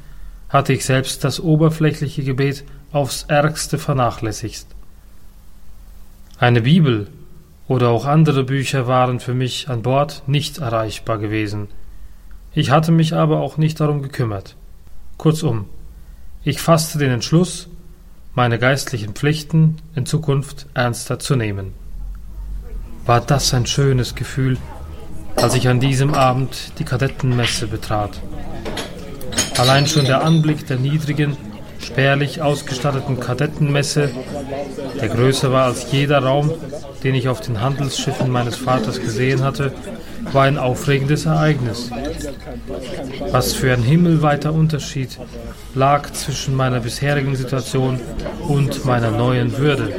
hatte 0.49 0.73
ich 0.73 0.85
selbst 0.85 1.25
das 1.25 1.41
oberflächliche 1.41 2.25
Gebet 2.25 2.65
aufs 2.93 3.25
ärgste 3.25 3.79
vernachlässigt. 3.79 4.67
Eine 6.39 6.63
Bibel 6.63 7.09
oder 7.69 7.91
auch 7.91 8.05
andere 8.05 8.45
Bücher 8.45 8.87
waren 8.87 9.21
für 9.21 9.35
mich 9.35 9.69
an 9.69 9.83
Bord 9.83 10.23
nicht 10.27 10.59
erreichbar 10.59 11.19
gewesen. 11.19 11.69
Ich 12.55 12.71
hatte 12.71 12.93
mich 12.93 13.15
aber 13.15 13.41
auch 13.41 13.57
nicht 13.57 13.81
darum 13.81 14.03
gekümmert. 14.03 14.57
Kurzum, 15.17 15.67
ich 16.45 16.61
fasste 16.61 16.99
den 16.99 17.13
Entschluss, 17.13 17.69
meine 18.35 18.59
geistlichen 18.59 19.15
Pflichten 19.15 19.77
in 19.95 20.07
Zukunft 20.07 20.67
ernster 20.75 21.19
zu 21.19 21.37
nehmen. 21.37 21.73
War 23.07 23.21
das 23.21 23.53
ein 23.55 23.67
schönes 23.67 24.15
Gefühl, 24.15 24.59
als 25.37 25.55
ich 25.55 25.69
an 25.69 25.81
diesem 25.81 26.15
Abend 26.15 26.73
die 26.79 26.85
Kadettenmesse 26.85 27.67
betrat. 27.67 28.21
Allein 29.59 29.87
schon 29.87 30.05
der 30.05 30.23
Anblick 30.23 30.67
der 30.67 30.79
niedrigen, 30.79 31.37
spärlich 31.83 32.43
ausgestatteten 32.43 33.19
Kadettenmesse, 33.21 34.11
der 35.01 35.09
größer 35.09 35.53
war 35.53 35.65
als 35.65 35.91
jeder 35.91 36.23
Raum, 36.23 36.53
den 37.03 37.15
ich 37.15 37.29
auf 37.29 37.41
den 37.41 37.61
Handelsschiffen 37.61 38.31
meines 38.31 38.57
Vaters 38.57 39.01
gesehen 39.01 39.43
hatte, 39.43 39.73
war 40.33 40.45
ein 40.45 40.59
aufregendes 40.59 41.27
Ereignis. 41.27 41.91
Was 43.31 43.55
für 43.55 43.73
ein 43.73 43.83
himmelweiter 43.83 44.53
Unterschied 44.53 45.19
lag 45.75 46.11
zwischen 46.13 46.55
meiner 46.55 46.81
bisherigen 46.81 47.35
Situation 47.35 48.01
und 48.49 48.85
meiner 48.85 49.11
neuen 49.11 49.59
Würde. 49.59 49.93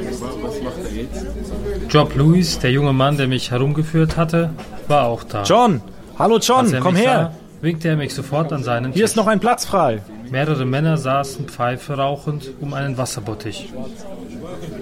Job 1.89 2.15
Lewis, 2.15 2.59
der 2.59 2.71
junge 2.71 2.93
Mann, 2.93 3.17
der 3.17 3.27
mich 3.27 3.51
herumgeführt 3.51 4.17
hatte, 4.17 4.51
war 4.87 5.05
auch 5.05 5.23
da. 5.23 5.43
John! 5.43 5.81
Hallo 6.17 6.37
John, 6.39 6.73
komm 6.79 6.95
her! 6.95 7.31
Sah, 7.33 7.61
winkte 7.61 7.89
er 7.89 7.95
mich 7.97 8.13
sofort 8.13 8.53
an 8.53 8.63
seinen 8.63 8.93
Hier 8.93 8.93
Tisch. 8.93 9.03
ist 9.03 9.15
noch 9.15 9.27
ein 9.27 9.39
Platz 9.39 9.65
frei. 9.65 10.01
Mehrere 10.29 10.65
Männer 10.65 10.97
saßen 10.97 11.47
Pfeife 11.47 11.93
rauchend 11.93 12.49
um 12.61 12.73
einen 12.73 12.97
Wasserbottich. 12.97 13.71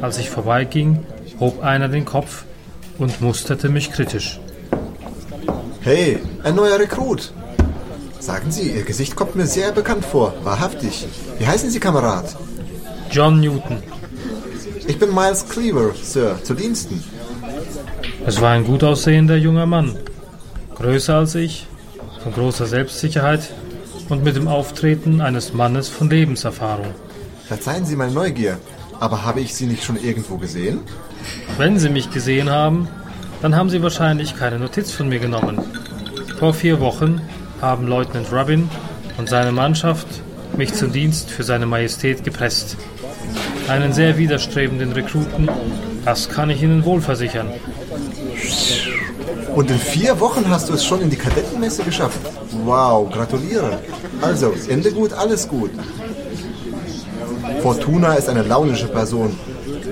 Als 0.02 0.18
ich 0.18 0.30
vorbeiging, 0.30 1.06
hob 1.40 1.64
einer 1.64 1.88
den 1.88 2.06
Kopf 2.06 2.46
und 2.98 3.22
musterte 3.22 3.70
mich 3.70 3.92
kritisch. 3.92 4.40
Hey, 5.82 6.20
ein 6.44 6.56
neuer 6.56 6.80
Rekrut. 6.80 7.34
Sagen 8.20 8.52
Sie, 8.52 8.72
Ihr 8.72 8.84
Gesicht 8.84 9.16
kommt 9.16 9.36
mir 9.36 9.48
sehr 9.48 9.72
bekannt 9.72 10.06
vor, 10.06 10.34
wahrhaftig. 10.44 11.08
Wie 11.40 11.48
heißen 11.48 11.70
Sie, 11.70 11.80
Kamerad? 11.80 12.36
John 13.10 13.40
Newton. 13.40 13.82
Ich 14.88 15.00
bin 15.00 15.14
Miles 15.14 15.48
Cleaver, 15.50 15.94
Sir, 16.02 16.38
zu 16.44 16.54
Diensten. 16.54 17.04
Es 18.26 18.40
war 18.40 18.52
ein 18.52 18.64
gut 18.64 18.84
aussehender 18.84 19.36
junger 19.36 19.66
Mann. 19.66 19.98
Größer 20.76 21.16
als 21.16 21.36
ich, 21.36 21.66
von 22.24 22.34
großer 22.34 22.68
Selbstsicherheit 22.68 23.50
und 24.12 24.26
mit 24.26 24.36
dem 24.36 24.50
Auftreten 24.50 25.22
eines 25.22 25.54
Mannes 25.54 25.88
von 25.88 26.10
Lebenserfahrung. 26.10 26.88
Verzeihen 27.48 27.86
Sie 27.86 27.96
meine 27.96 28.12
Neugier, 28.12 28.58
aber 29.00 29.24
habe 29.24 29.40
ich 29.40 29.56
Sie 29.56 29.66
nicht 29.66 29.86
schon 29.86 29.96
irgendwo 29.96 30.36
gesehen? 30.36 30.82
Wenn 31.58 31.80
Sie 31.80 31.90
mich 31.90 32.12
gesehen 32.12 32.50
haben, 32.50 32.90
dann 33.42 33.56
haben 33.56 33.70
Sie 33.70 33.82
wahrscheinlich 33.82 34.36
keine 34.36 34.60
Notiz 34.60 34.92
von 34.92 35.08
mir 35.08 35.20
genommen. 35.20 35.60
Vor 36.38 36.54
vier 36.54 36.82
Wochen 36.82 37.22
haben 37.62 37.88
Leutnant 37.88 38.34
Rubin 38.34 38.70
und 39.18 39.30
seine 39.30 39.54
Mannschaft 39.54 40.08
mich 40.58 40.74
zum 40.74 40.92
Dienst 40.92 41.30
für 41.30 41.44
seine 41.44 41.66
Majestät 41.66 42.26
gepresst. 42.26 42.76
Einen 43.70 43.94
sehr 43.94 44.18
widerstrebenden 44.18 44.92
Rekruten, 44.92 45.50
das 46.04 46.28
kann 46.28 46.50
ich 46.50 46.62
Ihnen 46.62 46.84
wohl 46.84 47.00
versichern. 47.00 47.48
Und 49.56 49.70
in 49.70 49.78
vier 49.78 50.20
Wochen 50.20 50.50
hast 50.50 50.70
du 50.70 50.74
es 50.74 50.86
schon 50.86 51.02
in 51.02 51.10
die 51.10 51.18
Kadettenmesse 51.18 51.84
geschafft. 51.84 52.20
Wow, 52.64 53.12
gratuliere. 53.12 53.80
Also, 54.22 54.54
Ende 54.70 54.92
gut, 54.92 55.14
alles 55.14 55.48
gut. 55.48 55.72
Fortuna 57.62 58.14
ist 58.14 58.30
eine 58.30 58.44
launische 58.44 58.88
Person, 58.88 59.36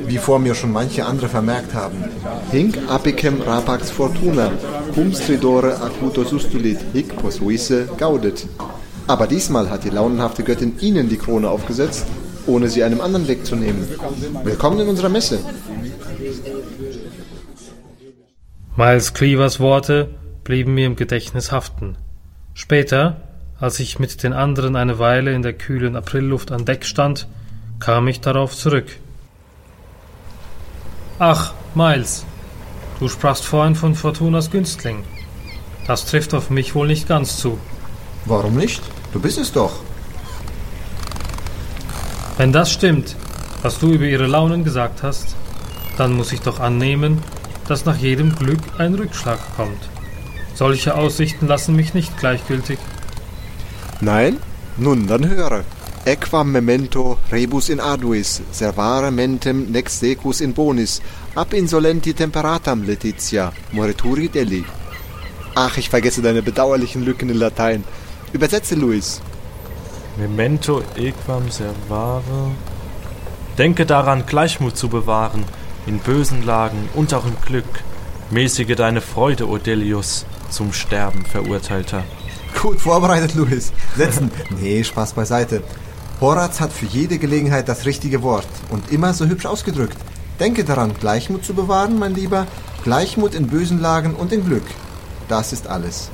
wie 0.08 0.18
vor 0.18 0.40
mir 0.40 0.56
schon 0.56 0.72
manche 0.72 1.06
andere 1.06 1.28
vermerkt 1.28 1.74
haben. 1.74 2.04
Hinc 2.52 2.78
apicem 2.88 3.42
rapax 3.42 3.92
fortuna, 3.92 4.52
cum 4.94 5.14
stridore 5.14 5.80
acuto 5.82 6.24
sustulit, 6.24 6.80
hic 6.94 7.16
posuisse 7.18 7.88
gaudet. 7.98 8.48
Aber 9.08 9.28
diesmal 9.28 9.70
hat 9.70 9.84
die 9.84 9.90
launenhafte 9.90 10.44
Göttin 10.44 10.80
Ihnen 10.80 11.10
die 11.10 11.18
Krone 11.18 11.50
aufgesetzt, 11.50 12.06
ohne 12.48 12.70
sie 12.70 12.84
einem 12.84 13.02
anderen 13.02 13.28
wegzunehmen. 13.28 13.88
Willkommen 14.44 14.80
in 14.80 14.88
unserer 14.88 15.10
Messe. 15.10 15.40
Miles 18.80 19.14
Cleavers 19.14 19.60
Worte 19.60 20.08
blieben 20.46 20.74
mir 20.74 20.86
im 20.86 20.96
Gedächtnis 20.96 21.52
haften. 21.52 21.98
Später, 22.54 23.18
als 23.60 23.82
ich 23.82 24.00
mit 24.00 24.24
den 24.24 24.32
anderen 24.32 24.78
eine 24.78 25.00
Weile 25.00 25.34
in 25.34 25.42
der 25.42 25.52
kühlen 25.52 25.98
Aprilluft 25.98 26.54
an 26.54 26.64
Deck 26.64 26.86
stand, 26.86 27.28
kam 27.82 28.08
ich 28.08 28.22
darauf 28.22 28.56
zurück. 28.56 28.88
Ach, 31.20 31.54
Miles, 31.76 32.24
du 33.02 33.10
sprachst 33.10 33.44
vorhin 33.44 33.76
von 33.76 33.96
Fortunas 33.96 34.50
Günstling. 34.50 35.04
Das 35.86 36.06
trifft 36.06 36.34
auf 36.34 36.50
mich 36.50 36.74
wohl 36.74 36.88
nicht 36.88 37.06
ganz 37.06 37.36
zu. 37.36 37.60
Warum 38.24 38.56
nicht? 38.56 38.82
Du 39.12 39.20
bist 39.20 39.40
es 39.40 39.52
doch. 39.52 39.82
Wenn 42.38 42.54
das 42.54 42.72
stimmt, 42.72 43.18
was 43.62 43.78
du 43.78 43.92
über 43.92 44.06
ihre 44.06 44.28
Launen 44.28 44.64
gesagt 44.64 45.04
hast, 45.04 45.36
dann 45.98 46.14
muss 46.14 46.32
ich 46.32 46.40
doch 46.40 46.62
annehmen, 46.62 47.22
dass 47.70 47.86
nach 47.86 47.98
jedem 47.98 48.36
Glück 48.36 48.60
ein 48.80 48.96
Rückschlag 48.96 49.40
kommt. 49.56 49.90
Solche 50.56 50.96
Aussichten 50.96 51.48
lassen 51.48 51.76
mich 51.76 51.94
nicht 51.94 52.18
gleichgültig. 52.18 52.80
Nein? 54.02 54.38
Nun, 54.78 55.08
dann 55.08 55.30
höre. 55.30 55.64
Equam 56.06 56.52
memento 56.52 57.18
rebus 57.32 57.70
in 57.70 57.80
arduis, 57.80 58.42
servare 58.52 59.12
mentem 59.12 59.72
nex 59.72 60.00
secus 60.00 60.42
in 60.42 60.54
bonis, 60.54 61.02
ab 61.36 61.54
insolenti 61.54 62.14
temperatam 62.14 62.84
Letizia, 62.84 63.52
morituri 63.74 64.30
delli. 64.30 64.64
Ach, 65.56 65.78
ich 65.78 65.90
vergesse 65.90 66.22
deine 66.22 66.42
bedauerlichen 66.42 67.04
Lücken 67.04 67.30
in 67.30 67.38
Latein. 67.38 67.84
Übersetze, 68.34 68.76
Luis. 68.76 69.22
Memento 70.18 70.82
equam 70.96 71.52
servare. 71.52 72.52
Denke 73.58 73.86
daran, 73.86 74.26
Gleichmut 74.26 74.78
zu 74.78 74.88
bewahren, 74.88 75.44
in 75.90 75.98
bösen 75.98 76.46
Lagen 76.46 76.88
und 76.94 77.16
auch 77.16 77.26
im 77.26 77.36
Glück. 77.44 77.84
Mäßige 78.30 78.76
deine 78.76 79.02
Freude, 79.02 79.48
Odelius, 79.50 80.28
zum 80.52 80.72
Sterben 80.72 81.26
verurteilter. 81.26 82.04
Gut 82.62 82.80
vorbereitet, 82.80 83.34
Luis. 83.34 83.74
Setzen. 83.98 84.30
nee, 84.62 84.84
Spaß 84.84 85.14
beiseite. 85.14 85.64
Horaz 86.22 86.60
hat 86.60 86.72
für 86.72 86.86
jede 86.86 87.18
Gelegenheit 87.18 87.68
das 87.68 87.88
richtige 87.88 88.22
Wort 88.22 88.48
und 88.70 88.92
immer 88.92 89.16
so 89.16 89.26
hübsch 89.26 89.48
ausgedrückt. 89.48 89.98
Denke 90.40 90.64
daran, 90.64 90.94
Gleichmut 90.94 91.44
zu 91.44 91.56
bewahren, 91.56 91.98
mein 91.98 92.14
Lieber. 92.14 92.46
Gleichmut 92.84 93.34
in 93.34 93.48
bösen 93.48 93.82
Lagen 93.82 94.14
und 94.14 94.32
in 94.32 94.46
Glück. 94.46 94.68
Das 95.28 95.54
ist 95.54 95.68
alles. 95.68 96.12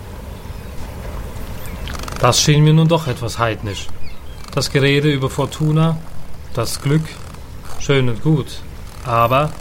Das 2.19 2.39
schien 2.39 2.63
mir 2.63 2.73
nun 2.73 2.87
doch 2.87 3.07
etwas 3.07 3.39
heidnisch. 3.39 3.87
Das 4.53 4.71
Gerede 4.71 5.11
über 5.11 5.29
Fortuna, 5.29 5.97
das 6.53 6.81
Glück, 6.81 7.03
schön 7.79 8.07
und 8.07 8.23
gut. 8.23 8.61
Aber 9.05 9.51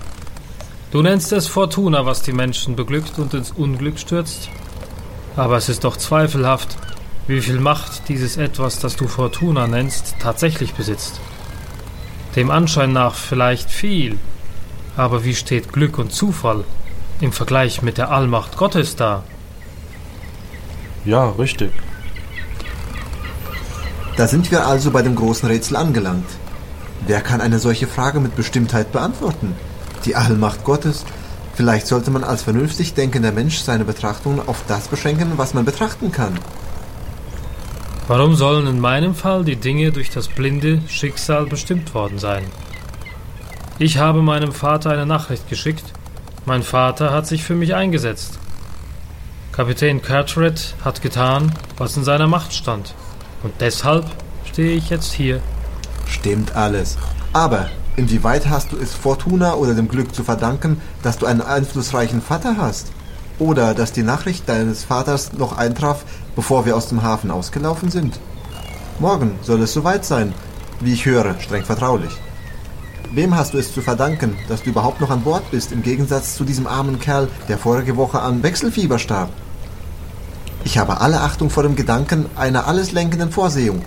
du 0.90 1.02
nennst 1.02 1.32
es 1.32 1.46
Fortuna, 1.46 2.06
was 2.06 2.22
die 2.22 2.32
Menschen 2.32 2.76
beglückt 2.76 3.18
und 3.18 3.34
ins 3.34 3.50
Unglück 3.50 3.98
stürzt? 3.98 4.48
Aber 5.36 5.56
es 5.56 5.68
ist 5.68 5.84
doch 5.84 5.96
zweifelhaft, 5.96 6.76
wie 7.26 7.40
viel 7.40 7.58
Macht 7.58 8.08
dieses 8.08 8.36
Etwas, 8.36 8.78
das 8.78 8.96
du 8.96 9.08
Fortuna 9.08 9.66
nennst, 9.66 10.14
tatsächlich 10.20 10.74
besitzt. 10.74 11.20
Dem 12.36 12.50
Anschein 12.50 12.92
nach 12.92 13.14
vielleicht 13.14 13.70
viel, 13.70 14.18
aber 14.96 15.24
wie 15.24 15.34
steht 15.34 15.72
Glück 15.72 15.98
und 15.98 16.12
Zufall 16.12 16.64
im 17.20 17.32
Vergleich 17.32 17.82
mit 17.82 17.98
der 17.98 18.10
Allmacht 18.10 18.56
Gottes 18.56 18.96
da? 18.96 19.24
Ja, 21.04 21.30
richtig. 21.30 21.72
Da 24.16 24.28
sind 24.28 24.50
wir 24.50 24.66
also 24.66 24.90
bei 24.90 25.02
dem 25.02 25.16
großen 25.16 25.48
Rätsel 25.48 25.76
angelangt. 25.76 26.28
Wer 27.06 27.20
kann 27.20 27.40
eine 27.40 27.58
solche 27.58 27.86
Frage 27.86 28.20
mit 28.20 28.36
Bestimmtheit 28.36 28.92
beantworten? 28.92 29.54
Die 30.04 30.16
Allmacht 30.16 30.64
Gottes? 30.64 31.04
Vielleicht 31.54 31.86
sollte 31.86 32.10
man 32.10 32.24
als 32.24 32.42
vernünftig 32.42 32.94
denkender 32.94 33.32
Mensch 33.32 33.58
seine 33.58 33.84
Betrachtungen 33.84 34.40
auf 34.46 34.64
das 34.66 34.88
beschränken, 34.88 35.32
was 35.36 35.54
man 35.54 35.64
betrachten 35.64 36.10
kann. 36.10 36.38
Warum 38.08 38.34
sollen 38.34 38.66
in 38.66 38.80
meinem 38.80 39.14
Fall 39.14 39.44
die 39.44 39.56
Dinge 39.56 39.92
durch 39.92 40.10
das 40.10 40.28
blinde 40.28 40.82
Schicksal 40.88 41.46
bestimmt 41.46 41.94
worden 41.94 42.18
sein? 42.18 42.44
Ich 43.78 43.98
habe 43.98 44.20
meinem 44.20 44.52
Vater 44.52 44.90
eine 44.90 45.06
Nachricht 45.06 45.48
geschickt. 45.48 45.84
Mein 46.44 46.62
Vater 46.62 47.12
hat 47.12 47.26
sich 47.26 47.42
für 47.44 47.54
mich 47.54 47.74
eingesetzt. 47.74 48.38
Kapitän 49.52 50.02
Carteret 50.02 50.74
hat 50.84 51.00
getan, 51.00 51.52
was 51.76 51.96
in 51.96 52.04
seiner 52.04 52.26
Macht 52.26 52.52
stand. 52.52 52.94
Und 53.42 53.54
deshalb 53.60 54.04
stehe 54.44 54.76
ich 54.76 54.90
jetzt 54.90 55.12
hier. 55.12 55.40
Stimmt 56.06 56.54
alles. 56.54 56.98
Aber 57.32 57.70
inwieweit 57.96 58.48
hast 58.48 58.72
du 58.72 58.76
es 58.76 58.94
Fortuna 58.94 59.54
oder 59.54 59.74
dem 59.74 59.88
Glück 59.88 60.14
zu 60.14 60.24
verdanken, 60.24 60.80
dass 61.02 61.18
du 61.18 61.26
einen 61.26 61.40
einflussreichen 61.40 62.20
Vater 62.20 62.56
hast? 62.56 62.88
Oder 63.38 63.74
dass 63.74 63.92
die 63.92 64.02
Nachricht 64.02 64.48
deines 64.48 64.84
Vaters 64.84 65.32
noch 65.32 65.56
eintraf, 65.56 66.04
bevor 66.36 66.66
wir 66.66 66.76
aus 66.76 66.88
dem 66.88 67.02
Hafen 67.02 67.30
ausgelaufen 67.30 67.90
sind? 67.90 68.18
Morgen 69.00 69.32
soll 69.42 69.60
es 69.62 69.72
soweit 69.72 70.04
sein, 70.04 70.32
wie 70.80 70.92
ich 70.92 71.04
höre, 71.04 71.38
streng 71.40 71.64
vertraulich. 71.64 72.12
Wem 73.12 73.36
hast 73.36 73.54
du 73.54 73.58
es 73.58 73.72
zu 73.72 73.80
verdanken, 73.80 74.36
dass 74.48 74.62
du 74.62 74.70
überhaupt 74.70 75.00
noch 75.00 75.10
an 75.10 75.22
Bord 75.22 75.50
bist, 75.50 75.72
im 75.72 75.82
Gegensatz 75.82 76.34
zu 76.34 76.44
diesem 76.44 76.66
armen 76.66 76.98
Kerl, 76.98 77.28
der 77.48 77.58
vorige 77.58 77.96
Woche 77.96 78.20
an 78.20 78.42
Wechselfieber 78.42 78.98
starb? 78.98 79.30
Ich 80.64 80.78
habe 80.78 81.00
alle 81.00 81.20
Achtung 81.20 81.50
vor 81.50 81.62
dem 81.62 81.76
Gedanken 81.76 82.26
einer 82.36 82.66
alles 82.66 82.92
lenkenden 82.92 83.30
Vorsehung. 83.30 83.82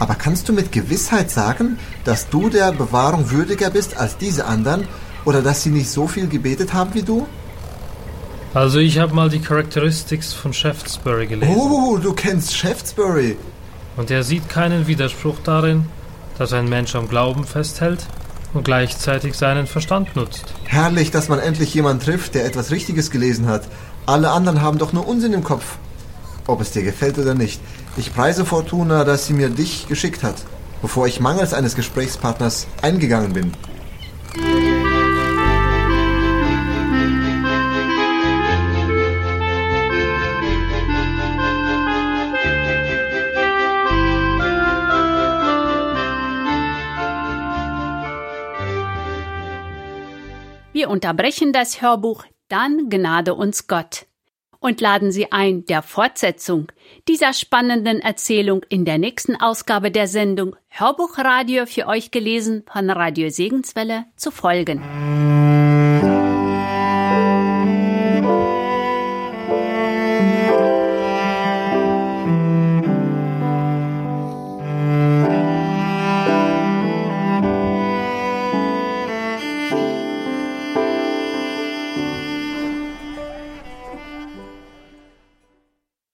Aber 0.00 0.14
kannst 0.14 0.48
du 0.48 0.52
mit 0.52 0.72
Gewissheit 0.72 1.30
sagen, 1.30 1.78
dass 2.04 2.28
du 2.28 2.48
der 2.48 2.72
Bewahrung 2.72 3.30
würdiger 3.30 3.70
bist 3.70 3.96
als 3.96 4.16
diese 4.16 4.46
anderen 4.46 4.88
oder 5.24 5.42
dass 5.42 5.62
sie 5.62 5.70
nicht 5.70 5.90
so 5.90 6.08
viel 6.08 6.26
gebetet 6.26 6.72
haben 6.72 6.94
wie 6.94 7.02
du? 7.02 7.28
Also 8.54 8.78
ich 8.78 8.98
habe 8.98 9.14
mal 9.14 9.28
die 9.28 9.40
Characteristics 9.40 10.32
von 10.32 10.52
Shaftesbury 10.52 11.26
gelesen. 11.26 11.54
Oh, 11.54 11.98
du 11.98 12.14
kennst 12.14 12.56
Shaftesbury. 12.56 13.36
Und 13.96 14.10
er 14.10 14.24
sieht 14.24 14.48
keinen 14.48 14.86
Widerspruch 14.86 15.36
darin, 15.44 15.84
dass 16.38 16.54
ein 16.54 16.68
Mensch 16.68 16.94
am 16.94 17.06
Glauben 17.06 17.44
festhält 17.44 18.06
und 18.54 18.64
gleichzeitig 18.64 19.34
seinen 19.34 19.66
Verstand 19.66 20.16
nutzt. 20.16 20.54
Herrlich, 20.64 21.10
dass 21.10 21.28
man 21.28 21.38
endlich 21.38 21.74
jemanden 21.74 22.02
trifft, 22.02 22.34
der 22.34 22.46
etwas 22.46 22.70
Richtiges 22.70 23.10
gelesen 23.10 23.46
hat. 23.46 23.68
Alle 24.06 24.30
anderen 24.30 24.62
haben 24.62 24.78
doch 24.78 24.94
nur 24.94 25.06
Unsinn 25.06 25.34
im 25.34 25.44
Kopf. 25.44 25.76
Ob 26.46 26.62
es 26.62 26.70
dir 26.72 26.82
gefällt 26.82 27.18
oder 27.18 27.34
nicht. 27.34 27.60
Ich 27.96 28.14
preise 28.14 28.44
Fortuna, 28.44 29.04
dass 29.04 29.26
sie 29.26 29.32
mir 29.32 29.50
dich 29.50 29.88
geschickt 29.88 30.22
hat, 30.22 30.36
bevor 30.80 31.06
ich 31.06 31.20
mangels 31.20 31.52
eines 31.52 31.74
Gesprächspartners 31.74 32.66
eingegangen 32.82 33.32
bin. 33.32 33.52
Wir 50.72 50.88
unterbrechen 50.88 51.52
das 51.52 51.82
Hörbuch 51.82 52.24
Dann 52.48 52.88
Gnade 52.88 53.34
uns 53.34 53.66
Gott. 53.66 54.06
Und 54.60 54.80
laden 54.80 55.10
Sie 55.10 55.32
ein, 55.32 55.64
der 55.64 55.82
Fortsetzung 55.82 56.70
dieser 57.08 57.32
spannenden 57.32 58.00
Erzählung 58.00 58.62
in 58.68 58.84
der 58.84 58.98
nächsten 58.98 59.36
Ausgabe 59.36 59.90
der 59.90 60.06
Sendung 60.06 60.54
Hörbuchradio 60.68 61.66
für 61.66 61.86
euch 61.86 62.10
gelesen 62.10 62.62
von 62.70 62.88
Radio 62.90 63.30
Segenswelle 63.30 64.04
zu 64.16 64.30
folgen. 64.30 65.49